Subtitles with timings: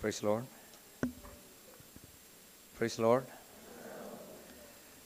[0.00, 0.44] Price lord
[2.78, 3.22] praise lord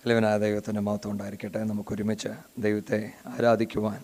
[0.09, 1.65] ലവനായ ദൈവത്തിന്റെ മഹത്വം ഉണ്ടായിരിക്കട്ടെ.
[1.65, 2.29] നമുക്ക് ഒരുമിച്ച്
[2.59, 4.03] ദൈവത്തെ ആരാധിക്കുവാൻ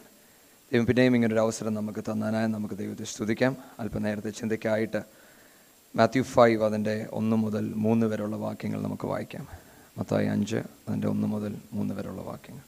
[0.72, 3.56] ദൈവം പിന്നെയും ഇങ്ങനൊരു അവസരം നമുക്ക് തന്നാനായി നമുക്ക് ദൈവത്തെ സ്തുതിക്കാം.
[3.78, 5.02] അല്പനേരത്തെ ചിന്തയ്ക്കായിട്ട്
[5.96, 9.48] മാത്യു ഫൈവ് അതിന്റെ ഒന്ന് മുതൽ മൂന്ന് വരെയുള്ള വാക്യങ്ങൾ നമുക്ക് വായിക്കാം.
[9.98, 12.62] മത്തായി അഞ്ച് അതിന്റെ ഒന്ന് മുതൽ മൂന്ന് വരെയുള്ള വാക്യങ്ങൾ.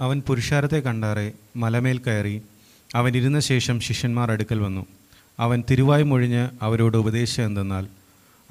[0.00, 2.42] അവൻ പുരുഷാരത്തെ കണ്ടാറെ മലമേൽ കയറി
[2.94, 4.86] അവൻ ഇരുന്ന ശേഷം ശിഷ്യന്മാർ അടുക്കൽ വന്നു.
[5.40, 7.88] അവൻ തിരുവായ് മൊഴിഞ്ഞ് അവരോട് ഉപദേശം എന്തെന്നാൽ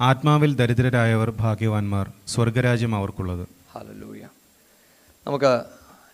[0.00, 3.48] ആത്മാവിൽ ദരിദ്രരായവർ ഭാഗ്യവാന്മാർ സ്വർഗരാജ്യം അവർക്കുള്ളത്.
[3.72, 4.22] ഹലലൂയ
[5.26, 5.64] നമുക്ക്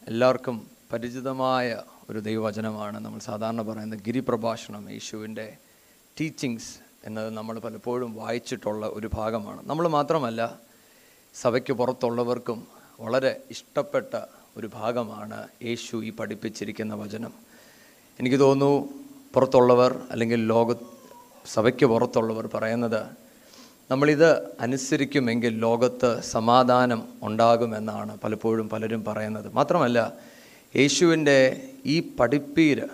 [0.06, 2.98] എല്ലാവർക്കും പരിചിതമായ ഒരു ദൈവവചനമാണ്.
[2.98, 5.56] നമ്മൾ സാധാരണ പറയുന്ന ഗിരിപ്രഭാഷണം യേശുവിന്റെ
[6.20, 9.60] ടീച്ചിങ്സ് എന്നത് നമ്മൾ പലപ്പോഴും വായിച്ചിട്ടുള്ള ഒരു ഭാഗമാണ്.
[9.66, 10.58] നമ്മൾ മാത്രമല്ല
[11.34, 12.66] സഭയ്ക്ക് പുറത്തുള്ളവർക്കും
[13.00, 14.20] വളരെ ഇഷ്ടപ്പെട്ട
[14.56, 17.32] ഒരു ഭാഗമാണ് യേശു ഈ പഠിപ്പിച്ചിരിക്കുന്ന വചനം.
[18.20, 19.05] എനിക്ക് തോന്നുന്നു
[19.36, 20.74] പുറത്തുള്ളവർ അല്ലെങ്കിൽ ലോക
[21.46, 23.00] സഭയ്ക്ക് പുറത്തുള്ളവർ പറയുന്നത്
[23.90, 24.30] നമ്മളിത്
[24.60, 29.52] അനുസരിക്കുമെങ്കിൽ ലോകത്ത് സമാധാനം ഉണ്ടാകുമെന്നാണ് പലപ്പോഴും പലരും പറയുന്നത്.
[29.52, 30.12] മാത്രമല്ല
[30.76, 31.36] യേശുവിന്റെ
[31.86, 32.86] ഈ പഠിപ്പീര്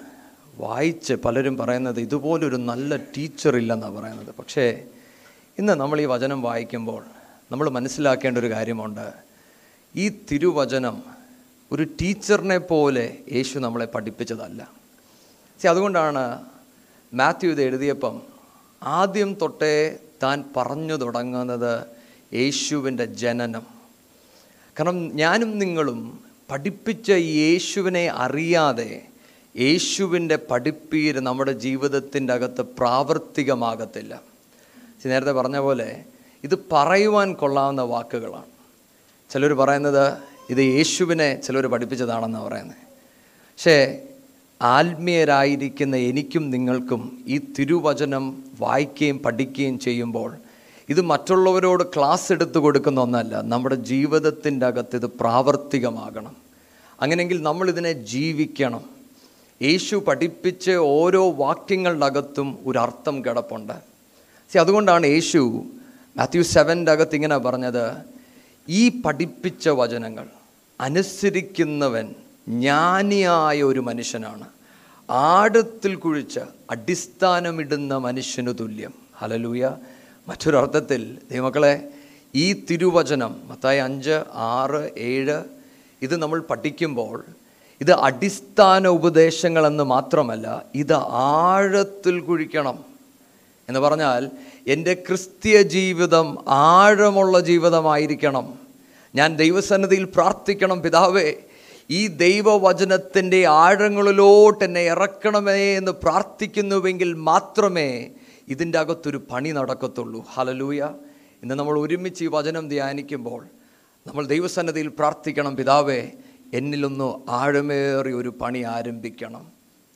[0.59, 4.35] വായിച്ച് പലരും പറയുന്നത് ഇതുപോലൊരു നല്ല ടീച്ചർ ഇല്ലെന്നാണ് പറയുന്നത്.
[4.39, 4.85] പക്ഷേ
[5.59, 7.05] ഇന്ന് നമ്മൾ ഈ വചനം വായിക്കുമ്പോൾ
[7.53, 9.07] നമ്മൾ മനസ്സിലാക്കേണ്ട ഒരു കാര്യമുണ്ട്.
[9.97, 11.03] ഈ തിരുവചനം
[11.73, 14.82] ഒരു ടീച്ചറിനെ പോലെ യേശു നമ്മളെ പഠിപ്പിച്ചതല്ല.
[15.63, 16.45] സി അതുകൊണ്ടാണ്
[17.15, 18.23] മാത്യു ഇത് എഴുതിയപ്പം
[18.83, 21.87] ആദ്യം തൊട്ടേ താൻ പറഞ്ഞു തുടങ്ങുന്നത്
[22.35, 23.67] യേശുവിന്റെ ജനനം.
[24.79, 29.03] കാരണം ഞാനും നിങ്ങളും പഠിപ്പിച്ച യേശുവിനെ അറിയാതെ
[29.59, 34.23] യേശുവിന്റെ പഠിപ്പീര് നമ്മുടെ ജീവിതത്തിന്റെ അകത്ത് പ്രാവർത്തികമാകത്തില്ല.
[35.07, 36.05] നേരത്തെ പറഞ്ഞ പോലെ
[36.45, 38.51] ഇത് പറയുവാൻ കൊള്ളാവുന്ന വാക്കുകളാണ്.
[39.31, 40.19] ചിലർ പറയുന്നത്
[40.51, 42.77] ഇത് യേശുവിനെ ചിലർ പഠിപ്പിച്ചതാണെന്നാണ് പറയുന്നത്.
[43.37, 44.09] പക്ഷേ
[44.63, 50.37] ആത്മീയരായിരിക്കുന്ന എനിക്കും നിങ്ങൾക്കും ഈ തിരുവചനം വായിക്കുകയും പഠിക്കുകയും ചെയ്യുമ്പോൾ
[50.89, 56.37] ഇത് മറ്റുള്ളവരോട് ക്ലാസ് എടുത്തു കൊടുക്കുന്ന ഒന്നല്ല നമ്മുടെ ജീവിതത്തിന്റെ അകത്ത് ഇത് പ്രാവർത്തികമാകണം.
[57.01, 58.85] അങ്ങനെയെങ്കിൽ നമ്മളിതിനെ ജീവിക്കണം.
[59.63, 63.73] യേശു പഠിപ്പിച്ച ഓരോ വാക്യങ്ങളുടെ അകത്തും ഒരു അർത്ഥം കിടപ്പുണ്ട്.
[64.53, 65.65] സി അതുകൊണ്ടാണ് യേശു
[66.17, 67.93] മാത്യു സെവന്റെ അകത്ത് ഇങ്ങനെ പറഞ്ഞത്
[68.69, 70.27] ഈ പഠിപ്പിച്ച വചനങ്ങൾ
[70.81, 72.15] അനുസരിക്കുന്നവൻ
[72.49, 74.45] ജ്ഞാനിയായ ഒരു മനുഷ്യനാണ്.
[75.11, 78.95] ആഴത്തിൽ കുഴിച്ച് അടിസ്ഥാനമിടുന്ന മനുഷ്യനു തുല്യം.
[79.19, 79.71] ഹലലൂയ
[80.29, 81.89] മറ്റൊരർത്ഥത്തിൽ ദൈവമക്കളെ
[82.35, 85.45] ഈ തിരുവചനം മത്തായി അഞ്ച് ആറ് ഏഴ്
[86.03, 87.25] ഇത് നമ്മൾ പഠിക്കുമ്പോൾ
[87.81, 92.85] ഇത് അടിസ്ഥാന ഉപദേശങ്ങളെന്ന് മാത്രമല്ല ഇത് ആഴത്തിൽ കുഴിക്കണം.
[93.69, 94.31] എന്ന് പറഞ്ഞാൽ
[94.67, 98.55] എന്റെ ക്രിസ്തീയ ജീവിതം ആഴമുള്ള ജീവിതമായിരിക്കണം.
[99.15, 101.35] ഞാൻ ദൈവസന്നിധിയിൽ പ്രാർത്ഥിക്കണം പിതാവേ
[101.95, 107.89] ഈ ദൈവവചനത്തിന്റെ ആഴങ്ങളിലോട്ട് എന്നെ ഇറക്കണമേ എന്ന് പ്രാർത്ഥിക്കുന്നുവെങ്കിൽ മാത്രമേ
[108.49, 110.21] ഇതിന്റെ അകത്തൊരു പണി നടക്കത്തുള്ളൂ.
[110.35, 110.83] ഹലലൂയ
[111.43, 113.41] ഇന്ന് നമ്മൾ ഒരുമിച്ച് ഈ വചനം ധ്യാനിക്കുമ്പോൾ
[114.07, 116.01] നമ്മൾ ദൈവസന്നതിയിൽ പ്രാർത്ഥിക്കണം പിതാവേ
[116.55, 117.09] എന്നിലൊന്ന്
[117.41, 119.45] ആഴമേറിയ ഒരു പണി ആരംഭിക്കണം.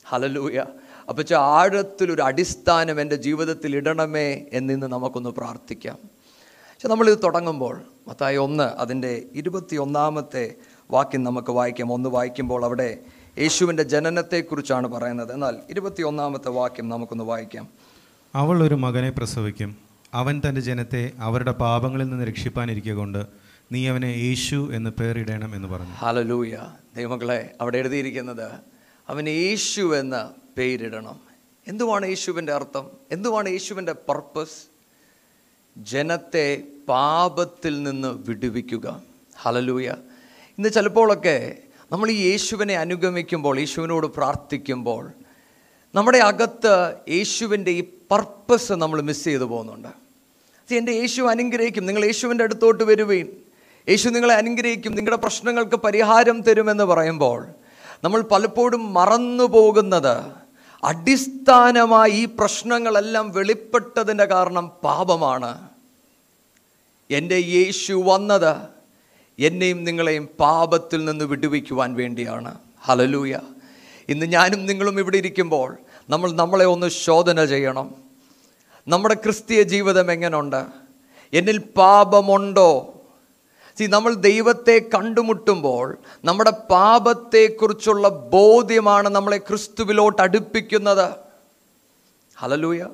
[0.05, 0.59] ഹലലൂയ
[1.09, 5.97] അപ്പച്ച ആഴത്തിലൊരു അടിസ്ഥാനം എന്റെ ജീവിതത്തിൽ ഇടണമേ എന്നിന്ന് നമുക്കൊന്ന് പ്രാർത്ഥിക്കാം.
[6.71, 7.75] പക്ഷെ നമ്മളിത് തുടങ്ങുമ്പോൾ
[8.07, 10.45] മത്തായി ഒന്ന് അതിന്റെ ഇരുപത്തി ഒന്നാമത്തെ
[10.91, 11.93] വാക്യം നമുക്ക് വായിക്കാം.
[11.93, 12.97] ഒന്ന് വായിക്കുമ്പോൾ അവിടെ
[13.37, 15.33] യേശുവിന്റെ ജനനത്തെക്കുറിച്ചാണ് പറയുന്നത്.
[15.33, 17.67] എന്നാൽ ഇരുപത്തി ഒന്നാമത്തെ വാക്യം നമുക്കൊന്ന് വായിക്കാം.
[18.35, 19.77] അവൾ ഒരു മകനെ പ്രസവിക്കും.
[20.13, 23.25] അവൻ തന്റെ ജനത്തെ അവരുടെ പാപങ്ങളിൽ നിന്ന് രക്ഷിപ്പാനിരിക്കുക കൊണ്ട്
[23.71, 25.91] നീ അവനെ യേശു എന്ന് പേരിടണം എന്ന് പറഞ്ഞു.
[25.91, 26.57] ഹാലലൂയ
[26.95, 28.51] ദൈവമക്കളെ അവിടെ എഴുതിയിരിക്കുന്നത്
[29.09, 31.19] അവൻ യേശു എന്ന് പേരിടണം.
[31.67, 32.87] എന്തുവാണ് യേശുവിന്റെ അർത്ഥം?
[33.11, 34.67] എന്തുവാണ് യേശുവിന്റെ പർപ്പസ്
[35.77, 39.01] ജനത്തെ പാപത്തിൽ നിന്ന് വിടുവിക്കുക.
[39.41, 39.93] ഹലലൂയ
[40.59, 41.57] ഇന്ന് ചിലപ്പോഴൊക്കെ
[41.91, 45.11] നമ്മൾ ഈ യേശുവിനെ അനുഗമിക്കുമ്പോൾ യേശുവിനോട് പ്രാർത്ഥിക്കുമ്പോൾ
[45.95, 49.87] നമ്മുടെ അകത്ത് യേശുവിന്റെ ഈ പർപ്പസ് നമ്മൾ മിസ് ചെയ്തു പോകുന്നുണ്ട്.
[50.73, 53.27] എന്റെ യേശു അനുഗ്രഹിക്കും നിങ്ങൾ യേശുവിന്റെ അടുത്തോട്ട് വരുവീൻ.
[53.89, 57.47] യേശു നിങ്ങളെ അനുഗ്രഹിക്കും നിങ്ങളുടെ പ്രശ്നങ്ങൾക്ക് പരിഹാരം തരുമെന്ന് പറയുമ്പോൾ
[58.03, 60.31] നമ്മൾ പലപ്പോഴും മറന്നു പോകുന്നത്
[60.83, 65.69] അടിസ്ഥാനമായി ഈ പ്രശ്നങ്ങളെല്ലാം വെളിപ്പെട്ടതിന്റെ കാരണം പാപമാണ്.
[67.11, 68.76] എന്റെ യേശു വന്നത്
[69.39, 72.57] എന്നെയും നിങ്ങളെയും പാപത്തിൽ നിന്ന് വിടുവിക്കുവാൻ വേണ്ടിയാണ്.
[72.81, 73.39] ഹലലൂയ
[74.09, 75.77] ഇന്ന് ഞാനും നിങ്ങളും ഇവിടെ ഇരിക്കുമ്പോൾ
[76.09, 77.95] നമ്മൾ നമ്മളെ ഒന്ന് ശോധന ചെയ്യണം.
[78.87, 80.65] നമ്മുടെ ക്രിസ്തീയ ജീവിതം എങ്ങനെയുണ്ട്
[81.33, 82.93] എന്നിൽ പാപമുണ്ടോ?
[83.77, 91.07] സി നമ്മൾ ദൈവത്തെ കണ്ടുമുട്ടുമ്പോൾ നമ്മുടെ പാപത്തെക്കുറിച്ചുള്ള ബോധ്യമാണ് നമ്മളെ ക്രിസ്തുവിലോട്ട് അടുപ്പിക്കുന്നത്.
[92.37, 92.87] ഹലലൂയ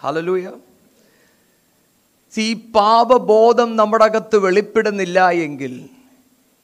[0.00, 0.50] ഹലലൂയ
[2.38, 5.88] ഈ പാപബോധം നമ്മുടെ അകത്ത് വെളിപ്പെടുന്നില്ല എങ്കിൽ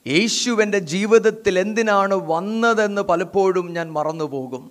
[0.07, 4.71] യേശുവിന്റെ ജീവിതത്തിൽ എന്തിനാണ് വന്നതെന്ന് പലപ്പോഴും ഞാൻ മറന്നുപോകും.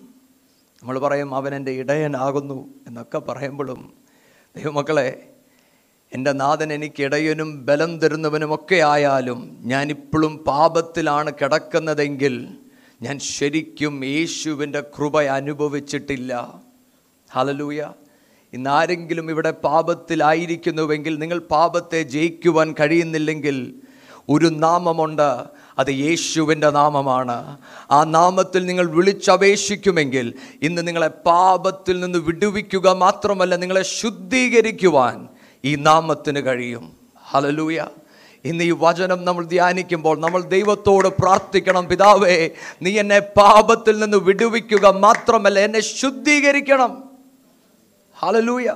[0.83, 3.93] നമ്മൾ പറയും അവൻ എന്റെ ഇടയനാകുന്നു എന്നൊക്കെ പറയുമ്പോഴും
[4.55, 5.29] ദൈവമക്കളെ
[6.13, 12.47] എന്റെ നാഥൻ എനിക്ക് ഇടയനും ബലം തരുന്നവനുമൊക്കെ ആയാലും ഞാനിപ്പോഴും പാപത്തിലാണ് കിടക്കുന്നതെങ്കിൽ
[13.01, 16.61] ഞാൻ ശരിക്കും യേശുവിന്റെ കൃപ അനുഭവിച്ചിട്ടില്ല.
[17.33, 17.93] ഹലലൂയ
[18.53, 23.73] ഇന്ന് ആരെങ്കിലും ഇവിടെ പാപത്തിലായിരിക്കുന്നുവെങ്കിൽ നിങ്ങൾ പാപത്തെ ജയിക്കുവാൻ കഴിയുന്നില്ലെങ്കിൽ
[24.29, 25.45] ഒരു നാമമുണ്ട്
[25.79, 27.57] അത് യേശുവിന്റെ നാമമാണ്.
[27.91, 35.27] ആ നാമത്തിൽ നിങ്ങൾ വിളിച്ചപേക്ഷിക്കുമെങ്കിൽ ഇന്ന് നിങ്ങളെ പാപത്തിൽ നിന്ന് വിടുവിക്കുക മാത്രമല്ല നിങ്ങളെ ശുദ്ധീകരിക്കുവാൻ
[35.65, 36.91] ഈ നാമത്തിന് കഴിയും.
[37.23, 37.87] ഹലലൂയ
[38.45, 42.49] ഇന്ന് ഈ വചനം നമ്മൾ ധ്യാനിക്കുമ്പോൾ നമ്മൾ ദൈവത്തോട് പ്രാർത്ഥിക്കണം പിതാവേ
[42.81, 47.06] നീ എന്നെ പാപത്തിൽ നിന്ന് വിടുവിക്കുക മാത്രമല്ല എന്നെ ശുദ്ധീകരിക്കണം.
[48.19, 48.75] ഹലലൂയ.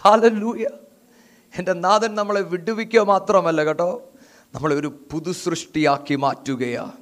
[0.00, 0.66] ഹാലലൂയ.
[1.58, 4.12] എന്റെ നാഥൻ നമ്മളെ വിടുവിക്കുക മാത്രമല്ല കേട്ടോ.
[4.54, 6.92] നമ്മളെ ഒരു പുതുസൃഷ്ടിയാക്കി മാറ്റുകയാണ്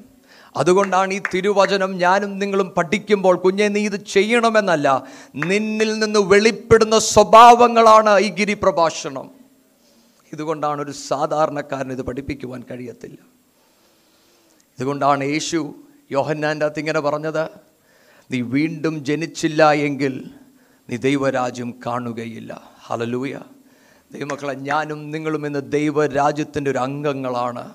[0.56, 5.04] അതുകൊണ്ടാണ് ഈ തിരുവചനം ഞാനും നിങ്ങളും പഠിക്കുമ്പോൾ കുഞ്ഞെ നീ ഇത് ചെയ്യണമെന്നല്ല.
[5.34, 9.30] നിന്നിൽ നിന്ന് വെളിപ്പെടുന്ന സ്വഭാവങ്ങളാണ് ഈ ഗിരിപ്രഭാഷണം.
[10.32, 13.18] ഇതുകൊണ്ടാണ് ഒരു സാധാരണക്കാരൻ ഇത് പഠിപ്പിക്കുവാൻ കഴിയത്തില്ല.
[14.78, 15.74] ഇതുകൊണ്ടാണ് യേശു
[16.10, 17.48] യോഹന്നാന്റെ അകത്ത് ഇങ്ങനെ പറഞ്ഞത്.
[18.30, 20.30] നീ വീണ്ടും ജനിച്ചില്ല എങ്കിൽ
[20.90, 22.70] നീ ദൈവരാജ്യം കാണുകയില്ല.
[22.86, 23.38] ഹലലൂയ
[24.12, 27.72] ദൈവമക്കളെ ഞാനും നിങ്ങളും ഇന്ന് ദൈവരാജ്യത്തിന്റെ ഒരു അംഗങ്ങളാണ്.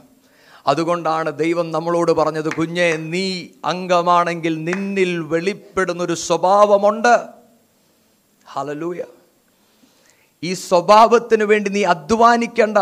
[0.68, 7.28] അതുകൊണ്ടാണ് ദൈവം നമ്മളോട് പറഞ്ഞത് കുഞ്ഞെ നീ അംഗമാണെങ്കിൽ നിന്നിൽ വെളിപ്പെടുന്നൊരു സ്വഭാവമുണ്ട്.
[8.46, 9.04] ഹലലൂയ
[10.44, 12.78] ഈ സ്വഭാവത്തിന് വേണ്ടി നീ അധ്വാനിക്കണ്ട.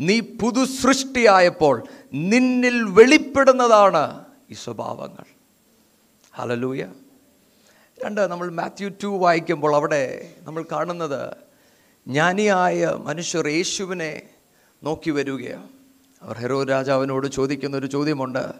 [0.00, 1.82] നീ പുതു സൃഷ്ടിയായപ്പോൾ
[2.14, 5.24] നിന്നിൽ വെളിപ്പെടുന്നതാണ് ഈ സ്വഭാവങ്ങൾ.
[6.34, 6.84] ഹലലൂയ
[8.02, 11.36] രണ്ട് നമ്മൾ മാത്യു ടു വായിക്കുമ്പോൾ അവിടെ നമ്മൾ കാണുന്നത്
[12.06, 14.22] ജ്ഞാനിയായ മനുഷ്യർ യേശുവിനെ
[14.82, 15.68] നോക്കി വരികയാണ്.
[16.22, 18.52] അവർ ഹെറോ രാജാവിനോട് ചോദിക്കുന്ന ഒരു ചോദ്യമുണ്ട്.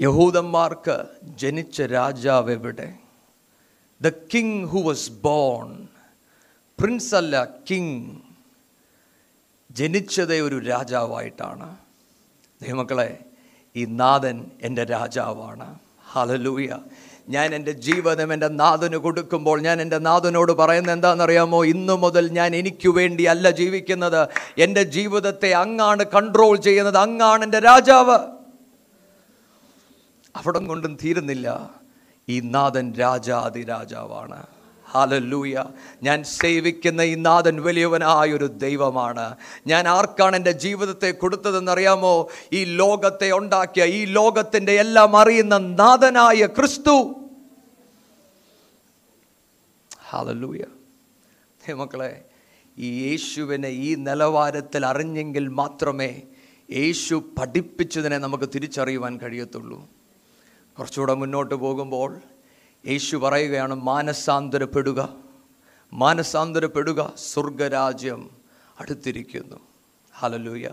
[0.00, 2.94] യഹൂദന്മാർക്ക് ജനിച്ച രാജാവ് എവിടെ
[4.02, 5.88] the king who was born
[6.80, 8.16] prince അല്ല കിങ്
[9.70, 11.76] ജനിച്ചതേ ഒരു രാജാവായിട്ടാണ്.
[12.62, 13.18] ദൈവമക്കളെ
[13.76, 15.78] ഈ നാഥൻ എന്റെ രാജാവാണ്.
[16.12, 16.78] ഹലലൂയ
[17.28, 21.64] ഞാൻ എന്റെ ജീവിതം എന്റെ നാഥന് കൊടുക്കുമ്പോൾ ഞാൻ എന്റെ നാഥനോട് പറയുന്നത് എന്താണെന്നറിയാമോ?
[21.64, 24.28] ഇന്നു മുതൽ ഞാൻ എനിക്ക് വേണ്ടി അല്ല ജീവിക്കുന്നത്.
[24.58, 26.96] എന്റെ ജീവിതത്തെ അങ്ങാണ് കൺട്രോൾ ചെയ്യുന്നത്.
[26.96, 28.18] അങ്ങാണ് എന്റെ രാജാവ്.
[30.36, 31.70] അവിടം കൊണ്ടും തീരുന്നില്ല.
[32.28, 34.42] ഈ നാഥൻ രാജാതി രാജാവാണ്
[34.94, 35.64] ഹാലല്ലൂയ
[36.02, 39.36] ഞാൻ സേവിക്കുന്ന ഈ നാഥൻ വലിയവനായ ഒരു ദൈവമാണ്.
[39.66, 42.28] ഞാൻ ആർക്കാണ് എന്റെ ജീവിതത്തെ കൊടുത്തതെന്നറിയാമോ?
[42.52, 46.96] ഈ ലോകത്തെ ഉണ്ടാക്കിയ ഈ ലോകത്തിന്റെ എല്ലാം അറിയുന്ന നാഥനായ ക്രിസ്തു.
[50.10, 50.64] ഹാലല്ലൂയ
[51.74, 52.24] മക്കളെ
[52.78, 56.22] ഈ യേശുവിനെ ഈ നിലവാരത്തിൽ അറിഞ്ഞെങ്കിൽ മാത്രമേ
[56.72, 59.88] യേശു പഠിപ്പിച്ചതിനെ നമുക്ക് തിരിച്ചറിയുവാൻ കഴിയത്തുള്ളൂ.
[60.78, 62.10] കുറച്ചുകൂടെ മുന്നോട്ട് പോകുമ്പോൾ
[62.88, 65.08] യേശു പറയുകയാണ് മാനസാന്തരപ്പെടുക
[65.92, 68.30] മാനസാന്തരപ്പെടുക സ്വർഗരാജ്യം
[68.80, 69.56] അടുത്തിരിക്കുന്നു.
[70.18, 70.68] ഹലലൂയ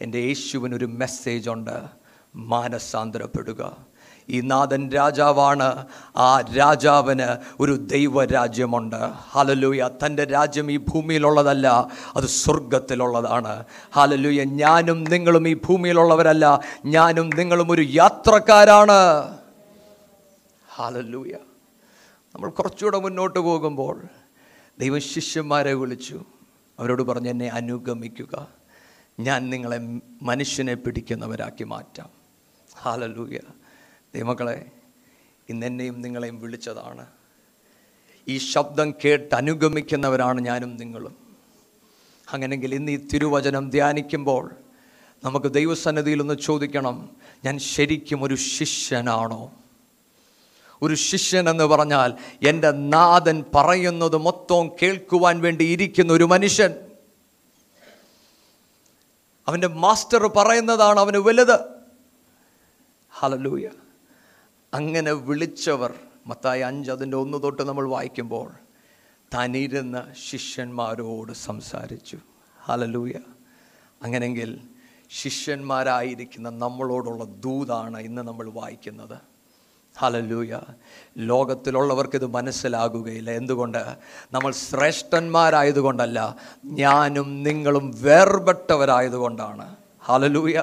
[0.00, 1.80] എന്റെ യേശുവിനൊരു മെസ്സേജ് ഉണ്ട്
[2.36, 3.76] മാനസാന്തരപ്പെടുക.
[4.28, 8.96] ഈ നാഥൻ രാജാവാണ് ആ രാജാവിന് ഒരു ദൈവരാജ്യമുണ്ട്.
[9.30, 13.64] ഹാലലൂയ തന്റെ രാജ്യം ഈ ഭൂമിയിലുള്ളതല്ല അത് സ്വർഗത്തിലുള്ളതാണ്.
[13.94, 19.41] ഹാലലൂയ ഞാനും നിങ്ങളും ഈ ഭൂമിയിലുള്ളവരല്ല ഞാനും നിങ്ങളും ഒരു യാത്രക്കാരാണ്.
[20.74, 21.32] ഹാലല്ലൂയ
[22.34, 24.02] നമ്മൾ കുറച്ചുകൂടെ മുന്നോട്ട് പോകുമ്പോൾ
[24.78, 26.24] ദൈവം ശിഷ്യന്മാരെ വിളിച്ചു.
[26.78, 28.48] അവരോട് പറഞ്ഞ് എന്നെ അനുഗമിക്കുക.
[29.20, 29.78] ഞാൻ നിങ്ങളെ
[30.22, 32.10] മനുഷ്യനെ പിടിക്കുന്നവരാക്കി മാറ്റാം.
[32.78, 33.38] ഹാലല്ലൂയ
[34.14, 34.70] ദൈവമക്കളെ
[35.48, 37.06] ഇന്നെന്നെയും നിങ്ങളെയും വിളിച്ചതാണ്.
[38.28, 41.16] ഈ ശബ്ദം കേട്ട് അനുഗമിക്കുന്നവരാണ് ഞാനും നിങ്ങളും.
[42.32, 44.54] അങ്ങനെങ്കിൽ ഇന്ന് ഈ തിരുവചനം ധ്യാനിക്കുമ്പോൾ
[45.24, 49.61] നമുക്ക് ദൈവസന്നിധിയിൽ ഒന്ന് ചോദിക്കണം ഞാൻ ശരിക്കും ഒരു ശിഷ്യനാണോ?
[50.82, 56.74] ഒരു ശിഷ്യൻ എന്ന് പറഞ്ഞാൽ എന്റെ നാഥൻ പറയുന്നത് മൊത്തവും കേൾക്കുവാൻ വേണ്ടി ഇരിക്കുന്ന ഒരു മനുഷ്യൻ.
[59.48, 61.58] അവന്റെ മാസ്റ്റർ പറയുന്നതാണ് അവന് വലുത്.
[63.10, 63.68] ഹലലൂയ
[64.74, 65.94] അങ്ങനെ വിളിച്ചവർ
[66.26, 68.52] മത്തായി അഞ്ച് അതിന്റെ ഒന്ന് തൊട്ട് നമ്മൾ വായിക്കുമ്പോൾ
[69.34, 72.18] തനിരുന്ന ശിഷ്യന്മാരോട് സംസാരിച്ചു.
[72.64, 73.12] ഹലലൂയ
[74.02, 74.60] അങ്ങനെങ്കിൽ
[75.10, 79.31] ശിഷ്യന്മാരായിരിക്കുന്ന നമ്മളോടുള്ള ദൂതാണ് ഇന്ന് നമ്മൾ വായിക്കുന്നത്.
[80.02, 80.58] ഹലലൂയ
[81.18, 83.30] ലോകത്തിലുള്ളവർക്ക് ഇത് മനസ്സിലാകുകയില്ല.
[83.30, 83.82] എന്തുകൊണ്ട്?
[84.32, 89.76] നമ്മൾ ശ്രേഷ്ഠന്മാരായതുകൊണ്ടല്ല ഞാനും നിങ്ങളും വേർപെട്ടവരായതുകൊണ്ടാണ്.
[90.04, 90.62] ഹലലൂയ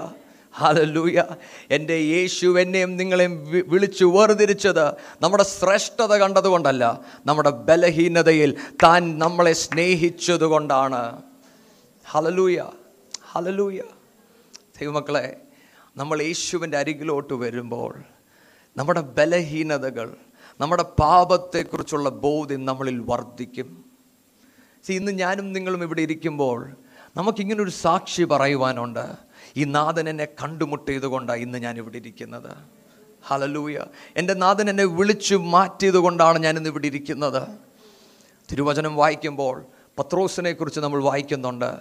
[0.53, 1.23] ഹലലൂയ
[1.71, 4.85] എന്റെ യേശു എന്നെയും നിങ്ങളെയും വിളിച്ചു വേർതിരിച്ചത്
[5.21, 11.21] നമ്മുടെ ശ്രേഷ്ഠത കണ്ടതുകൊണ്ടല്ല നമ്മുടെ ബലഹീനതയിൽ താൻ നമ്മളെ സ്നേഹിച്ചതുകൊണ്ടാണ്.
[12.11, 12.65] ഹലലൂയ
[13.31, 13.79] ഹലലൂയ
[14.81, 15.37] ദൈവമക്കളെ
[15.97, 18.03] നമ്മൾ യേശുവിന്റെ അരികിലോട്ട് വരുമ്പോൾ
[18.79, 20.15] നമ്മുടെ ബലഹീനതകൾ
[20.61, 23.85] നമ്മുടെ പാപത്തെക്കുറിച്ചുള്ള ബോധ്യം നമ്മളിൽ വർദ്ധിക്കും.
[24.85, 26.75] സി ഇന്ന് ഞാനും നിങ്ങളും ഇവിടെ ഇരിക്കുമ്പോൾ
[27.17, 29.17] നമുക്കിങ്ങനൊരു സാക്ഷി പറയുവാനുണ്ട്.
[29.57, 32.57] ഈ നാഥൻ എന്നെ കണ്ടുമുട്ടിയത് കൊണ്ടാണ് ഇന്ന് ഞാൻ ഇവിടെ ഇരിക്കുന്നത്.
[33.27, 33.85] ഹലലൂയ
[34.17, 37.47] എന്റെ നാഥൻ എന്നെ വിളിച്ചു മാറ്റിയത് കൊണ്ടാണ് ഞാൻ ഇന്ന് ഇവിടെ ഇരിക്കുന്നത്.
[38.51, 39.65] തിരുവചനം വായിക്കുമ്പോൾ
[39.99, 41.79] പത്രോസിനെ കുറിച്ച് നമ്മൾ വായിക്കുന്നുണ്ട്.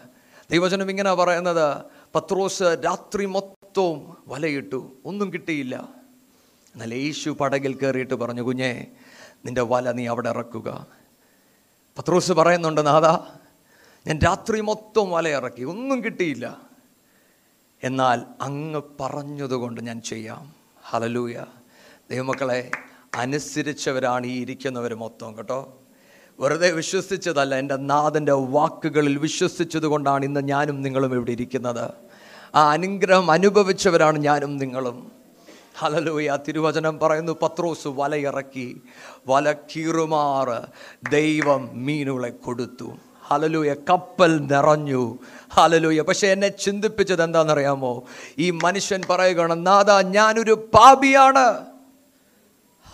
[0.51, 1.83] ദൈവചനം ഇങ്ങനെ പറയുന്നത്
[2.15, 5.98] പത്രോസ് രാത്രി മൊത്തവും വലയിട്ടു ഒന്നും കിട്ടിയില്ല.
[6.75, 8.87] എന്നാൽ യേശു പടകിൽ കയറിയിട്ട് പറഞ്ഞു കുഞ്ഞേ
[9.45, 10.87] നിന്റെ വല നീ അവിടെ ഇറക്കുക.
[11.99, 13.27] പത്രോസ് പറയുന്നുണ്ട് നാദാ
[14.07, 16.61] ഞാൻ രാത്രി മൊത്തം വല ഇറക്കി ഒന്നും കിട്ടിയില്ല.
[17.83, 20.53] എന്നാൽ അങ്ങ് പറഞ്ഞതുകൊണ്ട് ഞാൻ ചെയ്യാം.
[20.83, 21.45] ഹലലൂയ
[22.11, 22.71] ദൈവമക്കളെ
[23.15, 25.79] അനുസരിച്ചവരാണ് ഈ ഇരിക്കുന്നവർ മൊത്തം കേട്ടോ.
[26.41, 31.93] വെറുതെ വിശ്വസിച്ചതല്ല എന്റെ നാഥന്റെ വാക്കുകളിൽ വിശ്വസിച്ചത് കൊണ്ടാണ് ഇന്ന് ഞാനും നിങ്ങളും ഇവിടെ ഇരിക്കുന്നത്.
[32.55, 35.18] ആ അനുഗ്രഹം അനുഭവിച്ചവരാണ് ഞാനും നിങ്ങളും.
[35.79, 38.83] ഹലലൂയ തിരുവചനം പറയുന്നു പത്രോസ് വലയിറക്കി
[39.29, 40.59] വല കീറുമാറ്
[41.11, 42.89] ദൈവം മീനുകളെ കൊടുത്തു.
[43.27, 45.19] ഹലലൂയ കപ്പൽ നിറഞ്ഞു.
[45.53, 48.03] ഹലലൂയ പക്ഷെ എന്നെ ചിന്തിപ്പിച്ചത് എന്താണെന്നറിയാമോ?
[48.39, 51.47] ഈ മനുഷ്യൻ പറയുകയാണ് നാഥ ഞാനൊരു പാപിയാണ്.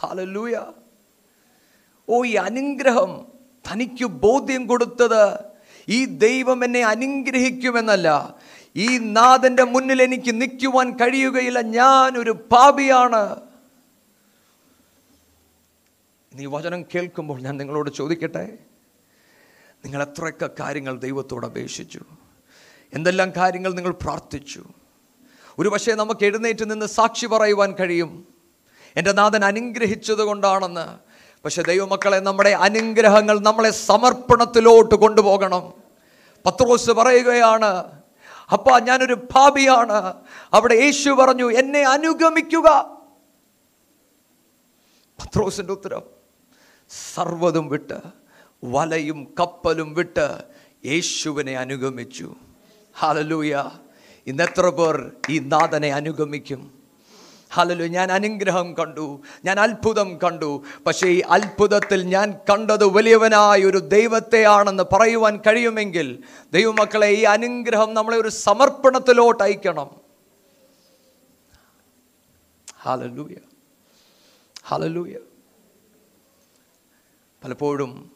[0.00, 0.61] ഹലലൂയ
[2.09, 3.26] ഓ ഈ അനുഗ്രഹം
[3.71, 5.38] തനിക്ക് ബോധ്യം കൊടുത്തത്
[5.88, 8.35] ഈ ദൈവം എന്നെ അനുഗ്രഹിക്കുമെന്നല്ല.
[8.76, 11.61] ഈ നാഥന്റെ മുന്നിൽ എനിക്ക് നിൽക്കുവാൻ കഴിയുകയില്ല.
[11.61, 13.37] ഞാനൊരു പാപിയാണ്.
[16.35, 18.59] നീ വചനം കേൾക്കുമ്പോൾ ഞാൻ നിങ്ങളോട് ചോദിക്കട്ടെ?
[19.85, 22.00] നിങ്ങൾ എത്രയൊക്കെ കാര്യങ്ങൾ ദൈവത്തോട് അപേക്ഷിച്ചു?
[22.95, 24.64] എന്തെല്ലാം കാര്യങ്ങൾ നിങ്ങൾ പ്രാർത്ഥിച്ചു?
[25.59, 28.28] ഒരു പക്ഷേ നമുക്ക് എഴുന്നേറ്റ് നിന്ന് സാക്ഷി പറയുവാൻ കഴിയും.
[28.97, 30.99] എന്റെ നാഥൻ അനുഗ്രഹിച്ചത് കൊണ്ടാണെന്ന്
[31.45, 35.73] പക്ഷെ ദൈവമക്കളെ നമ്മുടെ അനുഗ്രഹങ്ങൾ നമ്മളെ സമർപ്പണത്തിലോട്ട് കൊണ്ടുപോകണം.
[36.47, 38.03] പത്രോസ് പറയുകയാണ്
[38.53, 40.15] അപ്പ ഞാനൊരു ഭാവിയാണ്
[40.55, 42.69] അവിടെ യേശു പറഞ്ഞു എന്നെ അനുഗമിക്കുക.
[45.21, 46.03] പത്രോസിന്റെ ഉത്തരം
[47.15, 47.99] സർവതും വിട്ട്
[48.65, 50.43] വലയും കപ്പലും വിട്ട്
[50.87, 52.35] യേശുവിനെ അനുഗമിച്ചു.
[52.99, 53.71] ഹാലലൂയ
[54.27, 56.84] ഇന്നെത്ര പേർ ഈ നാഥനെ അനുഗമിക്കും?
[57.54, 59.20] ഹലലു ഞാൻ അനുഗ്രഹം കണ്ടു.
[59.44, 60.64] ഞാൻ അത്ഭുതം കണ്ടു.
[60.87, 68.28] പക്ഷേ ഈ അത്ഭുതത്തിൽ ഞാൻ കണ്ടത് വലിയവനായ ഒരു ദൈവത്തെയാണെന്ന് പറയുവാൻ കഴിയുമെങ്കിൽ ദൈവമക്കളെ ഈ അനുഗ്രഹം നമ്മളെ ഒരു
[68.28, 70.00] സമർപ്പണത്തിലോട്ട് അയക്കണം.
[72.80, 73.37] ഹലലൂയ
[74.64, 75.14] ഹലലൂയ
[77.44, 78.12] പലപ്പോഴും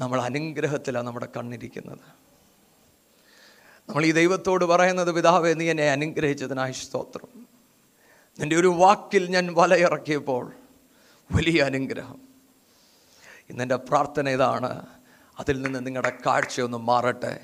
[0.00, 1.98] നമ്മൾ അനുഗ്രഹത്തിലാണ് നമ്മുടെ കണ്ണിരിക്കുന്നത്.
[3.88, 7.37] നമ്മൾ ഈ ദൈവത്തോട് പറയുന്നത് പിതാവേ നീ എന്നെ അനുഗ്രഹിച്ചതിനായി സ്തോത്രം.
[8.40, 10.52] നിന്റെ ഒരു വാക്കിൽ ഞാൻ വലയിറക്കിയപ്പോൾ
[11.32, 12.18] വലിയ അനുഗ്രഹം.
[13.50, 14.86] ഇന്നെന്റെ പ്രാർത്ഥന ഇതാണ്.
[15.38, 17.40] അതിൽ നിന്ന് നിങ്ങളുടെ കാഴ്ചയൊന്ന് മാറട്ടെ.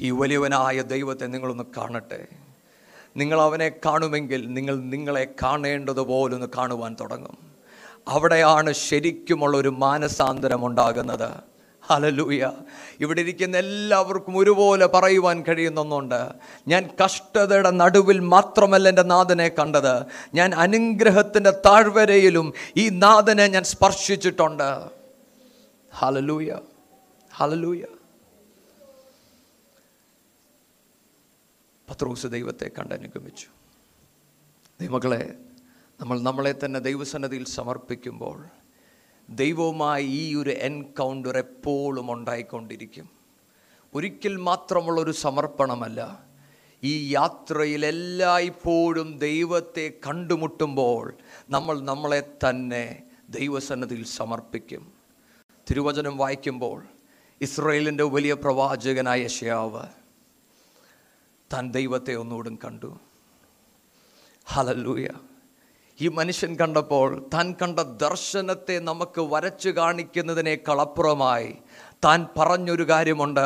[0.00, 2.26] ഈ വലിയവനായ ദൈവത്തെ നിങ്ങളൊന്ന് കാണട്ടെ.
[3.16, 7.38] നിങ്ങൾ അവനെ കാണുമെങ്കിൽ നിങ്ങൾ നിങ്ങളെ കാണേണ്ടതുപോലൊന്ന് കാണുവാൻ തുടങ്ങും.
[8.08, 11.49] അവിടെയാണ് ശരിക്കുമുള്ള ഒരു മാനസാന്തരം ഉണ്ടാകുന്നത്.
[11.90, 12.52] ഹലലൂയ
[13.00, 16.32] ഇവിടെ ഇരിക്കുന്ന എല്ലാവർക്കും ഒരുപോലെ പറയുവാൻ കഴിയുന്നൊന്നുണ്ട്.
[16.68, 20.06] ഞാൻ കഷ്ടതയുടെ നടുവിൽ മാത്രമല്ല എന്റെ നാഥനെ കണ്ടത്.
[20.34, 24.90] ഞാൻ അനുഗ്രഹത്തിന്റെ താഴ്വരയിലും ഈ നാഥനെ ഞാൻ സ്പർശിച്ചിട്ടുണ്ട്.
[25.94, 26.58] ഹലലൂയ
[27.34, 27.84] ഹലലൂയ
[31.90, 33.46] പത്രോസ് ദൈവത്തെ കണ്ട് അനുഗമിച്ചു.
[34.80, 35.34] ദൈവമക്കളെ
[36.00, 38.46] നമ്മൾ നമ്മളെ തന്നെ ദൈവസന്നതിയിൽ സമർപ്പിക്കുമ്പോൾ
[39.30, 43.08] ദൈവവുമായി ഈ ഒരു എൻകൗണ്ടർ എപ്പോഴും ഉണ്ടായിക്കൊണ്ടിരിക്കും.
[43.94, 46.24] ഒരിക്കൽ മാത്രമുള്ളൊരു സമർപ്പണമല്ല.
[46.84, 51.14] ഈ യാത്രയിൽ എല്ലായ്പ്പോഴും ദൈവത്തെ കണ്ടുമുട്ടുമ്പോൾ
[51.50, 54.92] നമ്മൾ നമ്മളെ തന്നെ ദൈവസന്നതിയിൽ സമർപ്പിക്കും.
[55.70, 56.82] തിരുവചനം വായിക്കുമ്പോൾ
[57.40, 59.86] ഇസ്രയേലിന്റെ വലിയ പ്രവാചകനായ യശയാവ്
[61.52, 62.98] താൻ ദൈവത്തെ ഒന്നുകൂടും കണ്ടു.
[64.46, 65.08] ഹലല്ലൂയ.
[66.00, 71.54] ഈ മനുഷ്യൻ കണ്ടപ്പോൾ താൻ കണ്ട ദർശനത്തെ നമുക്ക് വരച്ചു കാണിക്കുന്നതിനേക്കാൾ അപ്പുറമായി
[72.04, 73.40] താൻ പറഞ്ഞൊരു കാര്യമുണ്ട്.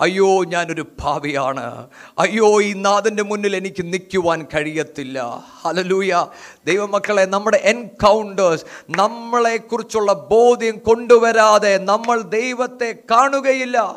[0.00, 1.88] അയ്യോ ഞാനൊരു ഭാവിയാണ്.
[2.18, 5.44] അയ്യോ ഈ നാഥന്റെ മുന്നിൽ എനിക്ക് നിൽക്കുവാൻ കഴിയത്തില്ല.
[5.62, 6.26] ഹലലൂയ
[6.66, 13.96] ദൈവമക്കളെ നമ്മുടെ എൻകൗണ്ടേഴ്സ് നമ്മളെക്കുറിച്ചുള്ള ബോധ്യം കൊണ്ടുവരാതെ നമ്മൾ ദൈവത്തെ കാണുകയില്ല.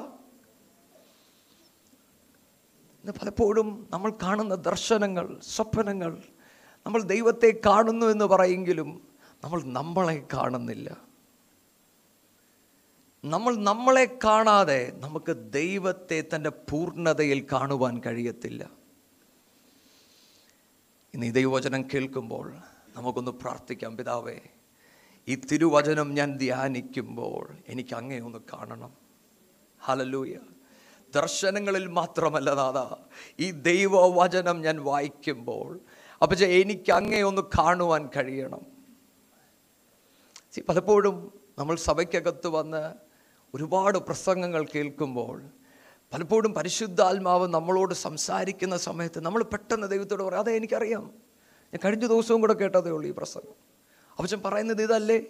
[3.22, 6.18] പലപ്പോഴും നമ്മൾ കാണുന്ന ദർശനങ്ങൾ സ്വപ്നങ്ങൾ
[6.88, 9.08] നമ്മൾ ദൈവത്തെ കാണുന്നു എന്ന് പറയെങ്കിലും
[9.44, 10.98] നമ്മൾ നമ്മളെ കാണുന്നില്ല.
[13.26, 18.70] നമ്മൾ നമ്മളെ കാണാതെ നമുക്ക് ദൈവത്തെ തന്റെ പൂർണതയിൽ കാണുവാൻ കഴിയത്തില്ല.
[21.14, 22.58] ഇന്ന് ഈ ദൈവവചനം കേൾക്കുമ്പോൾ
[22.96, 23.98] നമുക്കൊന്ന് പ്രാർത്ഥിക്കാം.
[23.98, 24.40] പിതാവേ
[25.28, 28.94] ഈ തിരുവചനം ഞാൻ ധ്യാനിക്കുമ്പോൾ എനിക്ക് അങ്ങേ ഒന്ന് കാണണം.
[29.82, 30.38] ഹലലൂയ
[31.16, 32.96] ദർശനങ്ങളിൽ മാത്രമല്ല നാഥ
[33.40, 35.80] ഈ ദൈവവചനം ഞാൻ വായിക്കുമ്പോൾ
[36.22, 38.62] അപ്പച്ച എനിക്ക് അങ്ങേ ഒന്ന് കാണുവാൻ കഴിയണം.
[40.70, 42.94] പലപ്പോഴും നമ്മൾ സഭയ്ക്കകത്ത് വന്ന്
[43.54, 45.44] ഒരുപാട് പ്രസംഗങ്ങൾ കേൾക്കുമ്പോൾ
[46.14, 51.02] പലപ്പോഴും പരിശുദ്ധാത്മാവ് നമ്മളോട് സംസാരിക്കുന്ന സമയത്ത് നമ്മൾ പെട്ടെന്ന് ദൈവത്തോട് പറയും അതെ എനിക്കറിയാം.
[51.74, 53.54] ഞാൻ കഴിഞ്ഞ ദിവസവും കൂടെ കേട്ടതേ ഉള്ളൂ ഈ പ്രസംഗം.
[54.10, 55.22] അപ്പച്ചൻ പറയുന്നത് ഇതല്ലേ?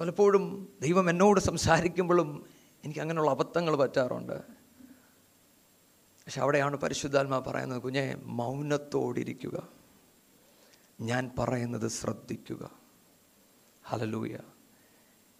[0.00, 2.46] പലപ്പോഴും ദൈവം എന്നോട് സംസാരിക്കുമ്പോഴും
[2.84, 4.53] എനിക്ക് അങ്ങനെയുള്ള അബദ്ധങ്ങൾ പറ്റാറുണ്ട്.
[6.26, 9.68] പക്ഷെ അവിടെയാണ് പരിശുദ്ധാത്മാ പറയുന്നത് കുഞ്ഞെ മൗനത്തോടിരിക്കുക.
[11.00, 12.70] ഞാൻ പറയുന്നത് ശ്രദ്ധിക്കുക.
[13.84, 14.38] ഹലലൂയ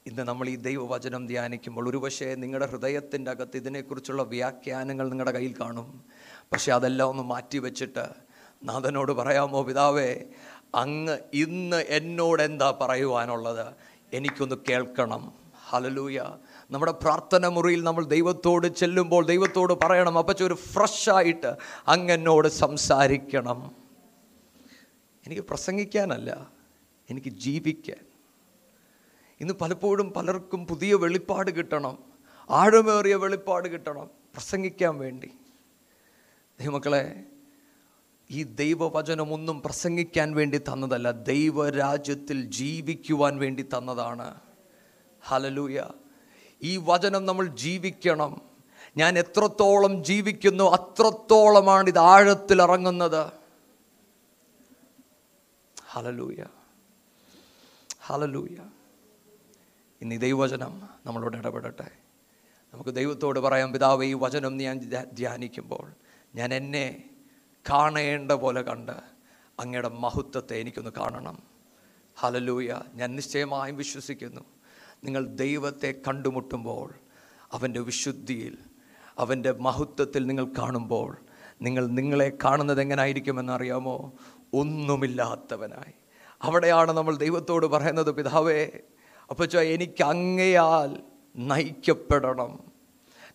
[0.06, 6.04] ഇന്ന് നമ്മൾ ഈ ദൈവവചനം ധ്യാനിക്കുമ്പോൾ ഒരുപക്ഷെ നിങ്ങളുടെ ഹൃദയത്തിന്റെ അകത്ത് ഇതിനെക്കുറിച്ചുള്ള വ്യാഖ്യാനങ്ങൾ നിങ്ങളുടെ കയ്യിൽ കാണും.
[6.52, 8.08] പക്ഷെ അതെല്ലാം ഒന്ന് മാറ്റി വെച്ചിട്ട്
[8.64, 10.24] നാഥനോട് പറയാമോ പിതാവേ
[10.74, 13.74] അങ്ങ് ഇന്ന് എന്നോട് എന്താ പറയുവാനുള്ളത്?
[14.12, 15.43] എനിക്കൊന്ന് കേൾക്കണം.
[15.68, 16.20] ഹലലൂയ
[16.70, 21.56] നമ്മുടെ പ്രാർത്ഥന മുറിയിൽ നമ്മൾ ദൈവത്തോട് ചെല്ലുമ്പോൾ ദൈവത്തോട് പറയണം അപ്പച്ച ഒരു ഫ്രഷായിട്ട്
[21.88, 23.76] അങ്ങനോട് സംസാരിക്കണം.
[25.26, 26.50] എനിക്ക് പ്രസംഗിക്കാനല്ല
[27.10, 28.04] എനിക്ക് ജീവിക്കാൻ.
[29.40, 31.98] ഇന്ന് പലപ്പോഴും പലർക്കും പുതിയ വെളിപ്പാട് കിട്ടണം
[32.50, 35.30] ആഴമേറിയ വെളിപ്പാട് കിട്ടണം പ്രസംഗിക്കാൻ വേണ്ടി.
[36.60, 37.24] ദൈവമക്കളെ
[38.30, 44.40] ഈ ദൈവവചനമൊന്നും പ്രസംഗിക്കാൻ വേണ്ടി തന്നതല്ല ദൈവരാജ്യത്തിൽ ജീവിക്കുവാൻ വേണ്ടി തന്നതാണ്.
[45.26, 45.82] ഹലലൂയ
[46.62, 48.40] ഈ വചനം നമ്മൾ ജീവിക്കണം.
[48.96, 53.32] ഞാൻ എത്രത്തോളം ജീവിക്കുന്നു അത്രത്തോളമാണ് ഇത് ആഴത്തിൽ ഇറങ്ങുന്നത്.
[55.86, 56.44] ഹലലൂയ
[58.06, 58.56] ഹലലൂയ
[60.02, 61.90] ഇന്ന് ദൈവവചനം നമ്മളോട് ഇടപെടട്ടെ.
[62.74, 64.78] നമുക്ക് ദൈവത്തോട് പറയാം പിതാവ് ഈ വചനം ഞാൻ
[65.12, 65.92] ധ്യാനിക്കുമ്പോൾ
[66.34, 67.10] ഞാൻ എന്നെ
[67.70, 68.92] കാണേണ്ട പോലെ കണ്ട്
[69.60, 71.42] അങ്ങയുടെ മഹത്വത്തെ എനിക്കൊന്ന് കാണണം.
[72.16, 74.53] ഹലലൂയ ഞാൻ നിശ്ചയമായും വിശ്വസിക്കുന്നു.
[75.04, 76.94] നിങ്ങൾ ദൈവത്തെ കണ്ടുമുട്ടുമ്പോൾ
[77.52, 78.58] അവന്റെ വിശുദ്ധിയിൽ
[79.18, 81.16] അവന്റെ മഹത്വത്തിൽ നിങ്ങൾ കാണുമ്പോൾ
[81.62, 84.12] നിങ്ങൾ നിങ്ങളെ കാണുന്നത് എങ്ങനായിരിക്കുമെന്നറിയാമോ
[84.54, 85.92] ഒന്നുമില്ലാത്തവനായി.
[86.42, 88.70] അവിടെയാണ് നമ്മൾ ദൈവത്തോട് പറയുന്നത് പിതാവേ
[89.30, 91.02] അപ്പച്ചോ എനിക്ക് അങ്ങയാൽ
[91.36, 92.72] നയിക്കപ്പെടണം.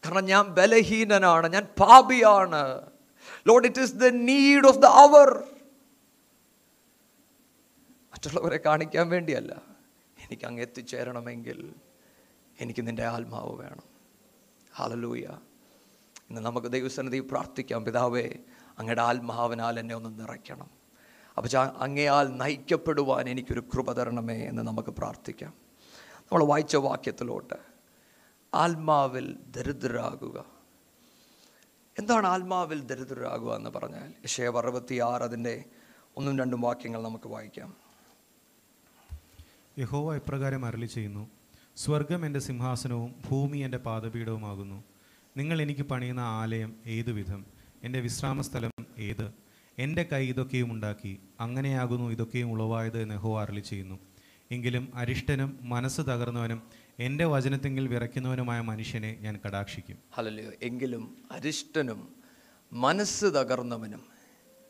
[0.06, 2.82] കാരണം ഞാൻ ബലഹീനനാണ് ഞാൻ പാപിയാണ്.
[3.48, 5.44] Lord it is the need of the hour
[8.14, 9.69] മറ്റുള്ളവരെ കാണിക്കാൻ വേണ്ടിയല്ല.
[10.32, 11.74] എനിക്ക് അങ്ങ് എത്തിച്ചേരണമെങ്കിൽ
[12.62, 13.84] എനിക്ക് നിന്റെ ആത്മാവ് വേണം.
[14.76, 15.26] ഹാലലൂയ
[16.30, 17.86] ഇന്ന് നമുക്ക് ദൈവസന്നിധി പ്രാർത്ഥിക്കാം.
[17.86, 18.34] പിതാവേ
[18.80, 20.70] അങ്ങയുടെ ആത്മാവിനാൽ എന്നെ ഒന്ന് നിറയ്ക്കണം.
[21.38, 25.54] അപ്പോൾ അങ്ങയാൽ നയിക്കപ്പെടുവാൻ എനിക്കൊരു കൃപ തരണമേ എന്ന് നമുക്ക് പ്രാർത്ഥിക്കാം.
[26.22, 27.54] നമ്മൾ വായിച്ച വാക്യത്തിലോട്ട്
[28.54, 30.46] ആത്മാവിൽ ദരിദ്രരാകുക.
[32.00, 34.28] എന്താണ് ആത്മാവിൽ ദരിദ്രരാകുക എന്ന് പറഞ്ഞാൽ?
[34.28, 35.66] ഷേവ് അറുപത്തി ആറ് അതിന്റെ
[36.18, 37.89] ഒന്നും രണ്ടും വാക്യങ്ങൾ നമുക്ക് വായിക്കാം.
[39.80, 41.30] യഹോവ ഇപ്രകാരം അരളി ചെയ്യുന്നു
[41.76, 44.84] സ്വർഗം എന്റെ സിംഹാസനവും ഭൂമി എന്റെ പാദപീഠവുമാകുന്നു.
[45.38, 47.46] നിങ്ങൾ എനിക്ക് പണിയുന്ന ആലയം ഏതുവിധം?
[47.84, 49.32] എന്റെ വിശ്രാമസ്ഥലം ഏത്?
[49.78, 51.20] എന്റെ കൈ ഇതൊക്കെയും ഉണ്ടാക്കി.
[51.40, 54.00] അങ്ങനെയാകുന്നു ഇതൊക്കെയും ഉളവായത് എന്ന് യഹോവ അരളി ചെയ്യുന്നു
[54.52, 56.62] എങ്കിലും അരിഷ്ടനും മനസ്സ് തകർന്നവനും
[57.00, 59.98] എന്റെ വചനത്തെങ്കിൽ വിറയ്ക്കുന്നവനുമായ മനുഷ്യനെ ഞാൻ കടാക്ഷിക്കും.
[60.14, 62.16] ഹലോ എങ്കിലും അരിഷ്ടനും
[62.74, 64.04] മനസ്സ് തകർന്നവനും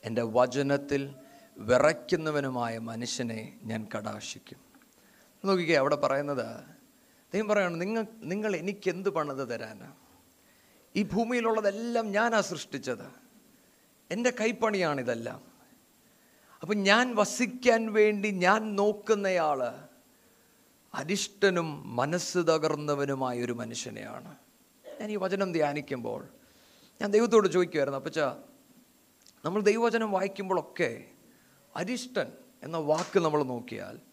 [0.04, 1.16] എന്റെ വചനത്തിൽ
[1.58, 4.69] വിറയ്ക്കുന്നവനുമായ മനുഷ്യനെ ഞാൻ കടാശിക്കും
[5.46, 6.66] നോക്കിക്കേ അവിടെ പറയുന്നത്
[7.34, 9.94] ദൈവം പറയാണ് നിങ്ങൾ നിങ്ങൾ എനിക്ക് എന്ത് പണിത് തരാനാ?
[10.96, 13.12] ഈ ഭൂമിയിലുള്ളതെല്ലാം ഞാനാ സൃഷ്ടിച്ചത്.
[14.12, 15.42] എന്റെ കൈപ്പണിയാണിതെല്ലാം.
[16.62, 19.64] അപ്പം ഞാൻ വസിക്കാൻ വേണ്ടി ഞാൻ നോക്കുന്നയാൾ
[20.94, 24.38] അരിഷ്ടനും മനസ്സ് തകർന്നവനുമായ ഒരു മനുഷ്യനെയാണ്.
[25.00, 26.28] ഞാൻ ഈ വചനം ധ്യാനിക്കുമ്പോൾ
[27.02, 28.20] ഞാൻ ദൈവത്തോട് ചോദിക്കുമായിരുന്നു അപ്പച്ച
[29.46, 31.06] നമ്മൾ ദൈവവചനം വായിക്കുമ്പോഴൊക്കെ
[31.76, 32.32] അരിഷ്ടൻ
[32.64, 34.09] എന്ന വാക്ക് നമ്മൾ നോക്കിയാൽ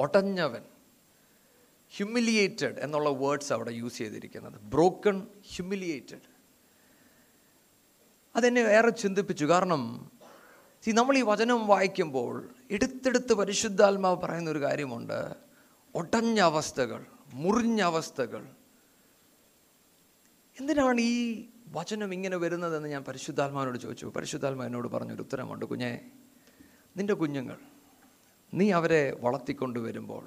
[0.00, 0.62] ഒടഞ്ഞവൻ
[1.96, 4.52] ഹ്യൂമിലിയേറ്റഡ് എന്നുള്ള വേർഡ്സ് അവിടെ യൂസ് ചെയ്തിരിക്കുന്നത്.
[4.52, 6.36] ബ്രോക്കൺ ഹ്യൂമിലിയേറ്റഡ്
[8.36, 9.44] അതെന്നെ ഏറെ ചിന്തിപ്പിച്ചു.
[9.44, 10.10] കാരണം
[10.84, 15.34] സി നമ്മൾ ഈ വചനം വായിക്കുമ്പോൾ എടുത്തെടുത്ത് പരിശുദ്ധാത്മാവ് പറയുന്ന ഒരു കാര്യമുണ്ട്.
[15.94, 18.46] ഒടഞ്ഞ അവസ്ഥകൾ മുറിഞ്ഞ അവസ്ഥകൾ.
[20.60, 24.06] എന്തിനാണ് ഈ വചനം ഇങ്ങനെ വരുന്നതെന്ന് ഞാൻ പരിശുദ്ധാത്മാവിനോട് ചോദിച്ചു.
[24.06, 26.00] പരിശുദ്ധാത്മാവിനോട് പറഞ്ഞൊരു ഉത്തരമുണ്ട് കുഞ്ഞേ
[26.96, 27.58] നിന്റെ കുഞ്ഞുങ്ങൾ
[28.56, 30.24] നീ അവരെ വളർത്തിക്കൊണ്ട് വരുമ്പോൾ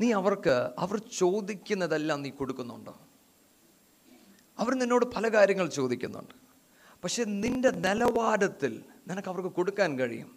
[0.00, 3.00] നീ അവർക്ക് അവർ ചോദിക്കുന്നതെല്ലാം നീ കൊടുക്കുന്നുണ്ടോ?
[4.58, 6.34] അവർ നിന്നോട് പല കാര്യങ്ങൾ ചോദിക്കുന്നുണ്ട്.
[7.04, 10.30] പക്ഷെ നിന്റെ നിലവാരത്തിൽ നിനക്ക് അവർക്ക് കൊടുക്കാൻ കഴിയും.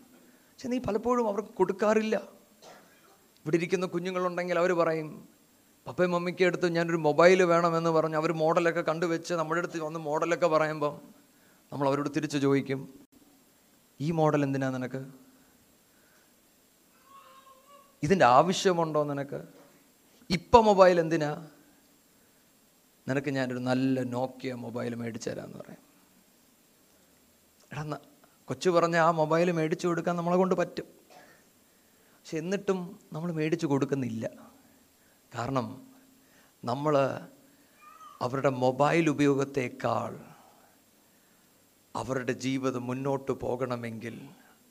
[0.52, 2.16] പക്ഷെ നീ പലപ്പോഴും അവർക്ക് കൊടുക്കാറില്ല.
[3.40, 5.30] ഇവിടെ ഇരിക്കുന്ന കുഞ്ഞുങ്ങളുണ്ടെങ്കിൽ അവർ പറയും
[5.88, 8.16] പപ്പയും മമ്മിക്ക് അടുത്ത് ഞാനൊരു മൊബൈൽ വേണമെന്ന് പറഞ്ഞ്.
[8.16, 11.02] അവർ മോഡലൊക്കെ കണ്ടുവെച്ച് നമ്മുടെ അടുത്ത് വന്ന് മോഡലൊക്കെ പറയുമ്പം
[11.72, 12.94] നമ്മൾ അവരോട് തിരിച്ച് ചോദിക്കും
[14.02, 15.06] ഈ മോഡൽ എന്തിനാ നിനക്ക്?
[18.04, 19.48] ഇതിന്റെ ആവശ്യമുണ്ടോ നിനക്ക്?
[20.30, 21.50] ഇപ്പം മൊബൈൽ എന്തിനാ?
[23.08, 25.82] നിനക്ക് ഞാനൊരു നല്ല നോക്കിയ മൊബൈൽ മേടിച്ചു തരാമെന്ന് പറയാം.
[27.72, 28.00] എടാ
[28.46, 30.86] കൊച്ചു പറഞ്ഞ ആ മൊബൈൽ മേടിച്ചു കൊടുക്കാൻ നമ്മളെ കൊണ്ട് പറ്റും.
[31.94, 34.30] പക്ഷെ എന്നിട്ടും നമ്മൾ മേടിച്ചു കൊടുക്കുന്നില്ല.
[35.36, 35.92] കാരണം
[36.66, 36.98] നമ്മൾ
[38.22, 40.20] അവരുടെ മൊബൈൽ ഉപയോഗത്തേക്കാൾ
[41.96, 44.30] അവരുടെ ജീവിതം മുന്നോട്ട് പോകണമെങ്കിൽ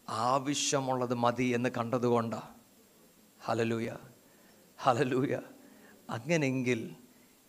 [0.09, 2.60] ആവശ്യമുള്ളത് മതി എന്ന് കണ്ടതുകൊണ്ടാണ്
[3.43, 3.91] ഹലലൂയ
[4.79, 5.35] ഹലലൂയ
[6.11, 6.81] അങ്ങനെങ്കിൽ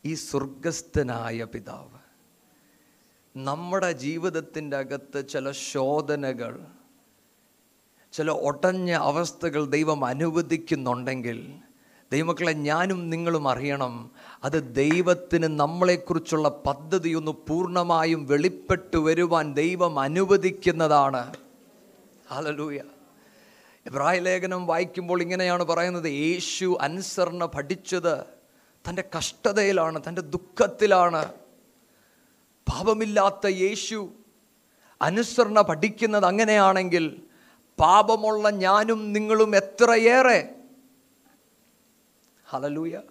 [0.04, 2.00] ഈ സ്വർഗസ്ഥനായ പിതാവ്
[3.36, 6.54] നമ്മുടെ ജീവിതത്തിന്റെ അകത്ത് ചില ശോധനകൾ
[8.14, 11.40] ചില ഒട്ടഞ്ഞ അവസ്ഥകൾ ദൈവം അനുവദിക്കുന്നുണ്ടെങ്കിൽ
[12.12, 13.94] ദൈവമക്കളെ ഞാനും നിങ്ങളും അറിയണം
[14.44, 21.24] അത് ദൈവത്തിന് നമ്മളെക്കുറിച്ചുള്ള പദ്ധതി ഒന്ന് പൂർണമായും വെളിപ്പെട്ടു വരുവാൻ ദൈവം അനുവദിക്കുന്നതാണ്.
[22.32, 22.80] ഹലലൂയ
[23.86, 28.13] എബ്രായ ലേഖനം വായിക്കുമ്പോൾ ഇങ്ങനെയാണ് പറയുന്നത് യേശു അനുസരണ പഠിച്ചത്
[28.86, 31.34] തന്റെ കഷ്ടതയിലാണ് തന്റെ ദുഃഖത്തിലാണ്.
[32.67, 34.00] പാപമില്ലാത്ത യേശു
[35.02, 37.06] അനുസരണ പഠിക്കുന്നത് അങ്ങനെയാണെങ്കിൽ
[37.80, 40.39] പാപമുള്ള ഞാനും നിങ്ങളും എത്രയേറെ?
[42.50, 43.02] ഹലലൂയ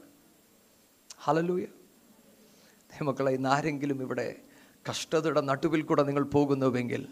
[1.20, 1.66] ഹലലൂയ
[3.02, 4.36] മക്കളെ ഇന്ന് ആരെങ്കിലും ഇവിടെ
[4.90, 7.02] കഷ്ടതയുടെ നടുവിൽ കൂടെ നിങ്ങൾ പോകുന്നുവെങ്കിൽ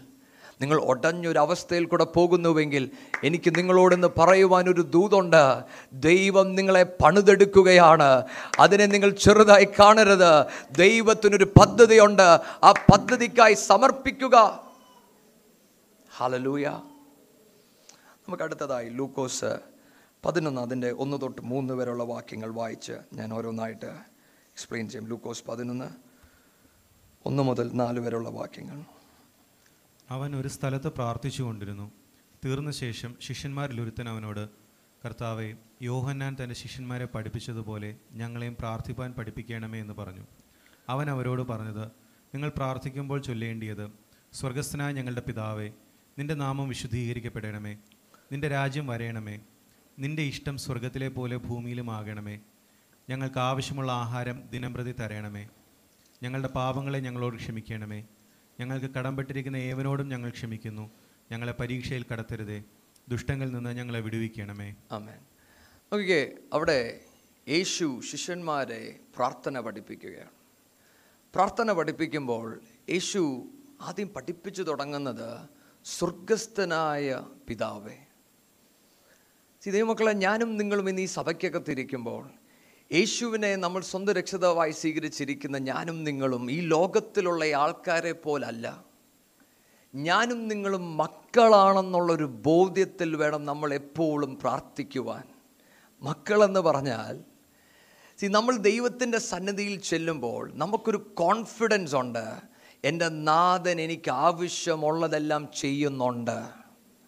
[0.60, 2.90] നിങ്ങൾ ഒടഞ്ഞൊരവസ്ഥയിൽ കൂടെ പോകുന്നുവെങ്കിൽ
[3.24, 5.62] എനിക്ക് നിങ്ങളോടൊന്ന് പറയുവാനൊരു ദൂതുണ്ട്.
[5.92, 8.22] ദൈവം നിങ്ങളെ പണിതെടുക്കുകയാണ്.
[8.60, 10.46] അതിനെ നിങ്ങൾ ചെറുതായി കാണരുത്.
[10.74, 12.40] ദൈവത്തിനൊരു പദ്ധതിയുണ്ട്.
[12.64, 14.64] ആ പദ്ധതിക്കായി സമർപ്പിക്കുക.
[16.16, 16.68] ഹലലൂയ
[18.18, 19.58] നമുക്ക് അടുത്തതായി ലൂക്കോസ്
[20.24, 25.08] പതിനൊന്ന് അതിന്റെ ഒന്ന് തൊട്ട് മൂന്ന് വരെയുള്ള വാക്യങ്ങൾ വായിച്ച് ഞാൻ ഓരോന്നായിട്ട് എക്സ്പ്ലെയിൻ ചെയ്യും.
[25.08, 25.84] ലൂക്കോസ് പതിനൊന്ന്
[27.26, 28.97] ഒന്ന് മുതൽ നാല് വരെയുള്ള വാക്യങ്ങൾ.
[30.10, 31.90] അവൻ ഒരു സ്ഥലത്ത് പ്രാർത്ഥിച്ചു കൊണ്ടിരുന്നു.
[32.44, 34.48] തീർന്ന ശേഷം ശിഷ്യന്മാരിൽ ഒരുത്തൻ അവനോട്
[35.04, 40.24] കർത്താവെ യോഹന്നാൻ തന്റെ ശിഷ്യന്മാരെ പഠിപ്പിച്ചതുപോലെ ഞങ്ങളെയും പ്രാർത്ഥിപ്പാൻ പഠിപ്പിക്കണമേ എന്ന് പറഞ്ഞു.
[40.88, 41.84] അവൻ അവരോട് പറഞ്ഞത്
[42.34, 43.90] നിങ്ങൾ പ്രാർത്ഥിക്കുമ്പോൾ ചൊല്ലേണ്ടിയത്
[44.32, 45.72] സ്വർഗസ്ഥനായ ഞങ്ങളുടെ പിതാവെ
[46.18, 47.78] നിന്റെ നാമം വിശുദ്ധീകരിക്കപ്പെടണമേ
[48.32, 49.36] നിന്റെ രാജ്യം വരയണമേ
[49.98, 52.40] നിന്റെ ഇഷ്ടം സ്വർഗത്തിലെ പോലെ ഭൂമിയിലും ആകണമേ
[53.10, 55.44] ഞങ്ങൾക്ക് ആവശ്യമുള്ള ആഹാരം ദിനംപ്രതി തരണമേ
[56.22, 58.00] ഞങ്ങളുടെ പാപങ്ങളെ ഞങ്ങളോട് ക്ഷമിക്കണമേ
[58.60, 60.90] ഞങ്ങൾക്ക് കടംപെട്ടിരിക്കുന്ന ഏവനോടും ഞങ്ങൾ ക്ഷമിക്കുന്നു.
[61.32, 62.62] ഞങ്ങളെ പരീക്ഷയിൽ കടത്തരുതേ.
[63.08, 64.74] ദുഷ്ടങ്ങളിൽ നിന്ന് ഞങ്ങളെ വിടുവിക്കണമേ.
[64.92, 65.18] ആമേൻ.
[65.92, 67.00] ഓക്കെ അവിടെ
[67.48, 70.30] യേശു ശിഷ്യന്മാരെ പ്രാർത്ഥന പഠിപ്പിക്കുകയാണ്.
[71.34, 73.48] പ്രാർത്ഥന പഠിപ്പിക്കുമ്പോൾ യേശു
[73.80, 75.48] ആദ്യം പഠിപ്പിച്ചു തുടങ്ങുന്നത്
[75.84, 77.96] സ്വർഗസ്ഥനായ പിതാവേ.
[79.70, 82.30] ദൈവമക്കളെ ഞാനും നിങ്ങളും ഇന്ന് ഈ സഭയ്ക്കകത്തിരിക്കുമ്പോൾ
[82.92, 88.84] യേശുവിനെ നമ്മൾ സ്വന്തം രക്ഷിതാവായി സ്വീകരിച്ചിരിക്കുന്ന ഞാനും നിങ്ങളും ഈ ലോകത്തിലുള്ള ആൾക്കാരെ പോലല്ല.
[89.94, 95.22] ഞാനും നിങ്ങളും മക്കളാണെന്നുള്ളൊരു ബോധ്യത്തിൽ വേണം നമ്മൾ എപ്പോഴും പ്രാർത്ഥിക്കുവാൻ.
[96.02, 97.20] മക്കളെന്ന് പറഞ്ഞാൽ
[98.18, 102.36] സി നമ്മൾ ദൈവത്തിന്റെ സന്നിധിയിൽ ചെല്ലുമ്പോൾ നമുക്കൊരു കോൺഫിഡൻസ് ഉണ്ട്.
[102.84, 106.46] എന്റെ നാഥൻ എനിക്ക് ആവശ്യമുള്ളതെല്ലാം ചെയ്യുന്നുണ്ട്.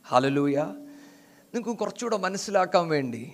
[0.07, 0.57] ഹലലൂയ
[1.55, 3.33] നിങ്ങൾക്ക് കുറച്ചുകൂടെ മനസ്സിലാക്കാൻ വേണ്ടി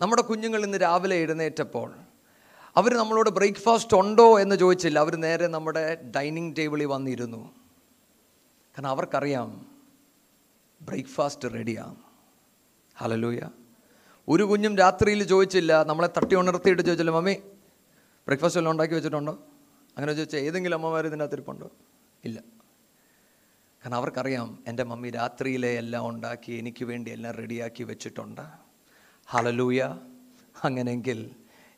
[0.00, 1.94] നമ്മുടെ കുഞ്ഞുങ്ങൾ ഇന്ന് രാവിലെ എഴുന്നേറ്റപ്പോൾ
[2.76, 4.98] അവർ നമ്മളോട് ബ്രേക്ക്ഫാസ്റ്റ് ഉണ്ടോ എന്ന് ചോദിച്ചില്ല.
[4.98, 7.54] അവർ നേരെ നമ്മുടെ ഡൈനിങ് ടേബിളിൽ വന്നിരുന്നു.
[8.74, 9.66] കാരണം അവർക്കറിയാം
[10.82, 11.96] ബ്രേക്ക്ഫാസ്റ്റ് റെഡിയാണ്.
[12.96, 13.40] ഹലലൂയ
[14.28, 15.82] ഒരു കുഞ്ഞും രാത്രിയിൽ ചോദിച്ചില്ല.
[15.82, 17.36] നമ്മളെ തട്ടി ഉണർത്തിയിട്ട് ചോദിച്ചില്ല മമ്മി
[18.26, 19.32] ബ്രേക്ക്ഫാസ്റ്റ് എല്ലാം ഉണ്ടാക്കി വെച്ചിട്ടുണ്ടോ?
[19.96, 21.70] അങ്ങനെ ചോദിച്ചാൽ ഏതെങ്കിലും അമ്മമാർ ഇതിനകത്ത് ഇരിപ്പുണ്ടോ?
[22.24, 22.40] ഇല്ല.
[23.84, 28.65] കാരണം അവർക്കറിയാം എന്റെ മമ്മി രാത്രിയിലെ എല്ലാം ഉണ്ടാക്കി എനിക്ക് വേണ്ടി എല്ലാം റെഡിയാക്കി വെച്ചിട്ടുണ്ട്.
[29.28, 29.80] ഹലലൂയ
[30.62, 31.18] അങ്ങനെയെങ്കിൽ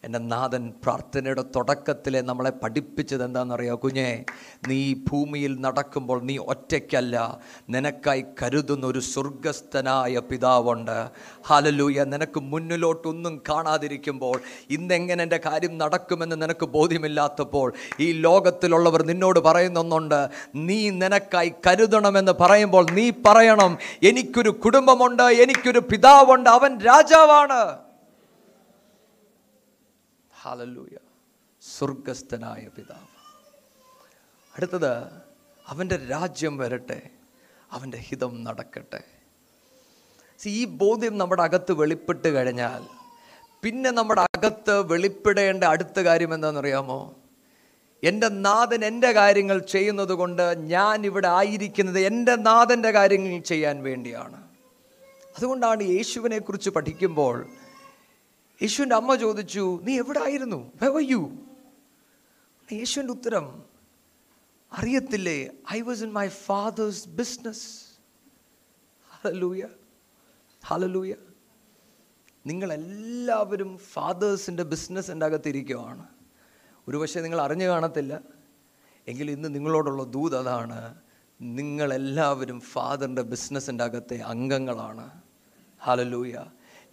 [0.04, 4.24] എന്റെ നാഥൻ പ്രാർത്ഥനയുടെ തുടക്കത്തിലെ നമ്മളെ പഠിപ്പിച്ചത് എന്താണെന്നറിയോ കുഞ്ഞെ?
[4.68, 7.38] നീ ഭൂമിയിൽ നടക്കുമ്പോൾ നീ ഒറ്റയ്ക്കല്ല
[7.70, 11.11] നിനക്കായി കരുതുന്ന ഒരു സ്വർഗസ്ഥനായ പിതാവുണ്ട്.
[11.48, 14.37] ഹാലലൂയ നിനക്ക് മുന്നിലോട്ടൊന്നും കാണാതിരിക്കുമ്പോൾ
[14.70, 20.20] ഇന്നെങ്ങനെ എന്റെ കാര്യം നടക്കുമെന്ന് നിനക്ക് ബോധ്യമില്ലാത്തപ്പോൾ ഈ ലോകത്തിലുള്ളവർ നിന്നോട് പറയുന്നൊന്നുണ്ട്
[20.68, 27.88] നീ നിനക്കായി കരുതണമെന്ന് പറയുമ്പോൾ നീ പറയണം എനിക്കൊരു കുടുംബമുണ്ട് എനിക്കൊരു പിതാവുണ്ട് അവൻ രാജാവാണ്.
[30.42, 30.96] ഹാലല്ലൂയ
[31.79, 33.07] സ്വർഗസ്ഥനായ പിതാവ്.
[34.57, 35.07] അടുത്തത്
[35.66, 37.11] അവന്റെ രാജ്യം വരട്ടെ
[37.72, 39.05] അവന്റെ ഹിതം നടക്കട്ടെ.
[40.46, 42.87] ഈ ബോധ്യം നമ്മുടെ അകത്ത് വെളിപ്പെട്ട് കഴിഞ്ഞാൽ
[43.62, 47.14] പിന്നെ നമ്മുടെ അകത്ത് വെളിപ്പെടേണ്ട അടുത്ത കാര്യം എന്താണെന്നറിയാമോ?
[48.03, 54.48] എന്റെ നാഥൻ എന്റെ കാര്യങ്ങൾ ചെയ്യുന്നത് കൊണ്ട് ഞാൻ ഇവിടെ ആയിരിക്കുന്നത് എന്റെ നാഥന്റെ കാര്യങ്ങൾ ചെയ്യാൻ വേണ്ടിയാണ്.
[55.37, 57.46] അതുകൊണ്ടാണ് യേശുവിനെക്കുറിച്ച് പഠിക്കുമ്പോൾ
[58.62, 61.30] യേശുവിന്റെ അമ്മ ചോദിച്ചു നീ എവിടെ ആയിരുന്നു യു
[62.72, 63.62] യേശുവിന്റെ ഉത്തരം
[64.72, 67.68] അറിയത്തില്ലേ I was in my father's business
[69.08, 69.66] ഹലലൂയ
[70.66, 71.14] ഹലലൂയ
[72.46, 76.06] നിങ്ങളെല്ലാവരും ഫാദേഴ്സിന്റെ ബിസിനസ്സിന്റെ അകത്തിരിക്കുവാണ്
[76.88, 78.20] ഒരു പക്ഷേ നിങ്ങൾ അറിഞ്ഞു കാണത്തില്ല.
[79.08, 80.94] എങ്കിൽ ഇന്ന് നിങ്ങളോടുള്ള ദൂത് അതാണ്.
[81.40, 85.22] നിങ്ങളെല്ലാവരും ഫാദറിന്റെ ബിസിനസ്സിന്റെ അകത്തെ അംഗങ്ങളാണ്.
[85.80, 86.34] ഹലലൂയ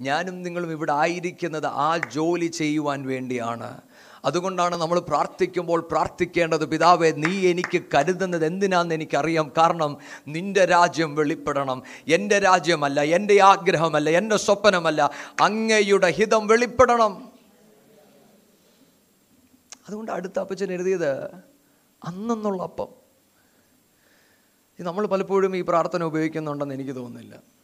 [0.01, 3.81] ഞാനും നിങ്ങളും ഇവിടെ ആയിരിക്കുന്നത് ആ ജോലി ചെയ്യുവാൻ വേണ്ടിയാണ്.
[4.25, 9.51] അതുകൊണ്ടാണ് നമ്മൾ പ്രാർത്ഥിക്കുമ്പോൾ പ്രാർത്ഥിക്കേണ്ടത് പിതാവേ നീ എനിക്ക് കരുതുന്നത് എന്തിനാന്ന് എനിക്കറിയാം.
[9.57, 11.83] കാരണം നിന്റെ രാജ്യം വെളിപ്പെടണം.
[12.07, 15.11] എന്റെ രാജ്യമല്ല എന്റെ ആഗ്രഹമല്ല എന്റെ സ്വപ്നമല്ല.
[15.41, 17.31] അങ്ങയുടെ ഹിതം വെളിപ്പെടണം.
[19.87, 21.23] അതുകൊണ്ട് അടുത്ത അപ്പച്ചൻ എഴുതിയത്
[22.03, 22.87] അന്നെന്നുള്ള അപ്പം.
[24.79, 27.54] നമ്മൾ പലപ്പോഴും ഈ പ്രാർത്ഥന ഉപയോഗിക്കുന്നുണ്ടെന്ന് എനിക്ക് തോന്നുന്നില്ല.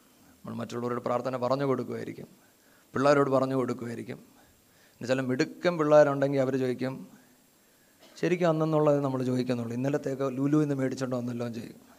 [0.45, 2.27] നമ്മൾ മറ്റുള്ളവരോട് പ്രാർത്ഥന പറഞ്ഞു കൊടുക്കുമായിരിക്കും.
[2.93, 4.17] പിള്ളേരോട് പറഞ്ഞു കൊടുക്കുമായിരിക്കും.
[4.17, 7.07] പിന്നെ ചില മിടുക്കൻ പിള്ളേരുണ്ടെങ്കിൽ അവർ ചോദിക്കും
[8.17, 9.73] ശരിക്കും അന്നെന്നുള്ളത് നമ്മൾ ചോദിക്കുന്നുള്ളൂ.
[9.75, 11.91] ഇന്നലത്തേക്ക് ലുലു എന്ന് മേടിച്ചോണ്ട് വന്നല്ലോ ചെയ്യും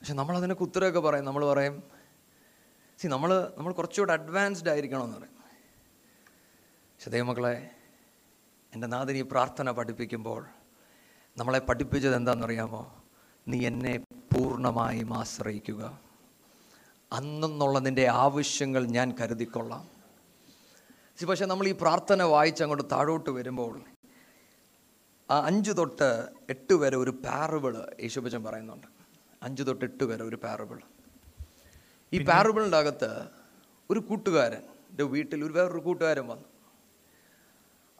[0.00, 1.24] പക്ഷെ നമ്മളതിനൊക്കെ ഉത്തരമൊക്കെ പറയും.
[1.24, 1.82] നമ്മൾ പറയും
[2.98, 5.32] സി നമ്മൾ നമ്മൾ കുറച്ചുകൂടെ അഡ്വാൻസ്ഡ് ആയിരിക്കണമെന്ന് പറയും.
[6.94, 7.70] പക്ഷെ ദൈവമക്കളെ
[8.74, 10.46] എന്റെ നാഥൻ പ്രാർത്ഥന പഠിപ്പിക്കുമ്പോൾ
[11.38, 12.97] നമ്മളെ പഠിപ്പിച്ചത് എന്താണെന്നറിയാമോ?
[13.48, 16.00] നീ എന്നെ പൂർണമായും ആശ്രയിക്കുക.
[17.12, 19.88] അന്നെന്നുള്ള നിന്റെ ആവശ്യങ്ങൾ ഞാൻ കരുതിക്കൊള്ളാം.
[21.26, 23.80] പക്ഷെ നമ്മൾ ഈ പ്രാർത്ഥന വായിച്ച് അങ്ങോട്ട് താഴോട്ട് വരുമ്പോൾ
[25.30, 28.86] ആ അഞ്ച് തൊട്ട് എട്ട് വരെ ഒരു പാരബിൾ യേശുബച്ചൻ പറയുന്നുണ്ട്.
[29.42, 30.80] അഞ്ച് തൊട്ട് എട്ട് വരെ ഒരു പാരബിൾ.
[32.12, 33.28] ഈ പാരബിളിന്റെ അകത്ത്
[33.90, 36.44] ഒരു കൂട്ടുകാരൻ എന്റെ വീട്ടിൽ ഒരു വേറൊരു കൂട്ടുകാരൻ വന്നു.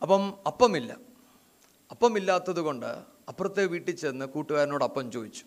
[0.02, 0.96] അപ്പം അപ്പമില്ല.
[1.90, 5.44] അപ്പമില്ലാത്തത് കൊണ്ട് അപ്പുറത്തെ വീട്ടിൽ ചെന്ന് കൂട്ടുകാരനോട് അപ്പം ചോദിച്ചു.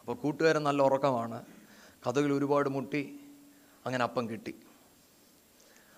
[0.00, 1.44] അപ്പോൾ കൂട്ടുകാരൻ നല്ല ഉറക്കമാണ്.
[2.06, 3.20] കഥകൾ ഒരുപാട് മുട്ടി
[3.86, 4.54] അങ്ങനെ അപ്പം കിട്ടി.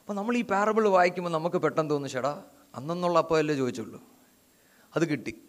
[0.00, 4.02] അപ്പോൾ നമ്മൾ ഈ പാരബിൾ വായിക്കുമ്പോൾ നമുക്ക് പെട്ടെന്ന് തോന്നുന്നു ചേടാ അന്നെന്നുള്ള അപ്പമല്ലേ ചോദിച്ചുള്ളൂ.
[4.96, 5.42] അത് കിട്ടി.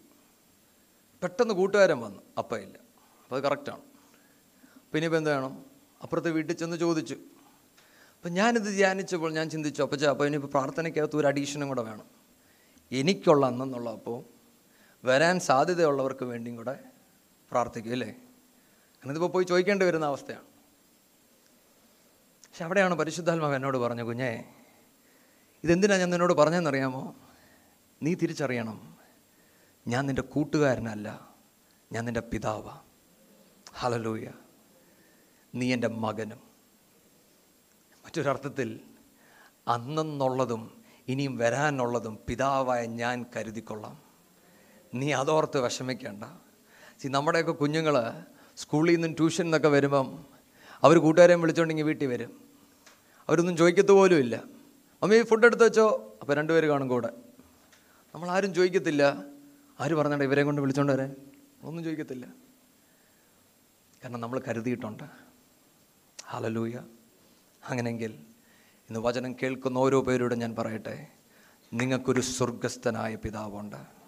[1.22, 2.22] പെട്ടെന്ന് കൂട്ടുകാരൻ വന്നു.
[2.38, 2.76] അപ്പയില്ല
[3.22, 3.82] അപ്പോൾ അത് കറക്റ്റാണ്
[4.92, 5.64] പിന്നെ ഇനിയിപ്പോൾ എന്ത് വേണം?
[6.02, 7.14] അപ്പുറത്തെ വീട്ടിൽ ചെന്ന് ചോദിച്ചു.
[8.16, 12.06] അപ്പം ഞാനിത് ധ്യാനിച്ചപ്പോൾ ഞാൻ ചിന്തിച്ചു അപ്പച്ച അപ്പോൾ ഇനിയിപ്പോൾ പ്രാർത്ഥനയ്ക്കകത്ത് ഒരു അഡീഷനും കൂടെ വേണം.
[12.92, 14.33] എനിക്കുള്ള അന്നെന്നുള്ള അപ്പോൾ
[15.04, 16.84] വരാൻ സാധ്യതയുള്ളവർക്ക് വേണ്ടിയും കൂടെ
[17.50, 18.10] പ്രാർത്ഥിക്കും അല്ലേ?
[18.10, 20.44] കാരണം പോയി ചോദിക്കേണ്ടി വരുന്ന അവസ്ഥയാണ്.
[22.42, 24.54] പക്ഷെ അവിടെയാണ് പരിശുദ്ധാത്മാവ് എന്നോട് പറഞ്ഞു കുഞ്ഞേ
[25.64, 27.14] ഇതെന്തിനാണ് ഞാൻ നിന്നോട് പറഞ്ഞതെന്നറിയാമോ
[28.02, 28.96] നീ തിരിച്ചറിയണം
[29.88, 31.34] ഞാൻ നിന്റെ കൂട്ടുകാരനല്ല
[31.92, 32.70] ഞാൻ നിന്റെ പിതാവ.
[33.74, 34.30] ഹലലൂയ
[35.54, 36.40] നീ എന്റെ മകനും.
[38.04, 38.80] മറ്റൊരർത്ഥത്തിൽ
[39.68, 44.03] അന്നെന്നുള്ളതും ഇനിയും വരാനുള്ളതും പിതാവായ ഞാൻ കരുതിക്കൊള്ളാം.
[44.94, 46.24] നീ അതോർത്ത് വിഷമിക്കേണ്ട.
[47.02, 48.24] സി നമ്മുടെയൊക്കെ കുഞ്ഞുങ്ങൾ
[48.56, 50.26] സ്കൂളിൽ നിന്നും ട്യൂഷൻ എന്നൊക്കെ വരുമ്പം
[50.82, 52.44] അവർ കൂട്ടുകാരെയും വിളിച്ചോണ്ടെങ്കിൽ വീട്ടിൽ വരും.
[53.28, 54.42] അവരൊന്നും ചോദിക്കത്ത് പോലും ഇല്ല.
[55.02, 56.16] മമ്മി ഫുഡ് എടുത്ത് വെച്ചോ.
[56.20, 57.08] അപ്പോൾ രണ്ടുപേർ കാണും കൂടെ.
[58.14, 59.24] നമ്മളാരും ചോദിക്കത്തില്ല.
[59.80, 61.16] ആര് പറഞ്ഞിട്ട് ഇവരെ കൊണ്ട് വിളിച്ചോണ്ട് വരാൻ?
[61.62, 62.26] ഒന്നും ചോദിക്കത്തില്ല.
[64.04, 65.04] കാരണം നമ്മൾ കരുതിയിട്ടുണ്ട്.
[66.26, 66.80] ഹലലൂയ
[67.68, 68.12] അങ്ങനെങ്കിൽ
[68.88, 71.06] ഇന്ന് വചനം കേൾക്കുന്ന ഓരോ പേരോടും ഞാൻ പറയട്ടെ.
[71.72, 74.03] നിങ്ങൾക്കൊരു സ്വർഗസ്ഥനായ പിതാവുണ്ട്.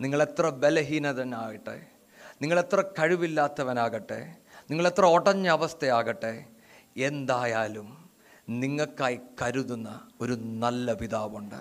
[0.00, 1.76] നിങ്ങളെത്ര ബലഹീനതനാകട്ടെ
[2.42, 4.20] നിങ്ങളെത്ര കഴിവില്ലാത്തവനാകട്ടെ
[4.70, 6.32] നിങ്ങളെത്ര ഒടഞ്ഞ അവസ്ഥയാകട്ടെ
[6.96, 7.88] എന്തായാലും
[8.48, 9.88] നിങ്ങൾക്കായി കരുതുന്ന
[10.20, 11.60] ഒരു നല്ല പിതാവുണ്ട്.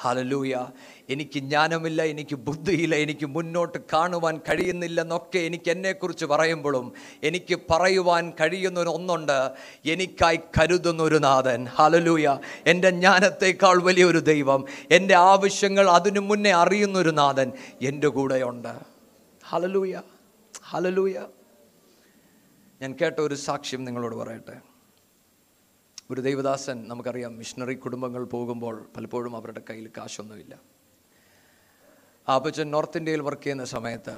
[0.00, 0.66] ഹലലൂയ.
[1.08, 9.50] എനിക്ക് ജ്ഞാനമില്ല എനിക്ക് ബുദ്ധിയില്ല എനിക്ക് മുന്നോട്ട് കാണുവാൻ കഴിയുന്നില്ലെന്നൊക്കെ എനിക്ക് എന്നെക്കുറിച്ച് പറയുമ്പോഴും എനിക്ക് പറയുവാൻ കഴിയുന്ന ഒന്നുണ്ട്.
[9.86, 11.64] എനിക്കായി കരുതുന്ന ഒരു നാഥൻ.
[11.64, 12.38] ഹലലൂയ.
[12.66, 14.64] എന്റെ ജ്ഞാനത്തേക്കാൾ വലിയൊരു ദൈവം.
[14.90, 18.74] എന്റെ ആവശ്യങ്ങൾ അതിനു മുന്നേ അറിയുന്നൊരു നാഥൻ എന്റെ കൂടെയുണ്ട്.
[19.48, 20.02] ഹലലൂയ.
[20.64, 21.24] ഹലലൂയ.
[22.82, 24.69] ഞാൻ കേട്ട ഒരു സാക്ഷ്യം നിങ്ങളോട് പറയട്ടെ.
[26.10, 30.60] ഒരു ദൈവദാസൻ നമുക്കറിയാം മിഷണറി കുടുംബങ്ങൾ പോകുമ്പോൾ പലപ്പോഴും അവരുടെ കയ്യിൽ കാശൊന്നുമില്ല.
[32.28, 34.14] ആ അപ്പച്ചൻ നോർത്ത് ഇന്ത്യയിൽ വർക്ക് ചെയ്യുന്ന സമയത്ത്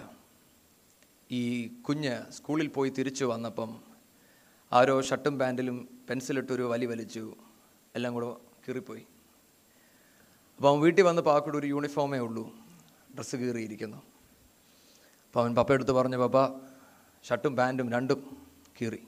[1.30, 3.70] ഈ കുഞ്ഞ് സ്കൂളിൽ പോയി തിരിച്ചു വന്നപ്പം
[4.72, 7.36] ആരോ ഷർട്ടും പാന്റിലും പെൻസിലിട്ടൊരു വലി വലിച്ചു
[7.94, 8.30] എല്ലാം കൂടെ
[8.68, 9.04] കീറിപ്പോയി.
[10.56, 12.44] അപ്പോൾ അവൻ വീട്ടിൽ വന്നപ്പോൾ ആ കൂടെ ഒരു യൂണിഫോമേ ഉള്ളൂ
[13.14, 13.96] ഡ്രസ്സ് കീറിയിരിക്കുന്നു.
[15.26, 16.48] അപ്പോൾ അവൻ പപ്പ എടുത്ത് പറഞ്ഞു പപ്പ
[17.28, 18.46] ഷർട്ടും പാന്റും രണ്ടും
[18.80, 19.02] കീറി.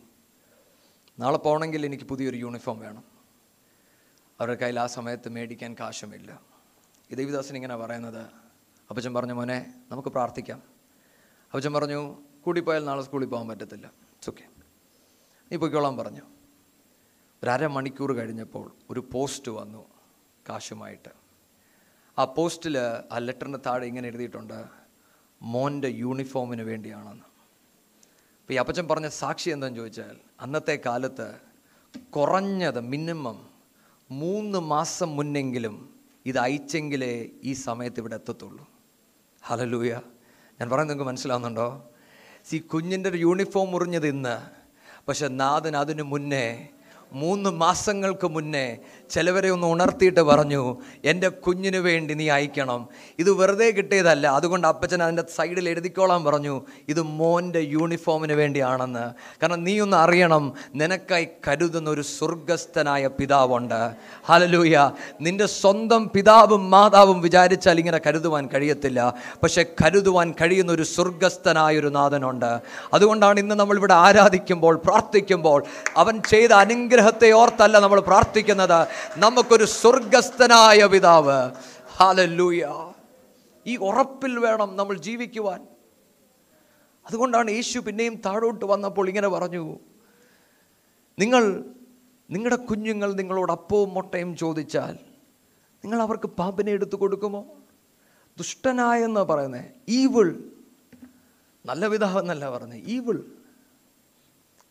[1.19, 3.05] നാളെ പോകണമെങ്കിൽ എനിക്ക് പുതിയൊരു യൂണിഫോം വേണം.
[4.41, 6.41] അവരുടെ കയ്യിൽ ആ സമയത്ത് മേടിക്കാൻ കാശുമില്ല.
[7.11, 8.23] ഈ ദേവിദാസൻ ഇങ്ങനെ പറയുന്നത്.
[8.91, 10.63] അപ്പച്ചൻ പറഞ്ഞു മോനെ നമുക്ക് പ്രാർത്ഥിക്കാം.
[11.45, 13.93] അപ്പച്ചൻ പറഞ്ഞു കൂടിപ്പോയാൽ നാളെ സ്കൂളിൽ പോകാൻ പറ്റത്തില്ല.
[14.29, 14.45] ഓക്കെ
[15.53, 16.23] നീ പൊയ്ക്കോളാൻ പറഞ്ഞു.
[17.43, 19.87] ഒരു അരമണിക്കൂർ കഴിഞ്ഞപ്പോൾ ഒരു പോസ്റ്റ് വന്നു
[20.49, 21.09] കാശുമായിട്ട്.
[22.19, 22.79] ആ പോസ്റ്റിൽ
[23.13, 24.65] ആ ലെറ്ററിന് താഴെ ഇങ്ങനെ എഴുതിയിട്ടുണ്ട്
[25.43, 27.34] മോന്റെ യൂണിഫോമിന് വേണ്ടിയാണെന്ന്.
[28.45, 31.35] അപ്പോൾ ഈ അപ്പച്ചൻ പറഞ്ഞ സാക്ഷി എന്താണെന്ന് ചോദിച്ചാൽ അന്നത്തെ കാലത്ത്
[32.11, 33.49] കുറഞ്ഞത് മിനിമം
[34.11, 35.95] മൂന്ന് മാസം മുന്നെങ്കിലും
[36.27, 38.69] ഇത് അയച്ചെങ്കിലേ ഈ സമയത്ത് ഇവിടെ എത്തത്തുള്ളൂ.
[39.43, 39.93] ഹലലൂയ
[40.61, 41.91] ഞാൻ പറയുന്നത് നിങ്ങൾക്ക് മനസ്സിലാവുന്നുണ്ടോ?
[42.45, 44.37] സി കുഞ്ഞിന്റെ ഒരു യൂണിഫോം മുറിഞ്ഞത് ഇന്ന്.
[45.09, 46.69] പക്ഷെ നാഥൻ അതിനു മുന്നേ
[47.15, 48.79] മൂന്ന് മാസങ്ങൾക്ക് മുന്നേ
[49.11, 52.89] ചിലവരെ ഒന്ന് ഉണർത്തിയിട്ട് പറഞ്ഞു എന്റെ കുഞ്ഞിന് വേണ്ടി നീ അയക്കണം.
[53.19, 56.55] ഇത് വെറുതെ കിട്ടിയതല്ല അതുകൊണ്ട് അപ്പച്ചൻ അതിന്റെ സൈഡിൽ എഴുതിക്കോളാൻ പറഞ്ഞു
[56.89, 59.05] ഇത് മോന്റെ യൂണിഫോമിന് വേണ്ടിയാണെന്ന്.
[59.43, 63.95] കാരണം നീ ഒന്ന് അറിയണം നിനക്കായി കരുതുന്ന ഒരു സ്വർഗസ്ഥനായ പിതാവുണ്ട്.
[64.25, 69.15] ഹലലൂയ നിന്റെ സ്വന്തം പിതാവും മാതാവും വിചാരിച്ചാൽ ഇങ്ങനെ കരുതുവാൻ കഴിയത്തില്ല.
[69.43, 72.61] പക്ഷെ കരുതുവാൻ കഴിയുന്ന ഒരു സ്വർഗസ്ഥനായ ഒരു നാഥനുണ്ട്.
[72.95, 75.63] അതുകൊണ്ടാണ് ഇന്ന് നമ്മൾ ഇവിടെ ആരാധിക്കുമ്പോൾ പ്രാർത്ഥിക്കുമ്പോൾ
[75.97, 76.53] അവൻ ചെയ്ത
[77.05, 78.89] അനുഗ്രഹത്തെ ഓർത്തല്ല നമ്മൾ പ്രാർത്ഥിക്കുന്നത്.
[79.17, 81.53] നമുക്കൊരു സ്വർഗസ്ഥനായ പിതാവ്.
[81.97, 82.93] ഹാലല്ലൂയ.
[83.67, 85.61] ഈ ഉറപ്പിൽ വേണം നമ്മൾ ജീവിക്കുവാൻ.
[87.07, 89.79] അതുകൊണ്ടാണ് യേശു പിന്നെയും താഴോട്ട് വന്നപ്പോൾ ഇങ്ങനെ പറഞ്ഞു.
[91.19, 91.65] നിങ്ങൾ
[92.31, 94.95] നിങ്ങളുടെ കുഞ്ഞുങ്ങൾ നിങ്ങളോട് അപ്പവും മുട്ടയും ചോദിച്ചാൽ
[95.85, 97.45] നിങ്ങൾ അവർക്ക് പാമ്പിനെ എടുത്തു കൊടുക്കുമോ?
[98.39, 100.39] ദുഷ്ടനായെന്ന് പറയുന്നത് ഈവിൾ
[101.67, 103.25] നല്ല പിതാവെന്നല്ല പറഞ്ഞത് ഈവിൾ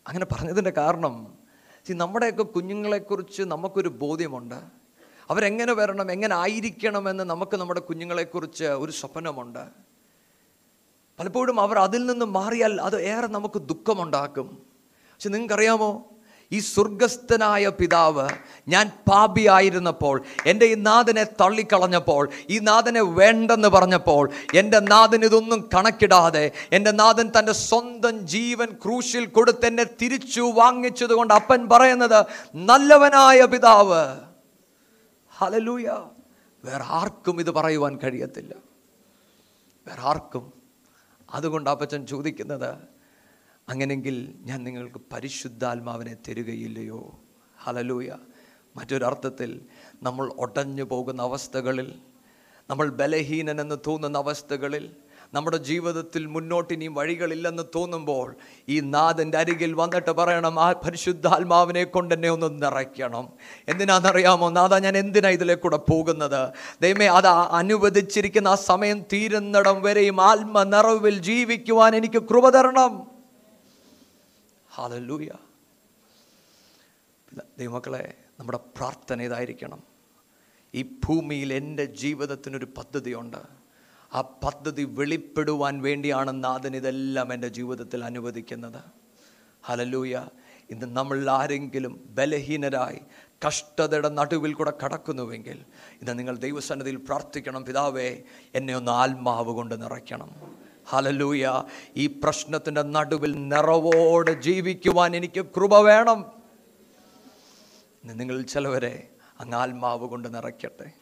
[0.08, 1.43] അങ്ങനെ പറഞ്ഞതിന്റെ കാരണം
[1.88, 4.54] see, നമ്മുടെയൊക്കെ കുഞ്ഞുങ്ങളെക്കുറിച്ച് നമുക്കൊരു ബോധ്യമുണ്ട്.
[5.30, 9.58] അവരെങ്ങനെ വരണം എങ്ങനെ ആയിരിക്കണമെന്ന് നമുക്ക് നമ്മുടെ കുഞ്ഞുങ്ങളെക്കുറിച്ച് ഒരു സ്വപ്നമുണ്ട്.
[11.18, 14.46] പലപ്പോഴും അവർ അതിൽ നിന്ന് മാറിയാൽ അത് ഏറെ നമുക്ക് ദുഃഖമുണ്ടാക്കും.
[15.12, 16.13] പക്ഷെ നിങ്ങൾക്കറിയാമോ?
[16.52, 18.28] ഈ സ്വർഗസ്ഥനായ പിതാവ്
[18.68, 26.90] ഞാൻ പാപിയായിരുന്നപ്പോൾ എന്റെ ഈ നാഥനെ തള്ളിക്കളഞ്ഞപ്പോൾ ഈ നാഥനെ വേണ്ടെന്ന് പറഞ്ഞപ്പോൾ എന്റെ നാഥൻ ഇതൊന്നും കണക്കിടാതെ എന്റെ
[26.90, 34.16] നാഥൻ തന്റെ സ്വന്തം ജീവൻ ക്രൂശിൽ കൊടുത്ത് എന്നെ തിരിച്ചു വാങ്ങിച്ചത് കൊണ്ട് അപ്പൻ പറയുന്നത് നല്ലവനായ പിതാവ്.
[35.38, 35.86] ഹലലൂയ
[36.64, 38.54] വേറെ ആർക്കും ഇത് പറയുവാൻ കഴിയത്തില്ല.
[39.88, 40.52] വേറെ ആർക്കും.
[41.34, 42.93] അതുകൊണ്ട് അപ്പച്ചൻ ചോദിക്കുന്നത്
[43.68, 47.20] അങ്ങനെങ്കിൽ ഞാൻ നിങ്ങൾക്ക് പരിശുദ്ധാത്മാവിനെ തരികയില്ലയോ?
[47.64, 48.16] ഹലലൂയ.
[48.76, 49.60] മറ്റൊരർത്ഥത്തിൽ
[50.02, 51.94] നമ്മൾ ഒടഞ്ഞു പോകുന്ന അവസ്ഥകളിൽ
[52.70, 54.90] നമ്മൾ ബലഹീനനെന്ന് തോന്നുന്ന അവസ്ഥകളിൽ
[55.34, 58.36] നമ്മുടെ ജീവിതത്തിൽ മുന്നോട്ട് ഇനിയും വഴികളില്ലെന്ന് തോന്നുമ്പോൾ
[58.68, 63.28] ഈ നാഥന്റെ അരികിൽ വന്നിട്ട് പറയണം ആ പരിശുദ്ധാത്മാവിനെ കൊണ്ട് എന്നെ ഒന്ന് നിറയ്ക്കണം.
[63.68, 64.50] എന്തിനാണെന്നറിയാമോ?
[64.50, 66.48] നാഥ ഞാൻ എന്തിനാ ഇതിലെ കൂടെ പോകുന്നത്?
[66.82, 73.13] ദൈവമേ അത് അനുവദിച്ചിരിക്കുന്ന ആ സമയം തീരുന്നിടം വരെയും ആത്മ നിറവിൽ ജീവിക്കുവാൻ എനിക്ക് കൃപ തരണം.
[74.76, 75.28] ഹാലല്ലൂയ
[77.58, 79.82] ദൈവമക്കളെ നമ്മുടെ പ്രാർത്ഥന ഇതായിരിക്കണം.
[80.74, 83.36] ഈ ഭൂമിയിൽ എന്റെ ജീവിതത്തിനൊരു പദ്ധതിയുണ്ട്.
[84.12, 88.82] ആ പദ്ധതി വെളിപ്പെടുവാൻ വേണ്ടിയാണ് നാഥൻ ഇതെല്ലാം എന്റെ ജീവിതത്തിൽ അനുവദിക്കുന്നത്.
[89.62, 90.28] ഹലലൂയ.
[90.70, 93.00] ഇന്ന് നമ്മൾ ആരെങ്കിലും ബലഹീനരായി
[93.46, 95.64] കഷ്ടതയുടെ നടുവിൽ കൂടെ കടക്കുന്നുവെങ്കിൽ
[96.00, 98.22] ഇന്ന് നിങ്ങൾ ദൈവസന്നിധിയിൽ പ്രാർത്ഥിക്കണം പിതാവേ
[98.54, 100.63] എന്നെ ഒന്ന് ആത്മാവ് കൊണ്ട് നിറയ്ക്കണം.
[100.90, 101.62] ഹലലൂയ
[101.96, 106.24] ഈ പ്രശ്നത്തിന്റെ നടുവിൽ നിറവോടെ ജീവിക്കുവാൻ എനിക്ക് കൃപ വേണം.
[108.04, 109.08] നിങ്ങൾ ചിലവരെ
[109.40, 110.92] അങ്ങ് ആത്മാവ് കൊണ്ട് നിറയ്ക്കട്ടെ.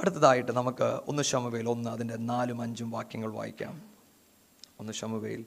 [0.00, 3.82] അടുത്തതായിട്ട് നമുക്ക് ഒന്ന് ശമവയിൽ ഒന്ന് അതിന്റെ നാലും അഞ്ചും വാക്യങ്ങൾ വായിക്കാം.
[4.80, 5.46] ഒന്ന് ശമവയിൽ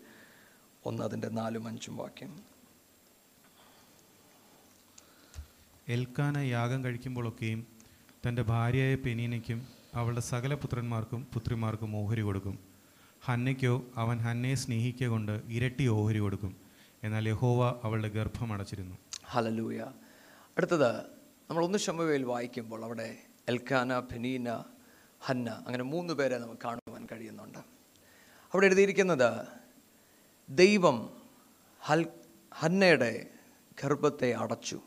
[0.86, 2.39] ഒന്ന് അതിന്റെ നാലും അഞ്ചും വാക്യം.
[5.88, 7.67] എൽക്കാന യാഗം കഴിക്കുമ്പോഴൊക്കെയും
[8.27, 12.68] തന്റെ ഭാര്യയായ പെനീനയ്ക്കും അവളുടെ സകല പുത്രന്മാർക്കും പുത്രിമാർക്കും ഓഹരി കൊടുക്കും.
[13.25, 16.55] ഹന്നയ്ക്കോ അവൻ ഹന്നയെ സ്നേഹിക്കുക കൊണ്ട് ഇരട്ടി ഓഹരി കൊടുക്കും.
[17.03, 18.95] എന്നാൽ യഹോവ അവളുടെ ഗർഭം അടച്ചിരുന്നു.
[19.25, 19.86] ഹലലൂയ
[20.58, 20.95] അടുത്തത്
[21.49, 24.63] നമ്മൾ ഒന്ന് ശമവയിൽ വായിക്കുമ്പോൾ അവിടെ എൽക്കാന ഫെനീന
[25.19, 27.58] ഹന്ന അങ്ങനെ മൂന്ന് പേരെ നമുക്ക് കാണുവാൻ കഴിയുന്നുണ്ട്.
[28.53, 29.47] അവിടെ എഴുതിയിരിക്കുന്നത്
[30.49, 31.21] ദൈവം
[31.79, 32.05] ഹൽ
[32.53, 33.27] ഹന്നയുടെ
[33.84, 34.82] ഗർഭത്തെ അടച്ചു.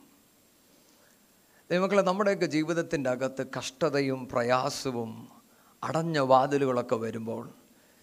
[1.71, 5.29] ദൈവമക്കളെ നമ്മുടെയൊക്കെ ജീവിതത്തിന്റെ അകത്ത് കഷ്ടതയും പ്രയാസവും
[5.85, 7.51] അടഞ്ഞ വാതിലുകളൊക്കെ വരുമ്പോൾ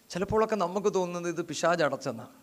[0.09, 2.35] ചിലപ്പോഴൊക്കെ നമുക്ക് തോന്നുന്നത് ഇത് പിശാജ് അടച്ചെന്നാണ്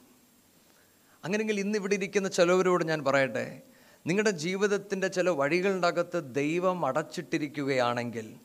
[1.23, 3.61] അങ്ങനെങ്കിൽ ഇന്ന് ഇവിടെ ഇരിക്കുന്ന ചിലവരോട് ഞാൻ പറയട്ടെ
[4.07, 8.35] നിങ്ങളുടെ ജീവിതത്തിന്റെ ചില വഴികളുടെ അകത്ത് ദൈവം അടച്ചിട്ടിരിക്കുകയാണെങ്കിൽ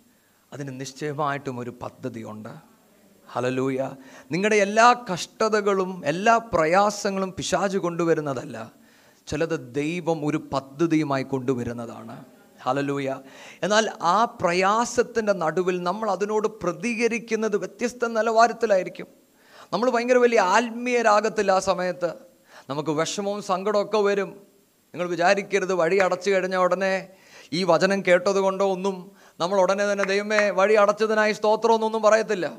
[0.52, 2.48] അതിന് നിശ്ചയമായിട്ടും ഒരു പദ്ധതിയുണ്ട്.
[3.32, 3.90] ഹലലൂയ
[4.30, 8.72] നിങ്ങളുടെ എല്ലാ കഷ്ടതകളും എല്ലാ പ്രയാസങ്ങളും പിശാജ് കൊണ്ടുവരുന്നതല്ല
[9.26, 12.24] ചിലത് ദൈവം ഒരു പദ്ധതിയുമായി കൊണ്ടുവരുന്നതാണ്.
[12.66, 13.20] ഹലലൂയ.
[13.62, 19.06] എന്നാൽ ആ പ്രയാസത്തിന്റെ നടുവിൽ നമ്മൾ അതിനോട് പ്രതികരിക്കുന്നത് വ്യത്യസ്ത നിലവാരത്തിലായിരിക്കും.
[19.72, 22.14] നമ്മൾ ഭയങ്കര വലിയ ആത്മീയരാകത്തില്ല ആ സമയത്ത്.
[22.70, 24.28] നമുക്ക് വിഷമവും സങ്കടമൊക്കെ വരും.
[24.94, 27.08] നിങ്ങൾ വിചാരിക്കരുത് വഴി അടച്ചു കഴിഞ്ഞ ഉടനെ
[27.52, 32.58] ഈ വചനം കേട്ടത് കൊണ്ടോ ഒന്നും നമ്മൾ ഉടനെ തന്നെ ദൈവമേ വഴി അടച്ചതിനായി സ്തോത്രമൊന്നും പറയത്തില്ല.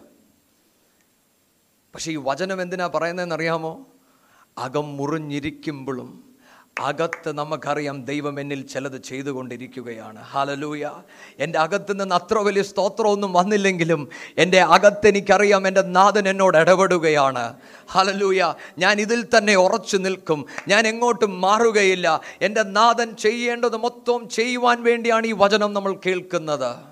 [1.96, 3.88] പക്ഷേ ഈ വചനം എന്തിനാ പറയുന്നതെന്ന് അറിയാമോ
[4.58, 6.31] അകം മുറിഞ്ഞിരിക്കുമ്പോഴും
[6.82, 10.22] അകത്ത് നമുക്കറിയാം ദൈവം എന്നിൽ ചിലത് ചെയ്തുകൊണ്ടിരിക്കുകയാണ്.
[10.24, 10.92] ഹാലലൂയ
[11.40, 17.54] എന്റെ അകത്ത് നിന്ന് അത്ര വലിയ സ്തോത്രമൊന്നും വന്നില്ലെങ്കിലും എന്റെ അകത്ത് എനിക്കറിയാം എന്റെ നാഥൻ എന്നോട് ഇടപെടുകയാണ്.
[17.92, 20.46] ഹാലലൂയ ഞാൻ ഇതിൽ തന്നെ ഉറച്ചു നിൽക്കും.
[20.68, 22.22] ഞാൻ എങ്ങോട്ടും മാറുകയില്ല.
[22.42, 26.92] എന്റെ നാഥൻ ചെയ്യേണ്ടത് മൊത്തം ചെയ്യുവാൻ വേണ്ടിയാണ് ഈ വചനം നമ്മൾ കേൾക്കുന്നത്.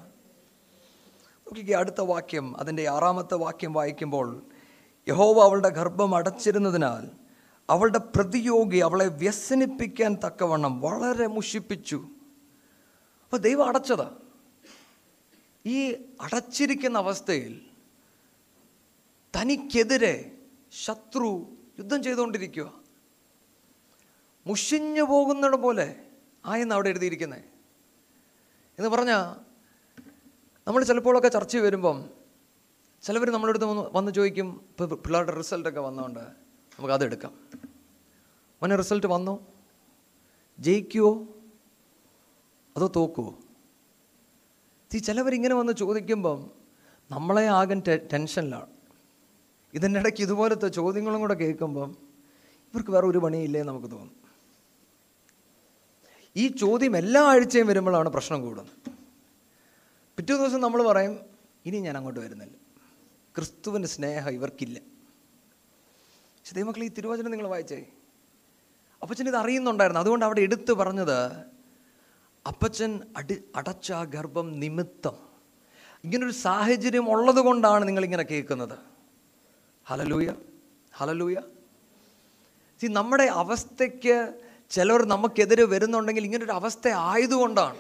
[1.50, 4.42] നോക്കിക്കുക അടുത്ത വാക്യം അതിന്റെ ആറാമത്തെ വാക്യം വായിക്കുമ്പോൾ
[5.10, 7.19] യഹോവ അവളുടെ ഗർഭം അടച്ചിരുന്നതിനാൽ
[7.70, 11.96] അവളുടെ പ്രതിയോഗി അവളെ വ്യസനിപ്പിക്കാൻ തക്കവണ്ണം വളരെ മുഷിപ്പിച്ചു.
[13.24, 14.18] അപ്പോൾ ദൈവം അടച്ചതാ.
[15.66, 15.92] ഈ
[16.22, 17.62] അടച്ചിരിക്കുന്ന അവസ്ഥയിൽ
[19.40, 20.32] തനിക്കെതിരെ
[20.72, 22.74] ശത്രു യുദ്ധം ചെയ്തുകൊണ്ടിരിക്കുക.
[24.48, 25.96] മുഷിഞ്ഞു പോകുന്നത് പോലെ
[26.46, 27.42] ആയെന്ന് അവിടെ എഴുതിയിരിക്കുന്നത്
[28.80, 29.36] എന്ന് പറഞ്ഞാൽ
[30.68, 32.10] നമ്മൾ ചിലപ്പോഴൊക്കെ ചർച്ച വരുമ്പം
[33.02, 36.20] ചിലവർ നമ്മളടുത്ത് വന്ന് ചോദിക്കും ഇപ്പോൾ പിള്ളേരുടെ റിസൾട്ടൊക്കെ വന്നതുകൊണ്ട്
[36.80, 37.59] നമുക്ക്
[38.62, 39.48] മോനെ റിസൾട്ട് വന്നോ?
[40.60, 41.28] ജയിക്കുവോ?
[42.78, 43.36] അതോ തോക്കുവോ?
[44.96, 46.52] ഈ ചിലവരിങ്ങനെ വന്ന് ചോദിക്കുമ്പം
[47.12, 47.82] നമ്മളെ ആകൻ
[48.14, 48.70] ടെൻഷനിലാണ്.
[49.74, 51.98] ഇതിന്റെ ഇടയ്ക്ക് ഇതുപോലത്തെ ചോദ്യങ്ങളും കൂടെ കേൾക്കുമ്പം
[52.74, 54.16] ഇവർക്ക് വേറെ ഒരു പണിയില്ലേ നമുക്ക് തോന്നും.
[56.36, 58.92] ഈ ചോദ്യം എല്ലാ ആഴ്ചയും വരുമ്പോഴാണ് പ്രശ്നം കൂടുന്നത്.
[60.18, 61.20] പിറ്റേ ദിവസം നമ്മൾ പറയും
[61.66, 62.58] ഇനി ഞാൻ അങ്ങോട്ട് വരുന്നില്ല.
[63.36, 64.80] ക്രിസ്തുവിന്റെ സ്നേഹം ഇവർക്കില്ല.
[66.10, 67.86] പക്ഷെ ദൈവമക്കളെ ഈ തിരുവചനം നിങ്ങൾ വായിച്ചേ.
[69.02, 70.02] അപ്പച്ചൻ ഇത് അറിയുന്നുണ്ടായിരുന്നു.
[70.02, 71.26] അതുകൊണ്ട് അവിടെ എടുത്തു പറഞ്ഞത്
[72.48, 75.18] അപ്പച്ചൻ അടി അടച്ച ഗർഭം നിമിത്തം.
[76.04, 78.78] ഇങ്ങനൊരു സാഹചര്യം ഉള്ളത് കൊണ്ടാണ് നിങ്ങളിങ്ങനെ കേൾക്കുന്നത്.
[79.88, 80.34] ഹലലൂയ
[80.98, 81.36] ഹലലൂയ
[82.84, 84.34] See, നമ്മുടെ അവസ്ഥയ്ക്ക്
[84.70, 87.78] ചിലർ നമുക്കെതിരെ വരുന്നുണ്ടെങ്കിൽ ഇങ്ങനൊരു അവസ്ഥ ആയതുകൊണ്ടാണ്.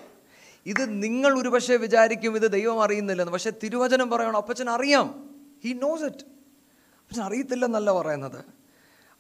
[0.66, 3.34] ഇത് നിങ്ങൾ ഒരുപക്ഷെ വിചാരിക്കും ഇത് ദൈവം അറിയുന്നില്ലെന്ന്.
[3.34, 5.30] പക്ഷേ തിരുവചനം പറയണം അപ്പച്ചൻ അറിയാം.
[5.64, 8.59] ഹി നോസ് ഇറ്റ് അപ്പച്ചൻ അറിയത്തില്ലെന്നല്ല പറയുന്നത്.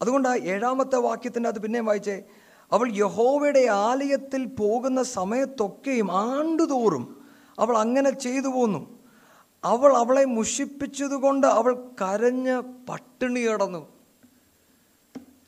[0.01, 2.23] അതുകൊണ്ട് ആ ഏഴാമത്തെ വാക്യത്തിന്റെ അത് പിന്നെയും വായിച്ചേ.
[2.71, 7.27] അവൾ യഹോവയുടെ ആലയത്തിൽ പോകുന്ന സമയത്തൊക്കെയും ആണ്ടുതോറും
[7.59, 8.99] അവൾ അങ്ങനെ ചെയ്തു പോന്നു.
[9.63, 13.87] അവൾ അവളെ മുഷിപ്പിച്ചതുകൊണ്ട് അവൾ കരഞ്ഞ് പട്ടിണി കിടന്നു.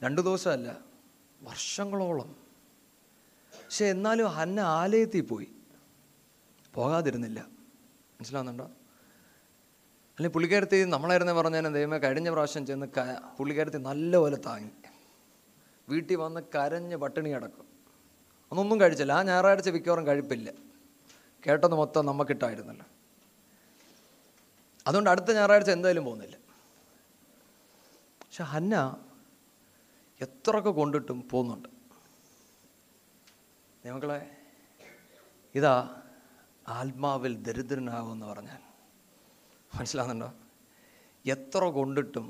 [0.04, 0.78] രണ്ടു ദിവസമല്ല
[1.41, 2.36] വർഷങ്ങളോളം.
[3.56, 5.47] പക്ഷെ എന്നാലും ഹന്ന ആലയത്തിൽ പോയി.
[6.74, 7.39] പോകാതിരുന്നില്ല.
[7.95, 8.70] മനസ്സിലാവുന്നുണ്ടോ?
[10.22, 12.99] അല്ലെങ്കിൽ പുള്ളിക്കാരത്തി നമ്മളായിരുന്നേ പറഞ്ഞാൽ ദൈവമേ കഴിഞ്ഞ പ്രാവശ്യം ചെന്ന് ക
[13.39, 14.72] പുള്ളിക്കാരത്തി നല്ലപോലെ താങ്ങി.
[15.89, 17.65] വീട്ടിൽ വന്ന് കരഞ്ഞ് പട്ടിണി കിടക്കും.
[18.51, 19.11] അന്നൊന്നും കഴിച്ചില്ല.
[19.11, 20.51] ആ ഞായറാഴ്ച മിക്കവാറും കഴിപ്പില്ല.
[21.47, 22.86] കേട്ടത് മൊത്തം നമുക്കിട്ടായിരുന്നല്ലോ
[24.88, 26.38] അതുകൊണ്ട് അടുത്ത ഞായറാഴ്ച എന്തായാലും പോകുന്നില്ല.
[28.22, 29.05] പക്ഷെ ഹന്ന
[30.22, 31.69] എത്രയൊക്കെ കൊണ്ടിട്ടും പോകുന്നുണ്ട്.
[33.86, 34.38] നിങ്ങളെ
[35.55, 36.01] ഇതാ
[36.67, 38.70] ആത്മാവിൽ ദരിദ്രനാകുമെന്ന് പറഞ്ഞാൽ
[39.76, 40.34] മനസ്സിലാകുന്നുണ്ടോ?
[41.26, 42.28] എത്ര കൊണ്ടിട്ടും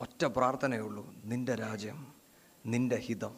[0.00, 1.98] ഒറ്റ പ്രാർത്ഥനയേ ഉള്ളൂ നിന്റെ രാജ്യം
[2.66, 3.34] നിന്റെ ഹിതം.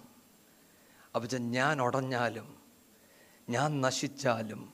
[1.14, 2.48] അപ്പം ഞാൻ ഉടഞ്ഞാലും
[3.48, 4.72] ഞാൻ നശിച്ചാലും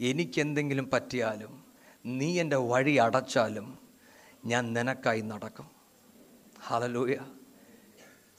[0.00, 1.52] എനിക്കെന്തെങ്കിലും പറ്റിയാലും
[2.06, 3.78] നീ എന്റെ വഴി അടച്ചാലും
[4.44, 5.68] ഞാൻ നിനക്കായി നടക്കും.
[6.62, 7.16] ഹലലൂയ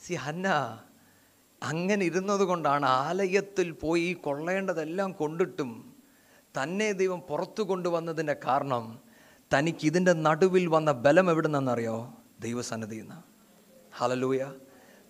[0.00, 0.48] സി ഹന്ന
[1.62, 5.70] അങ്ങനെ ഇരുന്നത് കൊണ്ടാണ് ആലയത്തിൽ പോയി കൊള്ളേണ്ടതെല്ലാം കൊണ്ടിട്ടും
[6.54, 8.84] തന്നെ ദൈവം പുറത്തു കൊണ്ടുവന്നതിന്റെ കാരണം
[9.54, 13.14] തനിക്ക് ഇതിന്റെ നടുവിൽ വന്ന ബലം എവിടെ നിന്നറിയോ ദൈവസന്നിധിയിൽ നിന്ന്.
[13.98, 14.52] ഹലലൂയ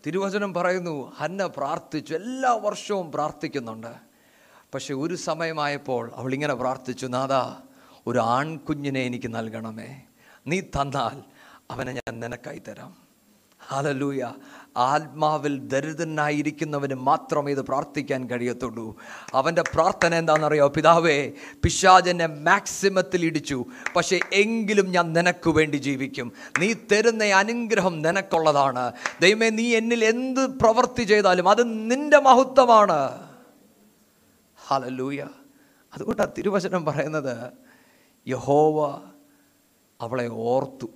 [0.07, 3.95] തിരുവചനം പറയുന്നു ഹന്ന പ്രാർത്ഥിച്ചു എല്ലാ വർഷവും പ്രാർത്ഥിക്കുന്നുണ്ട്.
[4.75, 7.61] പക്ഷെ ഒരു സമയമായപ്പോൾ അവളിങ്ങനെ പ്രാർത്ഥിച്ചു നാദാ
[8.07, 10.03] ഒരു ആൺകുഞ്ഞിനെ എനിക്ക് നൽകണമേ.
[10.47, 11.23] നീ തന്നാൽ
[11.71, 13.08] അവനെ ഞാൻ നിനക്കായി തരാം.
[13.71, 14.33] ഹലലൂയ
[14.77, 18.97] ആത്മാവിൽ ദരിദ്രനായിരിക്കുന്നവന് മാത്രമേ ഇത് പ്രാർത്ഥിക്കാൻ കഴിയത്തുള്ളൂ.
[19.35, 20.69] അവന്റെ പ്രാർത്ഥന എന്താണെന്നറിയോ?
[20.69, 23.65] പിതാവേ പിശാചനെ മാക്സിമത്തിൽ ഇടിച്ചു.
[23.97, 26.33] പക്ഷേ എങ്കിലും ഞാൻ നിനക്ക് വേണ്ടി ജീവിക്കും.
[26.61, 28.93] നീ തരുന്ന അനുഗ്രഹം നിനക്കുള്ളതാണ്.
[29.21, 33.29] ദൈവമേ നീ എന്നിൽ എന്ത് പ്രവൃത്തി ചെയ്താലും അത് നിന്റെ മഹത്വമാണ്.
[34.67, 35.27] ഹലലൂയ
[35.95, 37.53] അതുകൊണ്ടാണ് തിരുവചനം പറയുന്നത്
[38.29, 39.01] യഹോവ
[40.01, 40.91] അവളെ ഓർത്തു.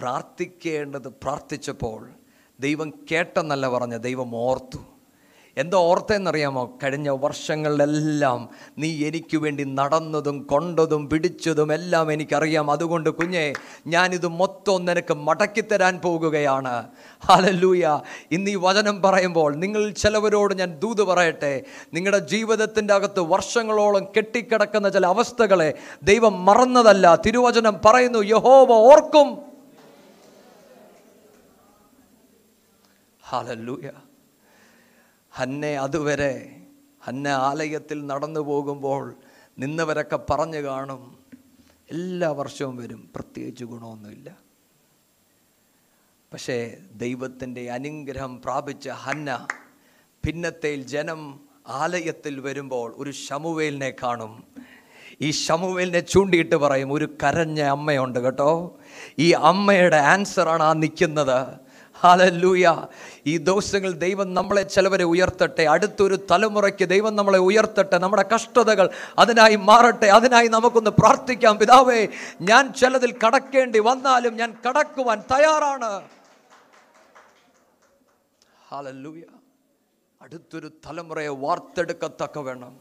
[0.00, 2.10] പ്രാർത്ഥിക്കേണ്ടത് പ്രാർത്ഥിച്ചപ്പോൾ
[2.60, 4.78] ദൈവം കേട്ടെന്നല്ല പറഞ്ഞ ദൈവം ഓർത്തു.
[5.56, 6.78] എന്തോ ഓർത്തെന്നറിയാമോ?
[6.82, 8.48] കഴിഞ്ഞ വർഷങ്ങളിലെല്ലാം
[8.78, 12.70] നീ എനിക്ക് വേണ്ടി നടന്നതും കൊണ്ടതും പിടിച്ചതും എല്ലാം എനിക്കറിയാം.
[12.70, 13.52] അതുകൊണ്ട് കുഞ്ഞെ
[13.86, 16.86] ഞാനിത് മൊത്തം നിനക്ക് മടക്കിത്തരാൻ പോകുകയാണ്.
[17.24, 18.00] ഹലല്ലൂയ.
[18.30, 21.62] ഇന്ന് ഈ വചനം പറയുമ്പോൾ നിങ്ങൾ ചിലവരോട് ഞാൻ ദൂത് പറയട്ടെ.
[21.94, 27.18] നിങ്ങളുടെ ജീവിതത്തിന്റെ അകത്ത് വർഷങ്ങളോളം കെട്ടിക്കിടക്കുന്ന ചില അവസ്ഥകളെ ദൈവം മറന്നതല്ല.
[27.26, 29.49] തിരുവചനം പറയുന്നു യഹോവ ഓർക്കും.
[33.32, 33.90] ഹലല്ലൂയ
[35.30, 36.62] ഹന്നെ അതുവരെ
[37.02, 39.14] ഹന്ന ആലയത്തിൽ നടന്നു പോകുമ്പോൾ
[39.58, 41.18] നിന്നവരൊക്കെ പറഞ്ഞു കാണും
[41.90, 44.36] എല്ലാ വർഷവും വരും പ്രത്യേകിച്ച് ഗുണമൊന്നുമില്ല.
[46.32, 49.46] പക്ഷേ ദൈവത്തിന്റെ അനുഗ്രഹം പ്രാപിച്ച ഹന്ന
[50.26, 54.44] ഭിന്നത്തേൽ ജനം ആലയത്തിൽ വരുമ്പോൾ ഒരു ശമുവേലിനെ കാണും.
[55.20, 58.78] ഈ ശമുവേലിനെ ചൂണ്ടിയിട്ട് പറയും ഒരു കരഞ്ഞ അമ്മയുണ്ട് കേട്ടോ.
[59.18, 61.69] ഈ അമ്മയുടെ ആൻസറാണ് ആ നിൽക്കുന്നത്.
[62.02, 62.86] ഹാലല്ലൂയ
[63.26, 65.62] ഈ ദിവസങ്ങൾ ദൈവം നമ്മളെ ചിലവരെ ഉയർത്തട്ടെ.
[65.62, 67.98] അടുത്തൊരു തലമുറയ്ക്ക് ദൈവം നമ്മളെ ഉയർത്തട്ടെ.
[67.98, 70.06] നമ്മുടെ കഷ്ടതകൾ അതിനായി മാറട്ടെ.
[70.06, 71.58] അതിനായി നമുക്കൊന്ന് പ്രാർത്ഥിക്കാം.
[71.58, 72.08] പിതാവേ
[72.40, 76.02] ഞാൻ ചിലതിൽ കടക്കേണ്ടി വന്നാലും ഞാൻ കടക്കുവാൻ തയ്യാറാണ്.
[78.68, 79.22] ഹാലല്ലൂയ
[80.22, 82.80] അടുത്തൊരു തലമുറയെ വാർത്തെടുക്കത്തക്ക വേണം.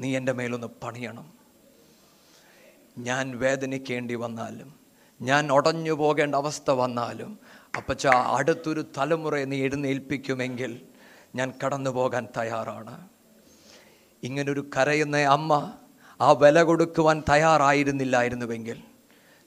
[0.00, 1.32] നീ എന്റെ മേലൊന്ന് പണിയണം.
[2.98, 4.74] ഞാൻ വേദനിക്കേണ്ടി വന്നാലും
[5.22, 7.38] ഞാൻ ഉടഞ്ഞു പോകേണ്ട അവസ്ഥ വന്നാലും
[7.76, 10.80] അപ്പച്ച അടുത്തൊരു തലമുറയെ നീ എഴുന്നേൽപ്പിക്കുമെങ്കിൽ
[11.34, 13.08] ഞാൻ കടന്നു പോകാൻ തയ്യാറാണ്.
[14.22, 15.72] ഇങ്ങനൊരു കരയുന്ന അമ്മ
[16.20, 18.82] ആ വില കൊടുക്കുവാൻ തയ്യാറായിരുന്നില്ലായിരുന്നുവെങ്കിൽ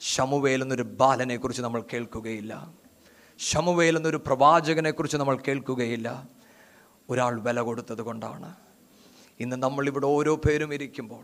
[0.02, 2.74] ഷമുവേൽ എന്നൊരു ബാലനെക്കുറിച്ച് നമ്മൾ കേൾക്കുകയില്ല.
[3.40, 6.28] ഷമുവേൽ എന്നൊരു പ്രവാചകനെക്കുറിച്ച് നമ്മൾ കേൾക്കുകയില്ല.
[7.10, 8.56] ഒരാൾ വില കൊടുത്തത് കൊണ്ടാണ്.
[9.40, 11.24] ഇന്ന് നമ്മളിവിടെ ഓരോ പേരും ഇരിക്കുമ്പോൾ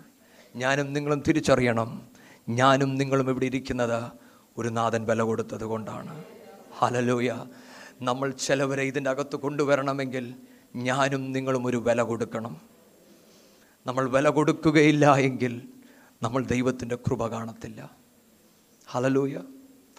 [0.55, 2.07] ഞാനും നിങ്ങളും തിരിച്ചറിയണം.
[2.49, 4.11] ഞാനും നിങ്ങളും ഇവിടെ ഇരിക്കുന്നത്
[4.57, 6.23] ഒരു നാഥൻ വില കൊടുത്തത് കൊണ്ടാണ്.
[6.81, 7.45] ഹലലൂയ
[8.01, 10.35] നമ്മൾ ചിലവരെ ഇതിന്റെ അകത്ത് കൊണ്ടുവരണമെങ്കിൽ
[10.75, 12.61] ഞാനും നിങ്ങളും ഒരു വില കൊടുക്കണം.
[13.87, 15.69] നമ്മൾ വില കൊടുക്കുകയില്ല എങ്കിൽ
[16.23, 17.91] നമ്മൾ ദൈവത്തിന്റെ കൃപ കാണത്തില്ല.
[18.87, 19.43] ഹലലൂയ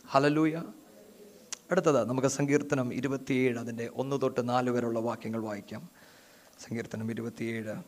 [0.08, 0.62] ഹലലൂയ
[1.70, 5.88] അടുത്തത് നമുക്ക് സങ്കീർത്തനം ഇരുപത്തിയേഴ് അതിന്റെ ഒന്ന് തൊട്ട് നാല് വരെയുള്ള വാക്യങ്ങൾ വായിക്കാം.
[6.60, 7.82] സങ്കീർത്തനം ഇരുപത്തിയേഴ്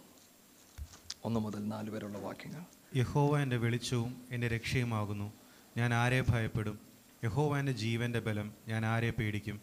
[1.25, 2.63] ഒന്ന് മുതൽ നാല് വരെയുള്ള വാക്യങ്ങൾ.
[2.97, 5.33] യഹോവ എന്റെ വെളിച്ചവും എന്റെ രക്ഷയുമാകുന്നു.
[5.77, 6.92] ഞാൻ ആരെ ഭയപ്പെടും?
[7.25, 9.61] യഹോവ എന്റെ ജീവന്റെ ബലം ഞാൻ ആരെ പേടിക്കും?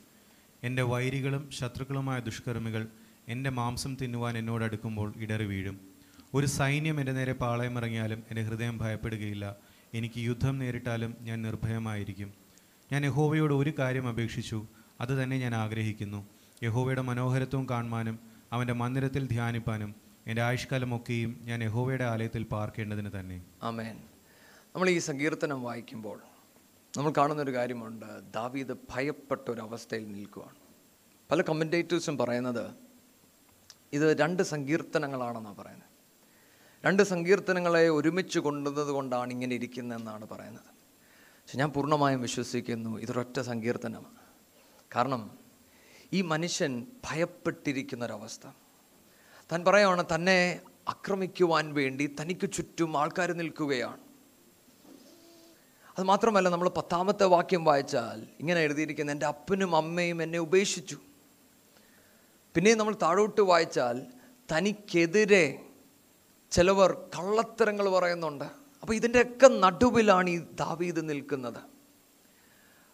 [0.63, 2.87] എന്റെ വൈരികളും ശത്രുക്കളുമായ ദുഷ്കർമ്മികൾ
[3.27, 5.79] എന്റെ മാംസം തിന്നുവാൻ എന്നോട് അടുക്കുമ്പോൾ ഇടറി വീഴും.
[6.33, 9.55] ഒരു സൈന്യം എന്റെ നേരെ പാളയമിറങ്ങിയാലും എന്റെ ഹൃദയം ഭയപ്പെടുകയില്ല.
[9.93, 12.33] എനിക്ക് യുദ്ധം നേരിട്ടാലും ഞാൻ നിർഭയമായിരിക്കും.
[12.91, 14.67] ഞാൻ യഹോവയോട് ഒരു കാര്യം അപേക്ഷിച്ചു
[15.01, 16.27] അത് തന്നെ ഞാൻ ആഗ്രഹിക്കുന്നു.
[16.63, 18.19] യഹോവയുടെ മനോഹരത്വം കാണുവാനും
[18.51, 19.95] അവന്റെ മന്ദിരത്തിൽ ധ്യാനിപ്പാനും
[20.27, 23.43] എന്റെ ആയുഷ്കാലമൊക്കെയും ഞാൻ യഹോവയുടെ ആലയത്തിൽ പാർക്കേണ്ടതിന് തന്നെ.
[23.63, 23.97] ആമേൻ.
[24.75, 26.19] നമ്മൾ ഈ സങ്കീർത്തനം വായിക്കുമ്പോൾ
[26.97, 28.33] നമ്മൾ കാണുന്നൊരു കാര്യമുണ്ട്.
[28.33, 30.55] ദാവീദ് ഭയപ്പെട്ട ഒരു അവസ്ഥയിൽ നിൽക്കുകയാണ്
[31.31, 32.71] പല കമന്റേറ്റേഴ്സും പറയുന്നത്
[33.93, 35.89] ഇത് രണ്ട് സങ്കീർത്തനങ്ങളാണെന്നാണ് പറയുന്നത്.
[36.85, 40.63] രണ്ട് സങ്കീർത്തനങ്ങളെ ഒരുമിച്ച് കൊണ്ടുവന്നത് കൊണ്ടാണ് ഇങ്ങനെ ഇരിക്കുന്നതെന്നാണ് പറയുന്നത്.
[41.21, 44.17] പക്ഷെ ഞാൻ പൂർണമായും വിശ്വസിക്കുന്നു ഇതൊരൊറ്റ സങ്കീർത്തനമാണ്.
[44.95, 45.37] കാരണം
[46.13, 48.47] ഈ മനുഷ്യൻ ഭയപ്പെട്ടിരിക്കുന്നൊരവസ്ഥ.
[49.51, 54.08] താൻ പറയുകയാണ് തന്നെ ആക്രമിക്കുവാൻ വേണ്ടി തനിക്ക് ചുറ്റും ആൾക്കാർ നിൽക്കുകയാണ്.
[55.99, 60.97] അത് മാത്രമല്ല നമ്മൾ പത്താമത്തെ വാക്യം വായിച്ചാൽ ഇങ്ങനെ എഴുതിയിരിക്കുന്ന എന്റെ അപ്പനും അമ്മയും എന്നെ ഉപേക്ഷിച്ചു.
[62.55, 64.01] പിന്നെ നമ്മൾ താഴോട്ട് വായിച്ചാൽ
[64.51, 65.59] തനിക്കെതിരെ
[66.51, 68.43] ചിലവർ കള്ളത്തരങ്ങൾ പറയുന്നുണ്ട്.
[68.81, 71.61] അപ്പോൾ ഇതിന്റെയൊക്കെ നടുവിലാണ് ഈ ദാവീദ് നിൽക്കുന്നത്.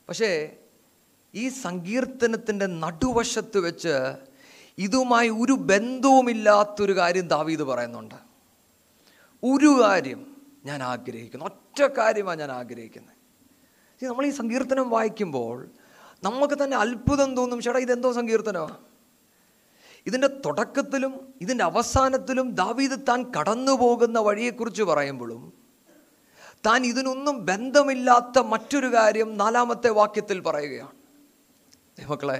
[0.09, 0.57] പക്ഷേ
[1.35, 4.13] ഈ സങ്കീർത്തനത്തിന്റെ നടുവശത്ത് വെച്ച്
[4.77, 8.15] ഇതുമായി ഒരു ബന്ധവുമില്ലാത്തൊരു കാര്യം ദാവീദ് പറയുന്നുണ്ട്.
[9.43, 10.35] ഒരു കാര്യം
[10.65, 11.45] ഞാൻ ആഗ്രഹിക്കുന്നു
[11.81, 13.15] ഒറ്റ കാര്യമാണ് ഞാൻ ആഗ്രഹിക്കുന്നത്.
[14.03, 15.69] നമ്മൾ ഈ സങ്കീർത്തനം വായിക്കുമ്പോൾ
[16.23, 18.77] നമുക്ക് തന്നെ അത്ഭുതം തോന്നും ചേട്ടാ ഇതെന്തോ സങ്കീർത്തനമാണ്
[20.05, 25.53] ഇതിന്റെ തുടക്കത്തിലും ഇതിന്റെ അവസാനത്തിലും ദാവീദ് താൻ കടന്നു പോകുന്ന വഴിയെക്കുറിച്ച് പറയുമ്പോഴും
[26.65, 30.95] താൻ ഇതിനൊന്നും ബന്ധമില്ലാത്ത മറ്റൊരു കാര്യം നാലാമത്തെ വാക്യത്തിൽ പറയുകയാണ്.
[32.11, 32.39] മക്കളെ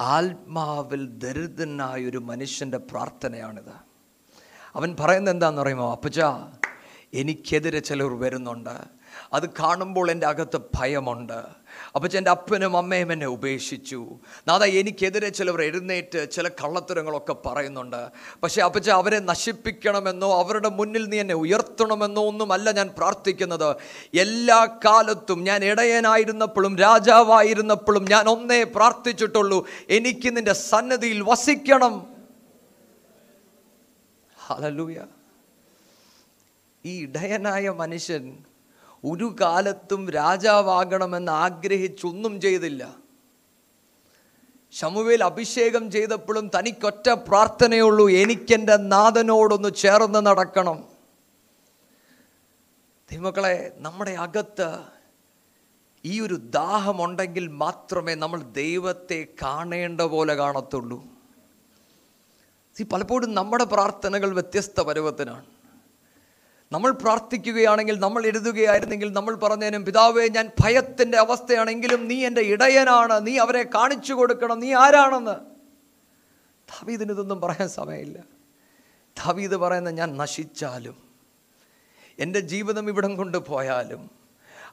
[0.00, 3.74] ആത്മാവിൽ ദരിദ്രനായ ഒരു മനുഷ്യന്റെ പ്രാർത്ഥനയാണിത്.
[4.74, 6.20] അവൻ പറയുന്നത് എന്താണെന്ന് പറയുമോ അപ്പച്ച
[7.14, 9.04] എനിക്കെതിരെ ചിലർ വരുന്നുണ്ട്.
[9.32, 11.42] അത് കാണുമ്പോൾ എന്റെ അകത്ത് ഭയമുണ്ട്.
[11.94, 14.06] അപ്പച്ച എന്റെ അപ്പനും അമ്മയും എന്നെ ഉപേക്ഷിച്ചു.
[14.48, 18.08] നാദാ എനിക്കെതിരെ ചിലവർ എഴുന്നേറ്റ് ചില കള്ളത്തരങ്ങളൊക്കെ പറയുന്നുണ്ട്.
[18.42, 23.76] പക്ഷേ അപ്പച്ച അവരെ നശിപ്പിക്കണമെന്നോ അവരുടെ മുന്നിൽ നീ എന്നെ ഉയർത്തണമെന്നോ ഒന്നുമല്ല ഞാൻ പ്രാർത്ഥിക്കുന്നത്.
[24.18, 29.66] എല്ലാ കാലത്തും ഞാൻ ഇടയനായിരുന്നപ്പോഴും രാജാവായിരുന്നപ്പോഴും ഞാൻ ഒന്നേ പ്രാർത്ഥിച്ചിട്ടുള്ളൂ.
[29.88, 32.06] എനിക്ക് നിന്റെ സന്നദ്ധിയിൽ വസിക്കണം.
[34.46, 34.96] ഹലലൂയ
[36.84, 38.44] ഈ ഇടയനായ മനുഷ്യൻ
[39.04, 42.96] ഒരു കാലത്തും രാജാവാകണമെന്ന് ആഗ്രഹിച്ചൊന്നും ചെയ്തില്ല.
[44.72, 50.84] ശമുവേൽ അഭിഷേകം ചെയ്തപ്പോഴും തനിക്കൊറ്റ പ്രാർത്ഥനയുള്ളൂ എനിക്കെന്റെ നാഥനോടൊന്ന് ചേർന്ന് നടക്കണം.
[53.12, 54.78] ദൈവമക്കളെ നമ്മുടെ അകത്ത്
[56.04, 61.04] ഈ ഒരു ദാഹമുണ്ടെങ്കിൽ മാത്രമേ നമ്മൾ ദൈവത്തെ കാണേണ്ട പോലെ കാണത്തുള്ളൂ.
[62.92, 65.53] പലപ്പോഴും നമ്മുടെ പ്രാർത്ഥനകൾ വ്യത്യസ്ത പരുവത്തിനാണ്.
[66.74, 73.26] നമ്മൾ പ്രാർത്ഥിക്കുകയാണെങ്കിൽ നമ്മൾ എഴുതുകയായിരുന്നെങ്കിൽ നമ്മൾ പറഞ്ഞതിനും പിതാവേ ഞാൻ ഭയത്തിന്റെ അവസ്ഥയാണെങ്കിലും നീ എന്റെ ഇടയനാണ്.
[73.26, 74.60] നീ അവരെ കാണിച്ചു കൊടുക്കണം.
[74.60, 75.36] നീ ആരാണെന്ന്?
[76.70, 78.18] ദാവീദിന് ഇതൊന്നും പറയാൻ സമയമില്ല.
[79.26, 80.96] ദാവീദ് പറയുന്ന ഞാൻ നശിച്ചാലും
[82.18, 84.10] എന്റെ ജീവിതം ഇവിടം കൊണ്ട് പോയാലും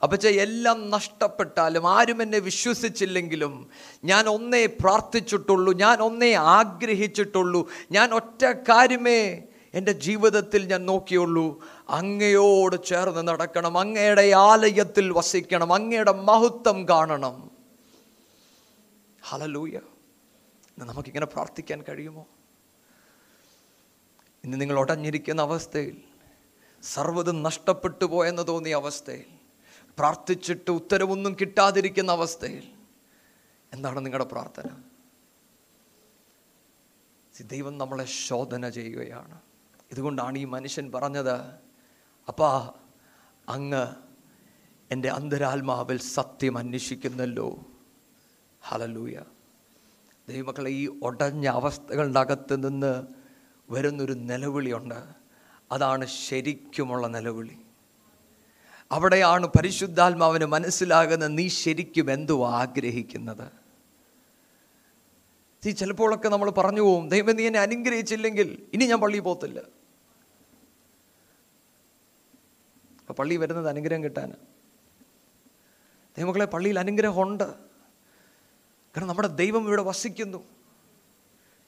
[0.04, 3.70] അപ്പച്ച എല്ലാം നഷ്ടപ്പെട്ടാലും ആരും എന്നെ വിശ്വസിച്ചില്ലെങ്കിലും
[4.04, 9.44] ഞാൻ ഒന്നേ പ്രാർത്ഥിച്ചിട്ടുള്ളൂ ഞാൻ ഒന്നേ ആഗ്രഹിച്ചിട്ടുള്ളൂ ഞാൻ ഒറ്റ കാര്യമേ
[9.74, 11.64] എന്റെ ജീവിതത്തിൽ ഞാൻ നോക്കിയുള്ളൂ.
[11.92, 17.52] അങ്ങയോട് ചേർന്ന് നടക്കണം അങ്ങയുടെ ആലയത്തിൽ വസിക്കണം അങ്ങയുടെ മഹത്വം കാണണം.
[19.24, 19.80] ഹലലൂയ
[20.78, 22.24] നമുക്കിങ്ങനെ പ്രാർത്ഥിക്കാൻ കഴിയുമോ?
[24.44, 25.98] ഇന്ന് നിങ്ങൾ ഒടഞ്ഞിരിക്കുന്ന അവസ്ഥയിൽ
[26.84, 29.30] സർവതും നഷ്ടപ്പെട്ടു പോയെന്ന് തോന്നിയ അവസ്ഥയിൽ
[29.98, 32.66] പ്രാർത്ഥിച്ചിട്ട് ഉത്തരവൊന്നും കിട്ടാതിരിക്കുന്ന അവസ്ഥയിൽ
[33.74, 34.70] എന്താണ് നിങ്ങളുടെ പ്രാർത്ഥന?
[37.36, 39.42] ദൈവം നമ്മളെ ശോധന ചെയ്യുകയാണ്.
[39.92, 41.36] ഇതുകൊണ്ടാണ് ഈ മനുഷ്യൻ പറഞ്ഞത്
[42.28, 42.74] അപ്പാ
[43.50, 43.88] അങ്ങ്
[44.92, 47.60] എന്റെ അന്തരാത്മാവിൽ സത്യം അന്വേഷിക്കുന്നല്ലോ.
[48.62, 49.20] ഹലലൂയ
[50.30, 52.10] ദൈവമക്കളെ ഈ ഒടഞ്ഞ അവസ്ഥകളുടെ
[52.56, 53.08] നിന്ന്
[53.70, 55.04] വരുന്നൊരു നിലവിളിയുണ്ട്.
[55.72, 57.58] അതാണ് ശരിക്കുമുള്ള നിലവിളി.
[58.92, 63.52] അവിടെയാണ് പരിശുദ്ധാത്മാവിന് മനസ്സിലാകുന്ന നീ ശരിക്കും എന്തോ ആഗ്രഹിക്കുന്നത്.
[65.66, 69.81] നീ ചിലപ്പോഴൊക്കെ നമ്മൾ പറഞ്ഞു പോവും ദൈവം നീ എന്നെ അനുഗ്രഹിച്ചില്ലെങ്കിൽ ഇനി ഞാൻ പള്ളിയിൽ പോകത്തില്ല.
[73.12, 74.34] അപ്പൊ പള്ളി വരുന്നത് അനുഗ്രഹം കിട്ടാൻ.
[76.18, 77.44] ദൈവമക്കളെ പള്ളിയിൽ അനുഗ്രഹമുണ്ട്.
[78.64, 80.44] കാരണം നമ്മുടെ ദൈവം ഇവിടെ വസിക്കുന്നു.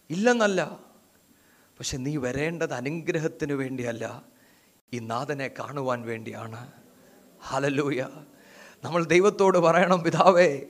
[0.10, 0.80] ഇല്ലെന്നല്ല.
[1.80, 4.24] പക്ഷെ നീ വരേണ്ടത് അനുഗ്രഹത്തിന് വേണ്ടിയല്ല.
[4.94, 6.72] ഈ നാഥനെ കാണുവാൻ വേണ്ടിയാണ്.
[7.42, 8.08] ഹലലൂയ
[8.84, 10.62] നമ്മൾ ദൈവത്തോട് പറയണം പിതാവേ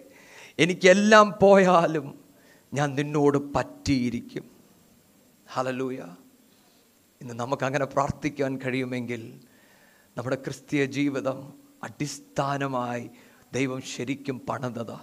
[0.59, 2.25] എനിക്കെല്ലാം പോയാലും
[2.73, 4.51] ഞാൻ നിന്നോട് പറ്റിയിരിക്കും.
[5.53, 5.99] ഹലലൂയ
[7.21, 9.41] ഇന്ന് നമുക്കങ്ങനെ പ്രാർത്ഥിക്കാൻ കഴിയുമെങ്കിൽ
[10.17, 11.53] നമ്മുടെ ക്രിസ്തീയ ജീവിതം
[11.83, 13.09] അടിസ്ഥാനമായി
[13.53, 14.97] ദൈവം ശരിക്കും പണിതത്.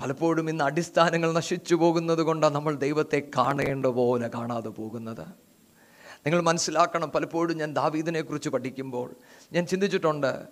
[0.00, 5.26] പലപ്പോഴും ഇന്ന് അടിസ്ഥാനങ്ങൾ നശിച്ചു പോകുന്നത് കൊണ്ടാണ് നമ്മൾ ദൈവത്തെ കാണേണ്ട പോലെ കാണാതെ പോകുന്നത്.
[6.26, 9.14] നിങ്ങൾ മനസ്സിലാക്കണം പലപ്പോഴും ഞാൻ ദാവീദിനെക്കുറിച്ച് പഠിക്കുമ്പോൾ
[9.52, 10.46] ഞാൻ ചിന്തിച്ചിട്ടുണ്ട്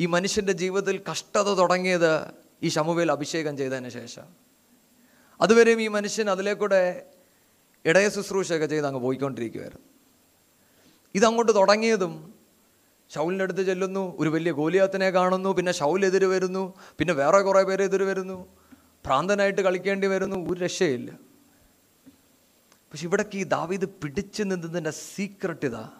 [0.00, 2.30] ഈ മനുഷ്യന്റെ ജീവിതത്തിൽ കഷ്ടത തുടങ്ങിയത്
[2.62, 4.36] ഈ ശമുവേൽ അഭിഷേകം ചെയ്തതിന് ശേഷം.
[5.40, 7.06] അതുവരെയും ഈ മനുഷ്യൻ അതിലേക്കൂടെ
[7.84, 9.86] ഇടയ ശുശ്രൂഷയൊക്കെ ചെയ്ത് അങ്ങ് പോയിക്കൊണ്ടിരിക്കുകയായിരുന്നു
[11.14, 12.35] ഇതങ്ങോട്ട് തുടങ്ങിയതും
[13.14, 17.82] ഷൗലിന്റെ അടുത്ത് ചെല്ലുന്നു ഒരു വലിയ ഗോലിയാത്തിനെ കാണുന്നു പിന്നെ ഷൗൽ എതിര് വരുന്നു പിന്നെ വേറെ കുറേ പേര്
[17.82, 18.46] എതിര് വരുന്നു.
[19.06, 21.10] ഭ്രാന്തനായിട്ട് കളിക്കേണ്ടി വരുന്നു ഒരു രക്ഷയില്ല.
[22.92, 25.90] പക്ഷെ ഇവിടേക്ക് ഈ ദാവീദ് പിടിച്ചു നിന്നതിന്റെ സീക്രട്ട് ഇതാ.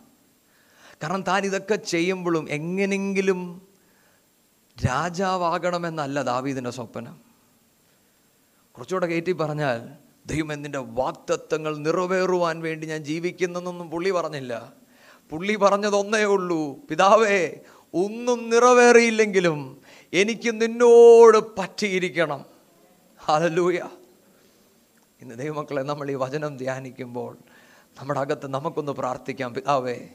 [1.03, 3.69] കാരണം താൻ ഇതൊക്കെ ചെയ്യുമ്പോഴും എങ്ങനെങ്കിലും
[4.87, 7.21] രാജാവാകണമെന്നല്ല ദാവീദിന്റെ സ്വപ്നം.
[8.73, 9.89] കുറച്ചുകൂടെ കയറ്റി പറഞ്ഞാൽ
[10.27, 14.73] ദൈവം എന്നിന്റെ വാക്തത്വങ്ങൾ നിറവേറുവാൻ വേണ്ടി ഞാൻ ജീവിക്കുന്നതെന്നൊന്നും പുള്ളി പറഞ്ഞില്ല.
[15.31, 16.77] പുള്ളി പറഞ്ഞതൊന്നേ ഉള്ളൂ.
[16.91, 17.55] പിതാവേ
[17.95, 19.81] ഒന്നും നിറവേറിയില്ലെങ്കിലും
[20.13, 22.45] എനിക്ക് നിന്നോട് പറ്റിയിരിക്കണം.
[23.19, 23.81] ഹലലൂയ
[25.21, 27.39] ഇന്ന് ദൈവമക്കളെ നമ്മൾ ഈ വചനം ധ്യാനിക്കുമ്പോൾ
[28.01, 29.55] നമ്മുടെ അകത്ത് നമുക്കൊന്ന് പ്രാർത്ഥിക്കാം.
[29.55, 30.09] പിതാവേ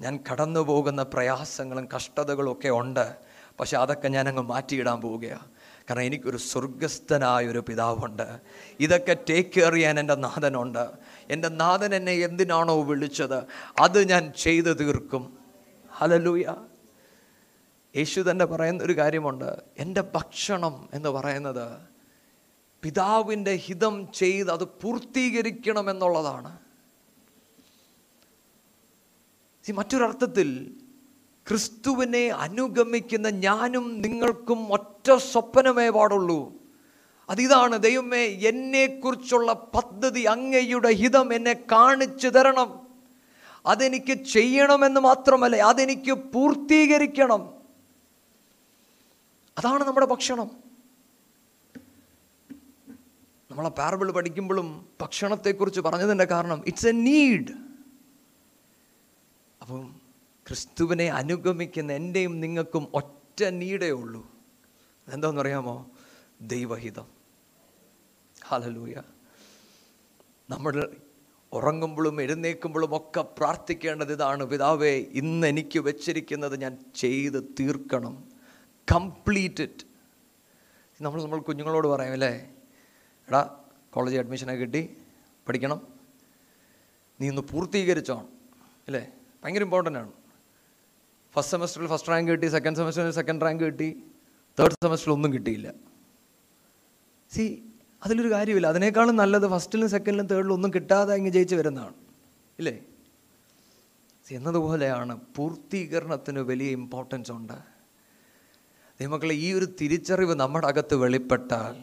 [0.00, 3.16] ഞാൻ കടന്നു പോകുന്ന പ്രയാസങ്ങളും കഷ്ടതകളും ഒക്കെ ഉണ്ട്.
[3.60, 5.46] പക്ഷെ അതൊക്കെ ഞാൻ അങ്ങ് മാറ്റിയിടാൻ പോവുകയാണ്
[5.90, 8.38] കാരണം എനിക്കൊരു സ്വർഗസ്ഥനായൊരു പിതാവുണ്ട്.
[8.80, 10.88] ഇതൊക്കെ ടേക്ക് കെയർ ചെയ്യാൻ എന്റെ നാഥനുണ്ട്.
[11.30, 13.44] എന്റെ നാഥൻ എന്നെ എന്തിനാണോ വിളിച്ചത്?
[13.80, 15.38] അത് ഞാൻ ചെയ്തു തീർക്കും.
[15.92, 16.54] ഹലലൂയ
[17.96, 19.62] യേശു തന്നെ പറയുന്ന ഒരു കാര്യമുണ്ട്.
[19.78, 21.80] എന്റെ ഭക്ഷണം എന്ന് പറയുന്നത്
[22.82, 26.58] പിതാവിന്റെ ഹിതം ചെയ്ത് അത് പൂർത്തീകരിക്കണം എന്നുള്ളതാണ്
[29.66, 30.70] See, മറ്റൊരർത്ഥത്തിൽ
[31.48, 36.52] ക്രിസ്തുവിനെ അനുഗമിക്കുന്ന ഞാനും നിങ്ങൾക്കും ഒറ്റ സ്വപ്നമേ പാടുള്ളൂ.
[37.30, 42.88] അതിതാണ് ദൈവമേ എന്നെക്കുറിച്ചുള്ള പദ്ധതി അങ്ങയുടെ ഹിതം എന്നെ കാണിച്ചു തരണം.
[43.66, 47.58] അതെനിക്ക് ചെയ്യണമെന്ന് മാത്രമല്ല അതെനിക്ക് പൂർത്തീകരിക്കണം.
[49.58, 50.50] അതാണ് നമ്മുടെ ഭക്ഷണം.
[53.50, 57.52] നമ്മളെ പാരബിൾ പഠിക്കുമ്പോഴും ഭക്ഷണത്തെക്കുറിച്ച് പറഞ്ഞതിന്റെ കാരണം ഇറ്റ്സ് എ നീഡ്
[59.62, 60.00] അപ്പം
[60.46, 64.26] ക്രിസ്തുവിനെ അനുഗമിക്കുന്ന എന്റെയും നിങ്ങൾക്കും ഒറ്റ നീടേ ഉള്ളൂ.
[65.08, 65.90] എന്താണെന്ന് അറിയാമോ
[66.40, 67.17] ദൈവഹിതം.
[68.48, 69.02] ഹലലൂയ.
[70.50, 70.96] നമ്മൾ
[71.52, 74.44] ഉറങ്ങുമ്പോഴും എഴുന്നേൽക്കുമ്പോഴും ഒക്കെ പ്രാർത്ഥിക്കേണ്ടത് ഇതാണ്.
[74.44, 78.28] പിതാവേ ഇന്ന് എനിക്ക് വെച്ചിരിക്കുന്നത് ഞാൻ ചെയ്ത് തീർക്കണം.
[78.92, 79.84] കംപ്ലീറ്റഡ്
[81.00, 82.50] നമ്മൾ നമ്മൾ കുഞ്ഞുങ്ങളോട് പറയാം അല്ലേ?
[83.28, 83.60] എടാ
[83.92, 84.96] കോളേജിൽ അഡ്മിഷനൊക്കെ കിട്ടി
[85.48, 85.86] പഠിക്കണം.
[87.20, 88.28] നീ ഒന്ന് പൂർത്തീകരിച്ചോണം
[88.86, 89.08] അല്ലേ?
[89.44, 90.12] ഭയങ്കര ഇമ്പോർട്ടന്റ് ആണ്.
[91.34, 94.02] ഫസ്റ്റ് സെമസ്റ്ററിൽ ഫസ്റ്റ് റാങ്ക് കിട്ടി സെക്കൻഡ് സെമസ്റ്ററിൽ സെക്കൻഡ് റാങ്ക് കിട്ടി
[94.60, 95.74] തേർഡ് സെമസ്റ്ററിൽ ഒന്നും കിട്ടിയില്ല.
[97.30, 97.67] സി
[98.06, 98.66] അതിലൊരു കാര്യമില്ല.
[98.66, 101.94] അതിനേക്കാളും നല്ലത് ഫസ്റ്റിലും സെക്കൻഡിലും തേർഡിലും ഒന്നും കിട്ടാതെ അങ്ങ് ജയിച്ച് വരുന്നതാണ്.
[102.58, 102.80] ഇല്ലേ?
[104.30, 107.52] എന്നതുപോലെയാണ് പൂർത്തീകരണത്തിന് വലിയ ഇമ്പോർട്ടൻസ് ഉണ്ട്.
[109.00, 111.82] ദൈവമക്കളെ ഈ ഒരു തിരിച്ചറിവ് നമ്മുടെ അകത്ത് വെളിപ്പെട്ടാൽ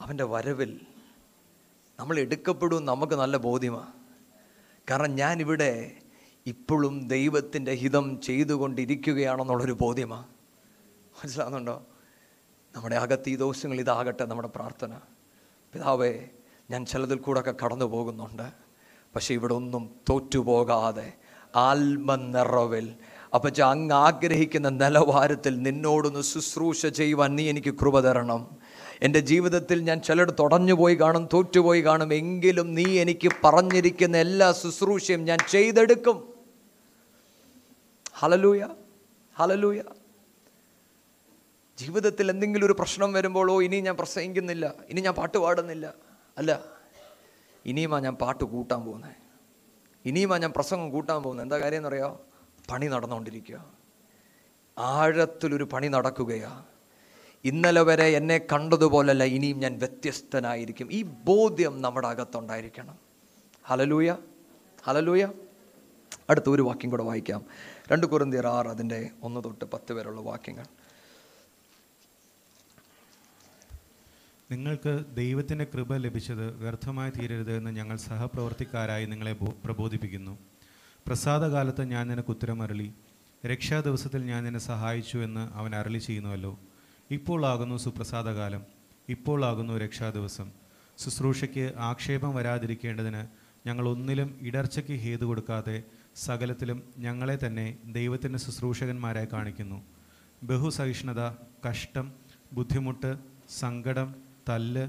[0.00, 0.80] അവന്റെ വരവിൽ
[1.98, 3.92] നമ്മൾ എടുക്കപ്പെടും നമുക്ക് നല്ല ബോധ്യമാണ്
[4.90, 5.92] കാരണം ഞാനിവിടെ
[6.46, 10.26] ഇപ്പോഴും ദൈവത്തിന്റെ ഹിതം ചെയ്തുകൊണ്ടിരിക്കുകയാണെന്നുള്ളൊരു ബോധ്യമാണ്
[11.14, 11.86] മനസ്സിലാകുന്നുണ്ടോ
[12.76, 14.94] നമ്മുടെ അകത്ത് ഈ ദിവസങ്ങൾ ഇതാകട്ടെ നമ്മുടെ പ്രാർത്ഥന.
[15.72, 16.24] പിതാവേ
[16.70, 18.52] ഞാൻ ചിലതിൽ കൂടെയൊക്കെ കടന്നു പോകുന്നുണ്ട്.
[19.14, 21.12] പക്ഷേ ഇവിടെ ഒന്നും തോറ്റുപോകാതെ
[21.56, 22.94] ആത്മനിറവിൽ
[23.34, 28.56] അപ്പച്ച അങ്ങ് ആഗ്രഹിക്കുന്ന നിലവാരത്തിൽ നിന്നോടൊന്ന് ശുശ്രൂഷ ചെയ്യുവാൻ നീ എനിക്ക് കൃപ തരണം.
[29.02, 35.24] എന്റെ ജീവിതത്തിൽ ഞാൻ ചിലട് തുടഞ്ഞു പോയി കാണും തോറ്റുപോയി കാണും എങ്കിലും നീ എനിക്ക് പറഞ്ഞിരിക്കുന്ന എല്ലാ ശുശ്രൂഷയും
[35.24, 36.34] ഞാൻ ചെയ്തെടുക്കും.
[38.14, 38.68] ഹലലൂയ
[39.38, 39.82] ഹലലൂയ
[41.80, 45.94] ജീവിതത്തിൽ എന്തെങ്കിലും ഒരു പ്രശ്നം വരുമ്പോഴോ ഇനി ഞാൻ പ്രസംഗിക്കുന്നില്ല ഇനി ഞാൻ പാട്ട് പാടുന്നില്ല.
[46.38, 46.64] അല്ല
[47.66, 49.14] ഇനിയുമാ ഞാൻ പാട്ട് കൂട്ടാൻ പോകുന്നത്
[50.04, 52.20] ഇനിയുമാ ഞാൻ പ്രസംഗം കൂട്ടാൻ പോകുന്നത് എന്താ കാര്യം എന്നറിയോ?
[52.70, 53.72] പണി നടന്നുകൊണ്ടിരിക്കുക.
[54.78, 56.64] ആഴത്തിലൊരു പണി നടക്കുകയാ.
[57.44, 60.92] ഇന്നലെ വരെ എന്നെ കണ്ടതുപോലല്ല ഇനിയും ഞാൻ വ്യത്യസ്തനായിരിക്കും.
[60.92, 62.98] ഈ ബോധ്യം നമ്മുടെ അകത്തുണ്ടായിരിക്കണം.
[63.66, 64.16] ഹലലൂയ
[64.84, 65.28] ഹലലൂയ
[66.30, 67.46] അടുത്ത ഒരു വാക്യം കൂടെ വായിക്കാം.
[67.92, 70.66] രണ്ട് കുറുന്തിയർ ആറ് അതിന്റെ ഒന്ന് തൊട്ട് പത്ത് വരെയുള്ള വാക്യങ്ങൾ.
[74.50, 79.32] നിങ്ങൾക്ക് ദൈവത്തിന്റെ കൃപ ലഭിച്ചത് വ്യർത്ഥമായി തീരരുത് എന്ന് ഞങ്ങൾ സഹപ്രവർത്തിക്കാരായി നിങ്ങളെ
[79.64, 80.38] പ്രബോധിപ്പിക്കുന്നു.
[81.06, 82.92] പ്രസാദകാലത്ത് ഞാൻ നിനക്ക് ഉത്തരമരളി.
[83.46, 86.58] രക്ഷാ ദിവസത്തിൽ ഞാൻ നിന്നെ സഹായിച്ചു എന്ന് അവൻ അരളി ചെയ്യുന്നുവല്ലോ.
[87.10, 88.62] ഇപ്പോൾ ആകുന്നു സുപ്രസാദകാലം.
[89.08, 90.50] ഇപ്പോൾ ആകുന്നു രക്ഷാ ദിവസം
[90.98, 93.26] ശുശ്രൂഷയ്ക്ക് ആക്ഷേപം വരാതിരിക്കേണ്ടതിന്
[93.68, 95.82] ഞങ്ങൾ ഒന്നിലും ഇടർച്ചയ്ക്ക് ഹേതു കൊടുക്കാതെ
[96.16, 99.82] സകലത്തിലും ഞങ്ങളെ തന്നെ ദൈവത്തിന്റെ ശുശ്രൂഷകന്മാരായി കാണിക്കുന്നു.
[100.42, 101.30] ബഹുസഹിഷ്ണുത
[101.68, 102.12] കഷ്ടം
[102.52, 104.84] ബുദ്ധിമുട്ട് സങ്കടം തല്ല്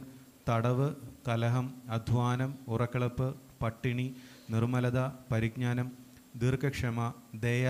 [0.50, 0.88] തടവ്
[1.28, 3.28] കലഹം അധ്വാനം ഉറക്കളപ്പ്
[3.62, 4.08] പട്ടിണി
[4.50, 5.00] നിർമ്മലത
[5.32, 5.88] പരിജ്ഞാനം
[6.36, 7.00] ദീർഘക്ഷമ
[7.36, 7.66] ദയ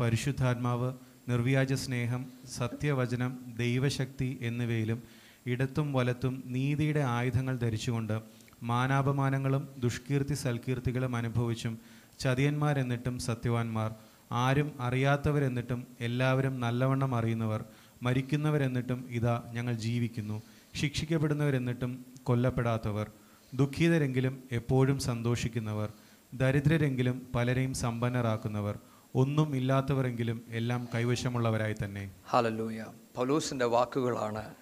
[0.00, 0.90] പരിശുദ്ധാത്മാവ്
[1.28, 2.22] നിർവ്യാജ സ്നേഹം
[2.56, 5.00] സത്യവചനം ദൈവശക്തി എന്നിവയിലും
[5.46, 8.16] ഇടത്തും വലത്തും നീതിയുടെ ആയുധങ്ങൾ ധരിച്ചുകൊണ്ട്
[8.62, 11.74] മാനാപമാനങ്ങളും ദുഷ്കീർത്തി സൽകീർത്തികളും അനുഭവിച്ചും
[12.20, 13.90] ചതിയന്മാരെന്നിട്ടും സത്യവാന്മാർ
[14.34, 17.60] ആരും അറിയാത്തവരെന്നിട്ടും എല്ലാവരും നല്ലവണ്ണം അറിയുന്നവർ
[18.02, 20.36] മരിക്കുന്നവരെന്നിട്ടും ഇതാ ഞങ്ങൾ ജീവിക്കുന്നു.
[20.74, 23.10] ശിക്ഷിക്കപ്പെടുന്നവരെന്നിട്ടും കൊല്ലപ്പെടാത്തവർ
[23.54, 25.92] ദുഃഖിതരെങ്കിലും എപ്പോഴും സന്തോഷിക്കുന്നവർ
[26.34, 28.78] ദരിദ്രരെങ്കിലും പലരെയും സമ്പന്നരാക്കുന്നവർ
[29.14, 32.14] ഒന്നും ഇല്ലാത്തവരെങ്കിലും എല്ലാം കൈവശമുള്ളവരായി തന്നെ.
[32.28, 32.84] ഹലലൂയ
[33.16, 34.54] പൗലൂസിന്റെ വാക്കുകളാണ്.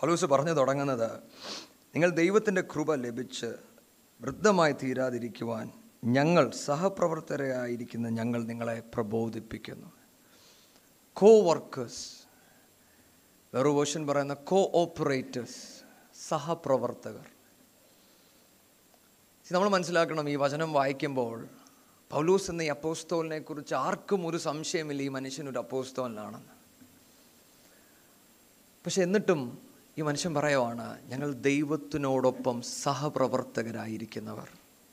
[0.00, 1.10] പൗലൂസ് പറഞ്ഞു തുടങ്ങുന്നത്
[1.94, 3.46] നിങ്ങൾ ദൈവത്തിന്റെ കൃപ ലഭിച്ച്
[4.20, 5.70] വൃദ്ധമായി തീരാതിരിക്കുവാൻ
[6.04, 9.92] ഞങ്ങൾ സഹപ്രവർത്തകരായിരിക്കുന്ന ഞങ്ങൾ നിങ്ങളെ പ്രബോധിപ്പിക്കുന്നു.
[11.12, 12.23] കോ വർക്കേഴ്സ്
[13.54, 15.84] വേറെ വേർഷൻ പറയുന്ന കോ ഓപ്പറേറ്റേഴ്സ്
[16.28, 17.26] സഹപ്രവർത്തകർ
[19.52, 21.48] നമ്മൾ മനസ്സിലാക്കണം ഈ വചനം വായിക്കുമ്പോൾ
[22.10, 26.48] പൗലൂസ് എന്ന ഈ അപ്പോസ്തോലിനെ കുറിച്ച് ആർക്കും ഒരു സംശയമില്ല ഈ മനുഷ്യനൊരു അപ്പോസ്തോലിനാണെന്ന്
[28.86, 29.58] പക്ഷെ എന്നിട്ടും
[29.98, 34.48] ഈ മനുഷ്യൻ പറയുവാണ് ഞങ്ങൾ ദൈവത്തിനോടൊപ്പം സഹപ്രവർത്തകരായിരിക്കുന്നവർ.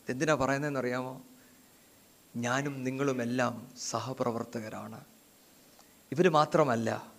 [0.09, 1.21] എന്തിനാ പറയുന്നതെന്ന് അറിയാമോ
[2.35, 5.05] ഞാനും നിങ്ങളുമെല്ലാം സഹപ്രവർത്തകരാണ്.
[6.11, 7.10] ഇവർ മാത്രമല്ല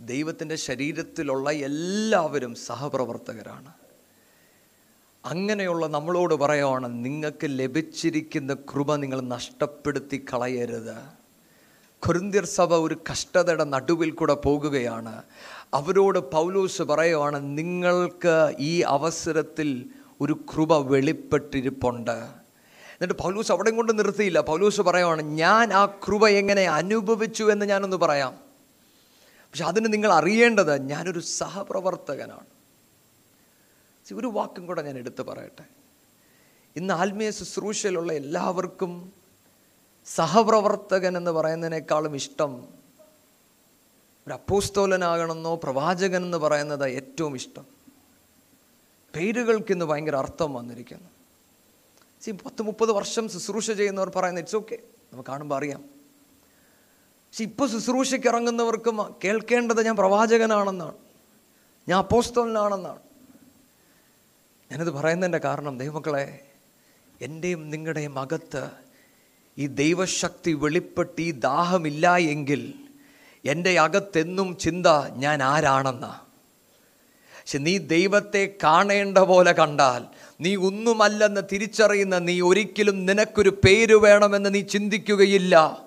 [0.00, 3.72] ദൈവത്തിന്റെ ശരീരത്തിലുള്ള എല്ലാവരും സഹപ്രവർത്തകരാണ്.
[5.24, 10.94] അങ്ങനെയുള്ള നമ്മളോട് പറയുവാണ് നിങ്ങൾക്ക് ലഭിച്ചിരിക്കുന്ന കൃപ നിങ്ങൾ നഷ്ടപ്പെടുത്തി കളയരുത്.
[12.06, 15.22] കൊരിന്തിർ സഭ ഒരു കഷ്ടതയുടെ നടുവിൽ കൂടെ പോകുകയാണ്.
[15.74, 19.90] അവരോട് പൗലൂസ് പറയുവാണ് നിങ്ങൾക്ക് ഈ അവസരത്തിൽ
[20.20, 22.10] ഒരു കൃപ വെളിപ്പെട്ടിരിപ്പുണ്ട്.
[22.10, 24.40] എന്നിട്ട് പൗലൂസ് അവിടെയും കൊണ്ട് നിർത്തിയില്ല.
[24.40, 28.43] പൗലൂസ് പറയുവാണ് ഞാൻ ആ കൃപ എങ്ങനെ അനുഭവിച്ചു എന്ന് ഞാനൊന്ന് പറയാം.
[29.54, 32.46] പക്ഷെ അതിന് നിങ്ങൾ അറിയേണ്ടത് ഞാനൊരു സഹപ്രവർത്തകനാണ്.
[34.14, 35.64] ഒരു വാക്കും കൂടെ ഞാൻ എടുത്തു പറയട്ടെ.
[36.76, 39.12] ഇന്ന് ആത്മീയ ശുശ്രൂഷയിലുള്ള എല്ലാവർക്കും
[40.04, 42.68] സഹപ്രവർത്തകൻ എന്ന് പറയുന്നതിനേക്കാളും ഇഷ്ടം
[44.26, 47.66] ഒരു അപ്പോസ്തോലനാകണമെന്നോ പ്രവാചകൻ എന്ന് പറയുന്നത് ഏറ്റവും ഇഷ്ടം.
[49.16, 51.10] പേരുകൾക്ക് ഇന്ന് ഭയങ്കര അർത്ഥം വന്നിരിക്കുന്നു.
[52.32, 54.78] പത്ത് മുപ്പത് വർഷം ശുശ്രൂഷ ചെയ്യുന്നവർ പറയുന്നത് ഇറ്റ്സ് ഓക്കെ
[55.12, 55.93] നമുക്ക് കാണുമ്പോൾ അറിയാം.
[57.34, 60.92] പക്ഷെ ഇപ്പോൾ ശുശ്രൂഷയ്ക്ക് ഇറങ്ങുന്നവർക്കും കേൾക്കേണ്ടത് ഞാൻ പ്രവാചകനാണെന്നാണ്.
[61.88, 62.98] ഞാൻ അപ്പോസ്തോലിനാണെന്നാണ്.
[64.72, 66.40] ഞാനത് പറയുന്നതിന്റെ കാരണം ദൈവമക്കളെ
[67.20, 68.70] എന്റെയും നിങ്ങളുടെയും അകത്ത്
[69.58, 72.74] ഈ ദൈവശക്തി വെളിപ്പെട്ട് ഈ ദാഹമില്ല എങ്കിൽ
[73.44, 76.20] എന്റെ അകത്തെന്നും ചിന്ത ഞാൻ ആരാണെന്ന?
[77.36, 80.04] പക്ഷെ നീ ദൈവത്തെ കാണേണ്ട പോലെ കണ്ടാൽ
[80.40, 85.83] നീ ഒന്നുമല്ലെന്ന് തിരിച്ചറിയുന്ന നീ ഒരിക്കലും നിനക്കൊരു പേര് വേണമെന്ന് നീ ചിന്തിക്കുകയില്ല.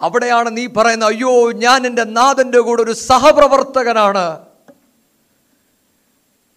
[0.00, 4.46] അവിടെയാണ് നീ പറയുന്ന അയ്യോ ഞാൻ എന്റെ നാഥന്റെ കൂടെ ഒരു സഹപ്രവർത്തകനാണ്.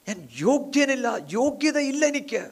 [0.08, 2.52] ഞാൻ യോഗ്യനില്ല യോഗ്യതയില്ല എനിക്ക്.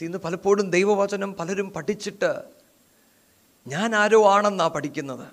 [0.00, 2.44] ഇന്ന് പലപ്പോഴും ദൈവവചനം പലരും പഠിച്ചിട്ട്
[3.66, 5.28] ഞാൻ ആരോ ആണെന്നാണ് പഠിക്കുന്നത്.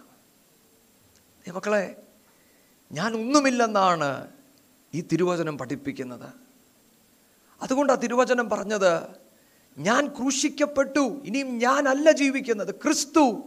[1.50, 2.04] മക്കളെ
[2.92, 4.28] ഞാൻ ഒന്നുമില്ലെന്നാണ്
[4.94, 6.34] ഈ തിരുവചനം പഠിപ്പിക്കുന്നത്.
[7.62, 9.23] അതുകൊണ്ട് ആ തിരുവചനം പറഞ്ഞത്
[9.78, 11.22] ഞാൻ ക്രൂശിക്കപ്പെട്ടു.
[11.26, 12.76] ഇനിയും ഞാനല്ല ജീവിക്കുന്നത്.
[12.76, 13.44] ക്രിസ്തു.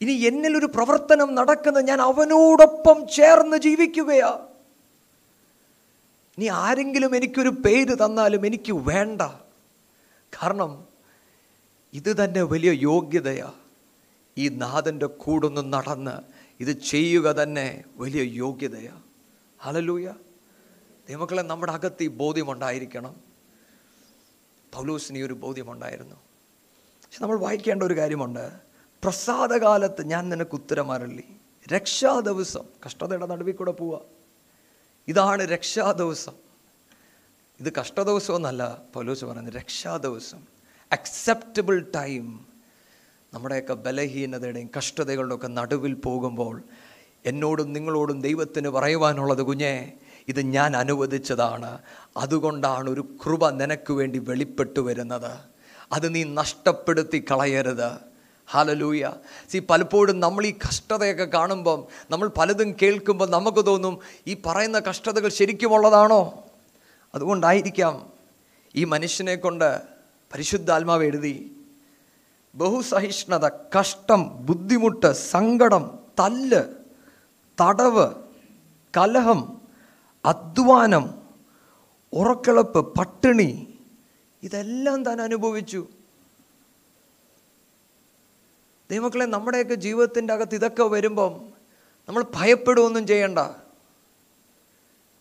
[0.00, 4.48] ഇനി എന്നിൽ ഒരു പ്രവർത്തനം നടക്കുന്നത് ഞാൻ അവനോടൊപ്പം ചേർന്ന് ജീവിക്കുകയാ.
[6.38, 9.22] ഇനി ആരെങ്കിലും എനിക്കൊരു പേര് തന്നാലും എനിക്ക് വേണ്ട.
[10.42, 10.84] കാരണം
[11.94, 13.52] ഇത് തന്നെ വലിയ യോഗ്യതയാ.
[14.38, 16.20] ഈ നാഥന്റെ കൂടൊന്ന് നടന്ന്
[16.60, 19.02] ഇത് ചെയ്യുക തന്നെ വലിയ യോഗ്യതയാ.
[19.58, 20.14] ഹലലൂയ
[21.08, 23.27] ദൈവക്കളെ നമ്മുടെ അകത്ത് ഈ ബോധ്യമുണ്ടായിരിക്കണം
[24.74, 26.16] പൗലൂസിന് ഈ ഒരു ബോധ്യമുണ്ടായിരുന്നു.
[27.04, 28.52] പക്ഷെ നമ്മൾ വായിക്കേണ്ട ഒരു കാര്യമുണ്ട്.
[29.02, 31.24] പ്രസാദകാലത്ത് ഞാൻ നിനക്ക് ഉത്തരമരളി
[31.72, 34.00] രക്ഷാ ദിവസം കഷ്ടതയുടെ നടുവിൽ കൂടെ പോവുക
[35.08, 36.32] ഇതാണ് രക്ഷാ ദിവസം.
[37.60, 38.00] ഇത് കഷ്ട
[38.36, 40.46] എന്നല്ല പൗലോസ് പറയുന്നത് രക്ഷാ ദിവസം.
[40.92, 42.46] അക്സെപ്റ്റബിൾ ടൈം
[43.34, 46.62] നമ്മുടെയൊക്കെ ബലഹീനതയുടെയും കഷ്ടതകളുടെ ഒക്കെ നടുവിൽ പോകുമ്പോൾ
[47.26, 49.92] എന്നോടും നിങ്ങളോടും ദൈവത്തിന് പറയുവാനുള്ളത് കുഞ്ഞേ
[50.28, 51.78] ഇത് ഞാൻ അനുവദിച്ചതാണ്.
[52.18, 55.32] അതുകൊണ്ടാണ് ഒരു കൃപ നിനക്ക് വേണ്ടി വെളിപ്പെട്ടു വരുന്നത്.
[55.92, 57.90] അത് നീ നഷ്ടപ്പെടുത്തി കളയരുത്.
[58.50, 59.12] ഹാലലൂയ
[59.50, 66.44] സി പലപ്പോഴും നമ്മൾ ഈ കഷ്ടതയൊക്കെ കാണുമ്പം നമ്മൾ പലതും കേൾക്കുമ്പോൾ നമുക്ക് തോന്നും ഈ പറയുന്ന കഷ്ടതകൾ ശരിക്കുമുള്ളതാണോ
[67.14, 68.06] അതുകൊണ്ടായിരിക്കാം
[68.74, 69.82] ഈ മനുഷ്യനെ കൊണ്ട്
[70.32, 71.52] പരിശുദ്ധാത്മാവ് എഴുതി
[72.54, 75.84] ബഹുസഹിഷ്ണുത കഷ്ടം ബുദ്ധിമുട്ട് സങ്കടം
[76.18, 76.62] തല്ല്
[77.58, 78.06] തടവ്
[78.96, 79.60] കലഹം
[80.24, 81.17] അധ്വാനം
[82.12, 83.78] ഉറക്കിളപ്പ് പട്ടിണി
[84.42, 85.86] ഇതെല്ലാം താൻ അനുഭവിച്ചു.
[88.90, 91.52] ദൈവമക്കളെ നമ്മുടെയൊക്കെ ജീവിതത്തിന്റെ അകത്ത് ഇതൊക്കെ വരുമ്പം
[92.08, 93.38] നമ്മൾ ഭയപ്പെടുകയൊന്നും ചെയ്യണ്ട.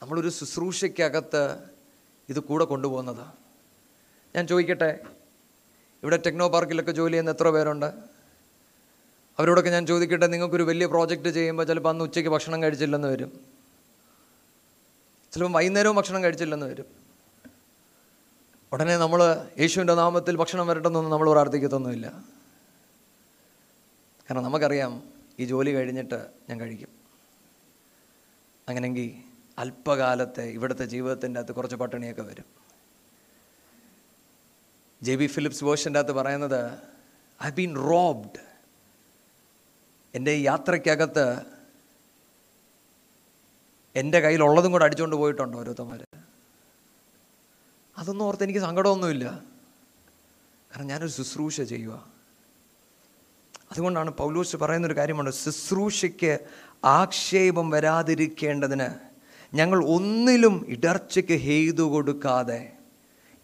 [0.02, 1.60] നമ്മളൊരു ശുശ്രൂഷയ്ക്കകത്ത്
[2.30, 3.28] ഇത് കൂടെ കൊണ്ടുപോകുന്നത്.
[4.36, 5.00] ഞാൻ ചോദിക്കട്ടെ
[6.04, 7.94] ഇവിടെ ടെക്നോ പാർക്കിലൊക്കെ ജോലി ചെയ്യുന്ന എത്ര പേരുണ്ട്?
[9.40, 13.57] അവരോടൊക്കെ ഞാൻ ചോദിക്കട്ടെ നിങ്ങൾക്കൊരു വലിയ പ്രോജക്റ്റ് ചെയ്യുമ്പോൾ ചിലപ്പോൾ അന്ന് ഉച്ചയ്ക്ക് ഭക്ഷണം കഴിച്ചില്ലെന്ന് വരും.
[15.38, 16.86] ചിലപ്പോൾ വൈകുന്നേരവും ഭക്ഷണം കഴിച്ചില്ലെന്ന് വരും.
[18.72, 22.08] ഉടനെ നമ്മൾ യേശുവിന്റെ നാമത്തിൽ ഭക്ഷണം വരട്ടെന്നൊന്നും നമ്മൾ പ്രാർത്ഥിക്കത്തൊന്നുമില്ല.
[24.30, 25.04] കാരണം നമുക്കറിയാം
[25.40, 26.88] ഈ ജോലി കഴിഞ്ഞിട്ട് ഞാൻ കഴിക്കും.
[28.70, 29.14] അങ്ങനെങ്കിൽ
[29.60, 32.46] അല്പകാലത്തെ ഇവിടുത്തെ ജീവിതത്തിന്റെ അകത്ത് കുറച്ച് പട്ടിണിയൊക്കെ വരും.
[35.02, 36.78] ജെ ബി ഫിലിപ്സ് വേർഷന്റെ അകത്ത് പറയുന്നത്
[37.44, 38.40] ഐ ബീൻ റോബ്ഡ്
[40.16, 41.57] എന്റെ യാത്രയ്ക്കകത്ത്
[43.98, 46.06] എന്റെ കയ്യിലുള്ളതും കൂടെ അടിച്ചുകൊണ്ട് പോയിട്ടുണ്ട് ഓരോരുത്തന്മാർ
[47.98, 49.26] അതൊന്നും ഓർത്ത് എനിക്ക് സങ്കടമൊന്നുമില്ല.
[50.72, 52.08] കാരണം ഞാനൊരു ശുശ്രൂഷ ചെയ്യുക.
[53.72, 56.40] അതുകൊണ്ടാണ് പൗലോസ് പറയുന്നൊരു കാര്യമുണ്ട് ശുശ്രൂഷയ്ക്ക്
[56.86, 59.08] ആക്ഷേപം വരാതിരിക്കേണ്ടതിന്
[59.54, 62.72] ഞങ്ങൾ ഒന്നിലും ഇടർച്ചയ്ക്ക് ഹെയ്തു കൊടുക്കാതെ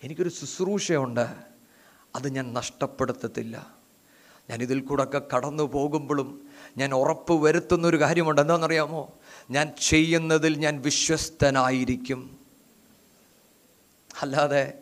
[0.04, 1.28] എനിക്കൊരു ശുശ്രൂഷയുണ്ട്
[2.16, 3.74] അത് ഞാൻ നഷ്ടപ്പെടുത്തത്തില്ല.
[4.50, 6.48] ഞാൻ ഇതിൽ ഒക്കെ കടന്നു പോകുമ്പോഴും
[6.78, 8.42] ഞാൻ ഉറപ്പ് വരുത്തുന്നൊരു കാര്യമുണ്ട്.
[8.42, 9.14] എന്താണെന്നറിയാമോ?
[9.50, 12.40] ഞാൻ ചെയ്യുന്നതിൽ ഞാൻ വിശ്വസ്തനായിരിക്കും.
[14.22, 14.74] അല്ലാതെ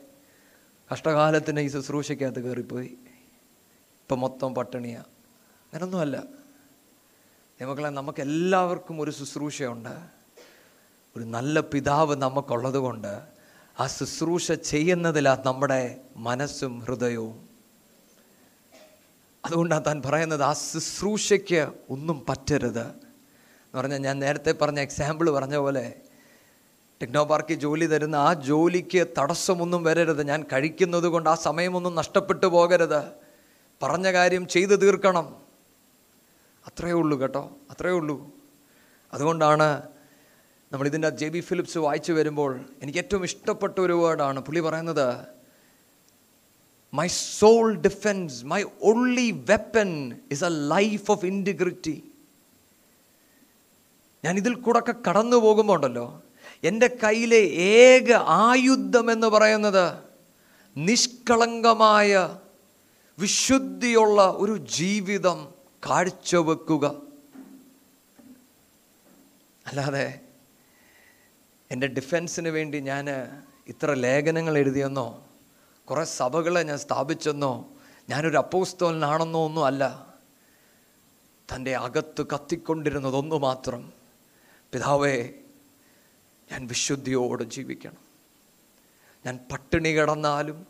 [0.94, 2.86] കഷ്ടകാലത്തിന് ഈ ശുശ്രൂഷയ്ക്കകത്ത് കയറിപ്പോയി.
[2.86, 5.06] ഇപ്പം മൊത്തം പട്ടിണിയാണ്
[5.66, 6.24] അങ്ങനൊന്നുമല്ല.
[7.62, 10.08] മക്കളെ നമുക്ക് എല്ലാവർക്കും ഒരു ശുശ്രൂഷയുണ്ട്.
[11.18, 13.22] ഒരു നല്ല പിതാവ് നമുക്കുള്ളത് കൊണ്ട്
[13.80, 17.50] ആ ശുശ്രൂഷ ചെയ്യുന്നതിലാണ് നമ്മുടെ മനസ്സും ഹൃദയവും.
[19.46, 23.11] അതുകൊണ്ടാണ് താൻ പറയുന്നത് ആ ശുശ്രൂഷയ്ക്ക് ഒന്നും പറ്റരുത്.
[23.72, 25.94] എന്ന് പറഞ്ഞാൽ ഞാൻ നേരത്തെ പറഞ്ഞ എക്സാമ്പിൾ പറഞ്ഞ പോലെ
[27.02, 30.28] ടെക്നോ പാർക്കിൽ ജോലി തരുന്ന ആ ജോലിക്ക് തടസ്സമൊന്നും വരരുത്.
[30.28, 33.04] ഞാൻ കഴിക്കുന്നത് കൊണ്ട് ആ സമയമൊന്നും നഷ്ടപ്പെട്ടു പോകരുത്.
[33.84, 35.36] പറഞ്ഞ കാര്യം ചെയ്തു തീർക്കണം.
[36.68, 37.58] അത്രയേ ഉള്ളൂ കേട്ടോ.
[37.72, 38.32] അത്രയേ ഉള്ളൂ.
[39.14, 39.82] അതുകൊണ്ടാണ്
[40.72, 45.26] നമ്മൾ ഇതിന്റെ ജെ ബി ഫിലിപ്സ് വായിച്ചു വരുമ്പോൾ എനിക്ക് ഏറ്റവും ഇഷ്ടപ്പെട്ട ഒരു വേർഡാണ് പുള്ളി പറയുന്നത്
[46.94, 52.11] my soul defence my only weapon is a life of integrity
[54.26, 56.24] ഞാൻ ഇതിൽ കൂടൊക്കെ കടന്നു പോകുമ്പോൾ ഉണ്ടല്ലോ.
[56.64, 59.98] എന്റെ കയ്യിലെ ഏക ആയുധം എന്ന് പറയുന്നത്
[60.78, 62.38] നിഷ്കളങ്കമായ
[63.20, 65.54] വിശുദ്ധിയുള്ള ഒരു ജീവിതം
[65.90, 67.02] കാഴ്ചവെക്കുക.
[69.68, 70.20] അല്ലാതെ
[71.72, 73.10] എന്റെ ഡിഫെൻസിന് വേണ്ടി ഞാൻ
[73.68, 75.24] ഇത്ര ലേഖനങ്ങൾ എഴുതിയെന്നോ
[75.90, 77.68] കുറേ സഭകളെ ഞാൻ സ്ഥാപിച്ചെന്നോ
[78.10, 80.14] ഞാനൊരു അപ്പോസ്തോലനാണെന്നോ ഒന്നും അല്ല.
[81.56, 84.01] തന്റെ അകത്ത് കത്തിക്കൊണ്ടിരുന്നതൊന്നു മാത്രം.
[84.72, 85.30] പിതാവേ
[86.52, 87.98] ഞാൻ വിശുദ്ധിയോടെ ജീവിക്കണം.
[89.26, 90.68] ഞാൻ പട്ടിണി കിടന്നാലും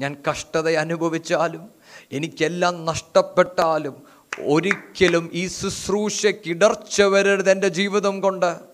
[0.00, 1.70] ഞാൻ കഷ്ടത അനുഭവിച്ചാലും
[2.12, 4.02] എനിക്കെല്ലാം നഷ്ടപ്പെട്ടാലും
[4.46, 8.72] ഒരിക്കലും ഈ ശുശ്രൂഷയ്ക്ക് ഇടർച്ച വരരുത് എന്റെ ജീവിതം കൊണ്ട്.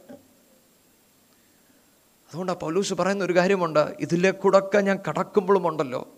[2.29, 3.97] അതുകൊണ്ടാണ് പൗലൂസ് പറയുന്ന ഒരു കാര്യമുണ്ട്.
[4.01, 6.09] ഇതിലെ കൂടൊക്കെ ഞാൻ കടക്കുമ്പോഴും ഉണ്ടല്ലോ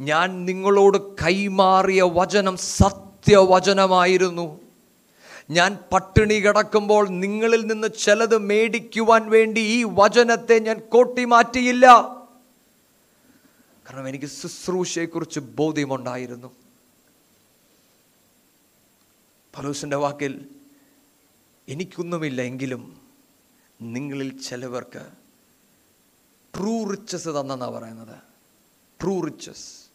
[0.00, 4.67] ഞാൻ നിങ്ങളോട് കൈമാറിയ വചനം സത്യവചനമായിരുന്നു.
[5.50, 11.86] ഞാൻ പട്ടിണി കിടക്കുമ്പോൾ നിങ്ങളിൽ നിന്ന് ചിലത് മേടിക്കുവാൻ വേണ്ടി ഈ വചനത്തെ ഞാൻ കോട്ടി മാറ്റിയില്ല
[13.86, 16.56] കാരണം എനിക്ക് ശുശ്രൂഷയെക്കുറിച്ച് ബോധ്യമുണ്ടായിരുന്നു.
[19.56, 20.48] പലൂസിന്റെ വാക്കിൽ
[21.68, 23.00] എനിക്കൊന്നുമില്ല എങ്കിലും
[23.82, 25.06] നിങ്ങളിൽ ചിലവർക്ക്
[26.56, 28.16] ട്രൂ റിച്ചസ് തന്നെന്നാണ് പറയുന്നത്.
[29.02, 29.90] ട്രൂ റിച്ചസ്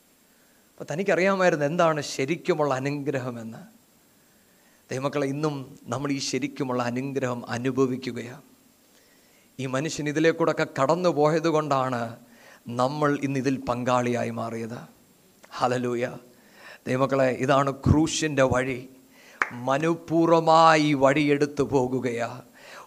[0.72, 3.73] അപ്പം തനിക്കറിയാമായിരുന്നു എന്താണ് ശരിക്കുമുള്ള അനുഗ്രഹമെന്ന്.
[4.92, 8.42] ദൈവമക്കളെ ഇന്നും നമ്മൾ ഈ ശരിക്കുമുള്ള അനുഗ്രഹം അനുഭവിക്കുകയാണ്.
[9.60, 12.16] ഈ മനുഷ്യൻ ഇതിലെ കൂടെയൊക്കെ കടന്നു പോയത് കൊണ്ടാണ്
[12.68, 14.80] നമ്മൾ ഇന്ന് ഇതിൽ പങ്കാളിയായി മാറിയത്.
[15.52, 16.18] ഹലലൂയ
[16.88, 18.90] ദൈവമക്കളെ ഇതാണ് ക്രൂശിന്റെ വഴി.
[19.52, 21.64] മനഃപൂർവമായി വഴിയെടുത്തു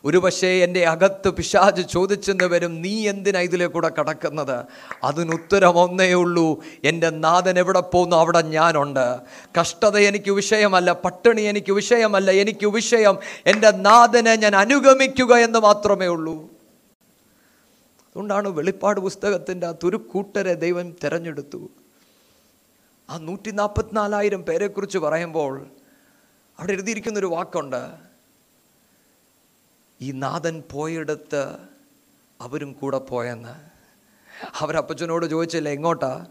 [0.06, 4.64] പോകുകയാ ഒരുപക്ഷേ എന്റെ അകത്ത് പിശാജ് ചോദിച്ചെന്ന് വരും നീ എന്തിനാ ഇതിലെ കൂടെ കടക്കുന്നത്?
[5.04, 9.20] അതിനുത്തരം ഒന്നേ ഉള്ളൂ എന്റെ നാഥൻ എവിടെ പോകുന്നു അവിടെ ഞാനുണ്ട്.
[9.60, 16.36] കഷ്ടത എനിക്ക് വിഷയമല്ല പട്ടിണി എനിക്ക് വിഷയമല്ല എനിക്ക് വിഷയം എന്റെ നാഥനെ ഞാൻ അനുഗമിക്കുക എന്ന് മാത്രമേ ഉള്ളൂ.
[18.06, 21.68] അതുകൊണ്ടാണ് വെളിപ്പാട് പുസ്തകത്തിന്റെ ആ തുരുക്കൂട്ടരെ ദൈവം തിരഞ്ഞെടുത്തു.
[23.10, 25.66] ആ നൂറ്റി നാൽപ്പത്തിനാലായിരം പേരെക്കുറിച്ച് പറയുമ്പോൾ
[26.58, 28.05] അവിടെ എഴുതിയിരിക്കുന്നൊരു വാക്കുണ്ട്
[30.00, 31.56] ഈ നാഥൻ പോയെടുത്ത്
[32.40, 33.54] അവരും കൂടെ പോയെന്ന്.
[34.60, 36.26] അവരപ്പച്ചനോട് ചോദിച്ചില്ല എങ്ങോട്ടാ?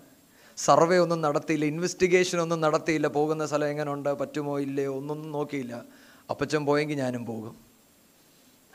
[0.57, 5.83] സർവേ ഒന്നും നടത്തിയില്ല ഇൻവെസ്റ്റിഗേഷൻ ഒന്നും നടത്തിയില്ല പോകുന്ന സ്ഥലം എങ്ങനെയുണ്ട് പറ്റുമോ ഇല്ലയോ ഒന്നും നോക്കിയില്ല.
[6.29, 7.55] അപ്പച്ചൻ പോയെങ്കിൽ ഞാനും പോകും.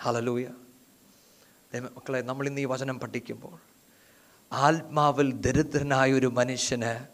[0.00, 0.48] ഹലലൂയ
[1.74, 3.58] മക്കളെ നമ്മൾ ഇന്ന് ഈ വചനം പഠിക്കുമ്പോൾ
[4.52, 7.06] ആത്മാവിൽ ദരിദ്രനായ ഒരു മനുഷ്യന്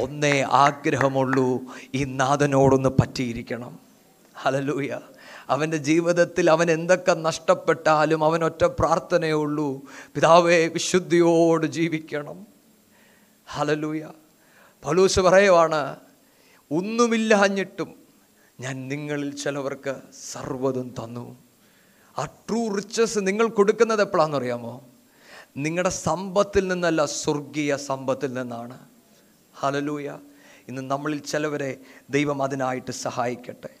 [0.00, 1.60] ഒന്നേ ആഗ്രഹമുള്ളൂ
[1.94, 3.78] ഈ നാഥനോടൊന്ന് പറ്റിയിരിക്കണം.
[4.36, 5.00] ഹലലൂയ
[5.50, 9.80] അവന്റെ ജീവിതത്തിൽ അവൻ എന്തൊക്കെ നഷ്ടപ്പെട്ടാലും അവൻ ഒറ്റ പ്രാർത്ഥനയേ ഉള്ളൂ.
[10.14, 12.46] പിതാവേ വിശുദ്ധിയോട് ജീവിക്കണം.
[13.46, 14.08] ഹലലൂയ
[14.84, 15.96] പലൂസ് പറയുവാണ്
[16.70, 17.94] ഒന്നുമില്ലാഞ്ഞിട്ടും
[18.60, 19.96] ഞാൻ നിങ്ങളിൽ ചിലവർക്ക്
[20.32, 21.38] സർവതും തന്നു.
[22.18, 24.84] ആ ട്രൂ റിച്ചസ് നിങ്ങൾ കൊടുക്കുന്നത് എപ്പോഴാണെന്ന് അറിയാമോ?
[25.56, 28.78] നിങ്ങളുടെ സമ്പത്തിൽ നിന്നല്ല സ്വർഗീയ സമ്പത്തിൽ നിന്നാണ്.
[29.60, 30.18] ഹലലൂയ
[30.68, 31.76] ഇന്ന് നമ്മളിൽ ചിലവരെ
[32.10, 33.79] ദൈവം അതിനായിട്ട് സഹായിക്കട്ടെ.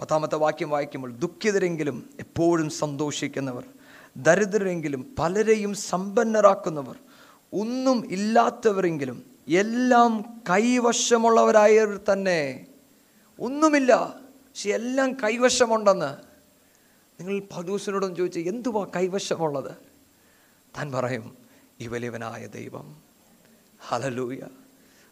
[0.00, 3.64] പത്താമത്തെ വാക്യം വായിക്കുമ്പോൾ ദുഃഖിതരെങ്കിലും എപ്പോഴും സന്തോഷിക്കുന്നവർ
[4.16, 6.96] ദരിദ്രരെങ്കിലും പലരെയും സമ്പന്നരാക്കുന്നവർ
[7.52, 12.66] ഒന്നും ഇല്ലാത്തവരെങ്കിലും എല്ലാം കൈവശമുള്ളവരായവർ തന്നെ.
[13.40, 16.16] ഒന്നുമില്ല പക്ഷെ എല്ലാം കൈവശമുണ്ടെന്ന്.
[17.20, 19.76] നിങ്ങൾ പദൂസിനോടൊന്ന് ചോദിച്ചു എന്തുവാ കൈവശമുള്ളത്?
[20.78, 21.36] താൻ പറയും
[21.80, 22.96] ഈ വലിയവനായ ദൈവം.
[23.88, 24.40] ഹലലൂയ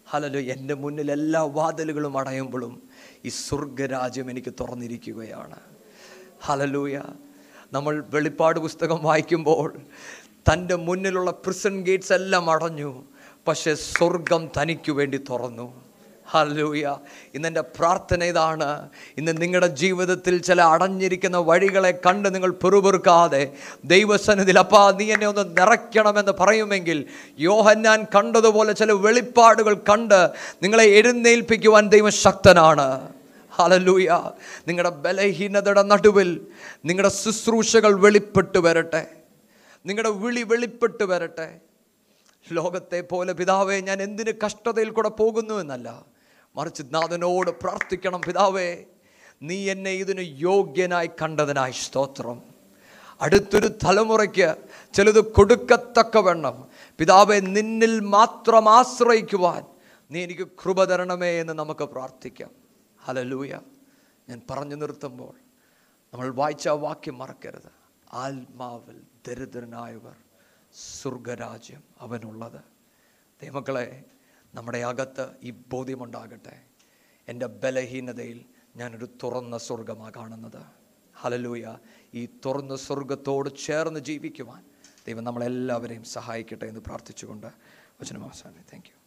[0.07, 2.83] ഹലലു എന്റെ മുന്നിൽ എല്ലാ വാതിലുകളും അടയുമ്പോഴും
[3.25, 5.61] ഈ സ്വർഗരാജ്യം എനിക്ക് തുറന്നിരിക്കുകയാണ്.
[6.43, 7.03] ഹലലൂയ
[7.73, 9.77] നമ്മൾ വെളിപ്പാട് പുസ്തകം വായിക്കുമ്പോൾ
[10.53, 13.05] തന്റെ മുന്നിലുള്ള പ്രിസൺ ഗേറ്റ്സ് എല്ലാം അടഞ്ഞു.
[13.49, 15.82] പക്ഷേ സ്വർഗം തനിക്ക് വേണ്ടി തുറന്നു.
[16.35, 16.97] ഹലൂയ
[17.35, 18.89] ഇന്നെന്റെ പ്രാർത്ഥന ഇതാണ്.
[19.19, 23.53] ഇന്ന് നിങ്ങളുടെ ജീവിതത്തിൽ ചില അടഞ്ഞിരിക്കുന്ന വഴികളെ കണ്ട് നിങ്ങൾ പെറുപെറുക്കാതെ
[23.85, 27.05] ദൈവസന്നിധിയിൽ അപ്പാ നീ എന്നെ ഒന്ന് നിറയ്ക്കണമെന്ന് പറയുമെങ്കിൽ
[27.39, 30.31] യോഹന്നാൻ കണ്ടതുപോലെ ചില വെളിപ്പാടുകൾ കണ്ട്
[30.63, 33.09] നിങ്ങളെ എഴുന്നേൽപ്പിക്കുവാൻ ദൈവം ശക്തനാണ്.
[33.53, 34.31] ഹലലൂയ.
[34.69, 36.47] നിങ്ങളുടെ ബലഹീനതയുടെ നടുവിൽ
[36.85, 39.07] നിങ്ങളുടെ ശുശ്രൂഷകൾ വെളിപ്പെട്ട് വരട്ടെ.
[39.87, 41.49] നിങ്ങളുടെ വിളി വെളിപ്പെട്ട് വരട്ടെ.
[42.53, 46.12] ലോകത്തെ പോലെ പിതാവേ ഞാൻ എന്തിന് കഷ്ടതയിൽ കൂടെ പോകുന്നു എന്നല്ല.
[46.57, 48.85] മറിച്ച് നാഥനോട് പ്രാർത്ഥിക്കണം പിതാവേ
[49.43, 52.43] നീ എന്നെ ഇതിന് യോഗ്യനായി കണ്ടതിനായി സ്തോത്രം.
[53.21, 54.57] അടുത്തൊരു തലമുറയ്ക്ക്
[54.95, 56.69] ചിലത് കൊടുക്കത്തക്കവണ്ണം.
[56.99, 59.65] പിതാവെ നിന്നിൽ മാത്രം ആശ്രയിക്കുവാൻ
[60.11, 62.51] നീ എനിക്ക് കൃപ തരണമേ എന്ന് നമുക്ക് പ്രാർത്ഥിക്കാം.
[63.05, 63.59] ഹലലൂയ
[64.29, 65.35] ഞാൻ പറഞ്ഞു നിർത്തുമ്പോൾ
[66.13, 67.73] നമ്മൾ വായിച്ച വാക്യം മറക്കരുത്.
[68.13, 70.17] ആത്മാവിൽ ദരിദ്രനായവർ
[71.03, 72.61] സ്വർഗരാജ്യം അവനുള്ളത്.
[73.43, 74.05] ദൈവമക്കളെ
[74.55, 76.57] നമ്മുടെ അകത്ത് ഈ ബോധ്യമുണ്ടാകട്ടെ.
[77.29, 78.45] എന്റെ ബലഹീനതയിൽ
[78.77, 80.63] ഞാനൊരു തുറന്ന സ്വർഗമാണ് കാണുന്നത്.
[81.21, 81.77] ഹലലൂയ
[82.15, 84.63] ഈ തുറന്ന സ്വർഗത്തോട് ചേർന്ന് ജീവിക്കുവാൻ
[85.07, 87.47] ദൈവം നമ്മളെല്ലാവരെയും സഹായിക്കട്ടെ എന്ന് പ്രാർത്ഥിച്ചുകൊണ്ട്
[88.01, 89.02] വചനം അവസാനം താങ്ക് യു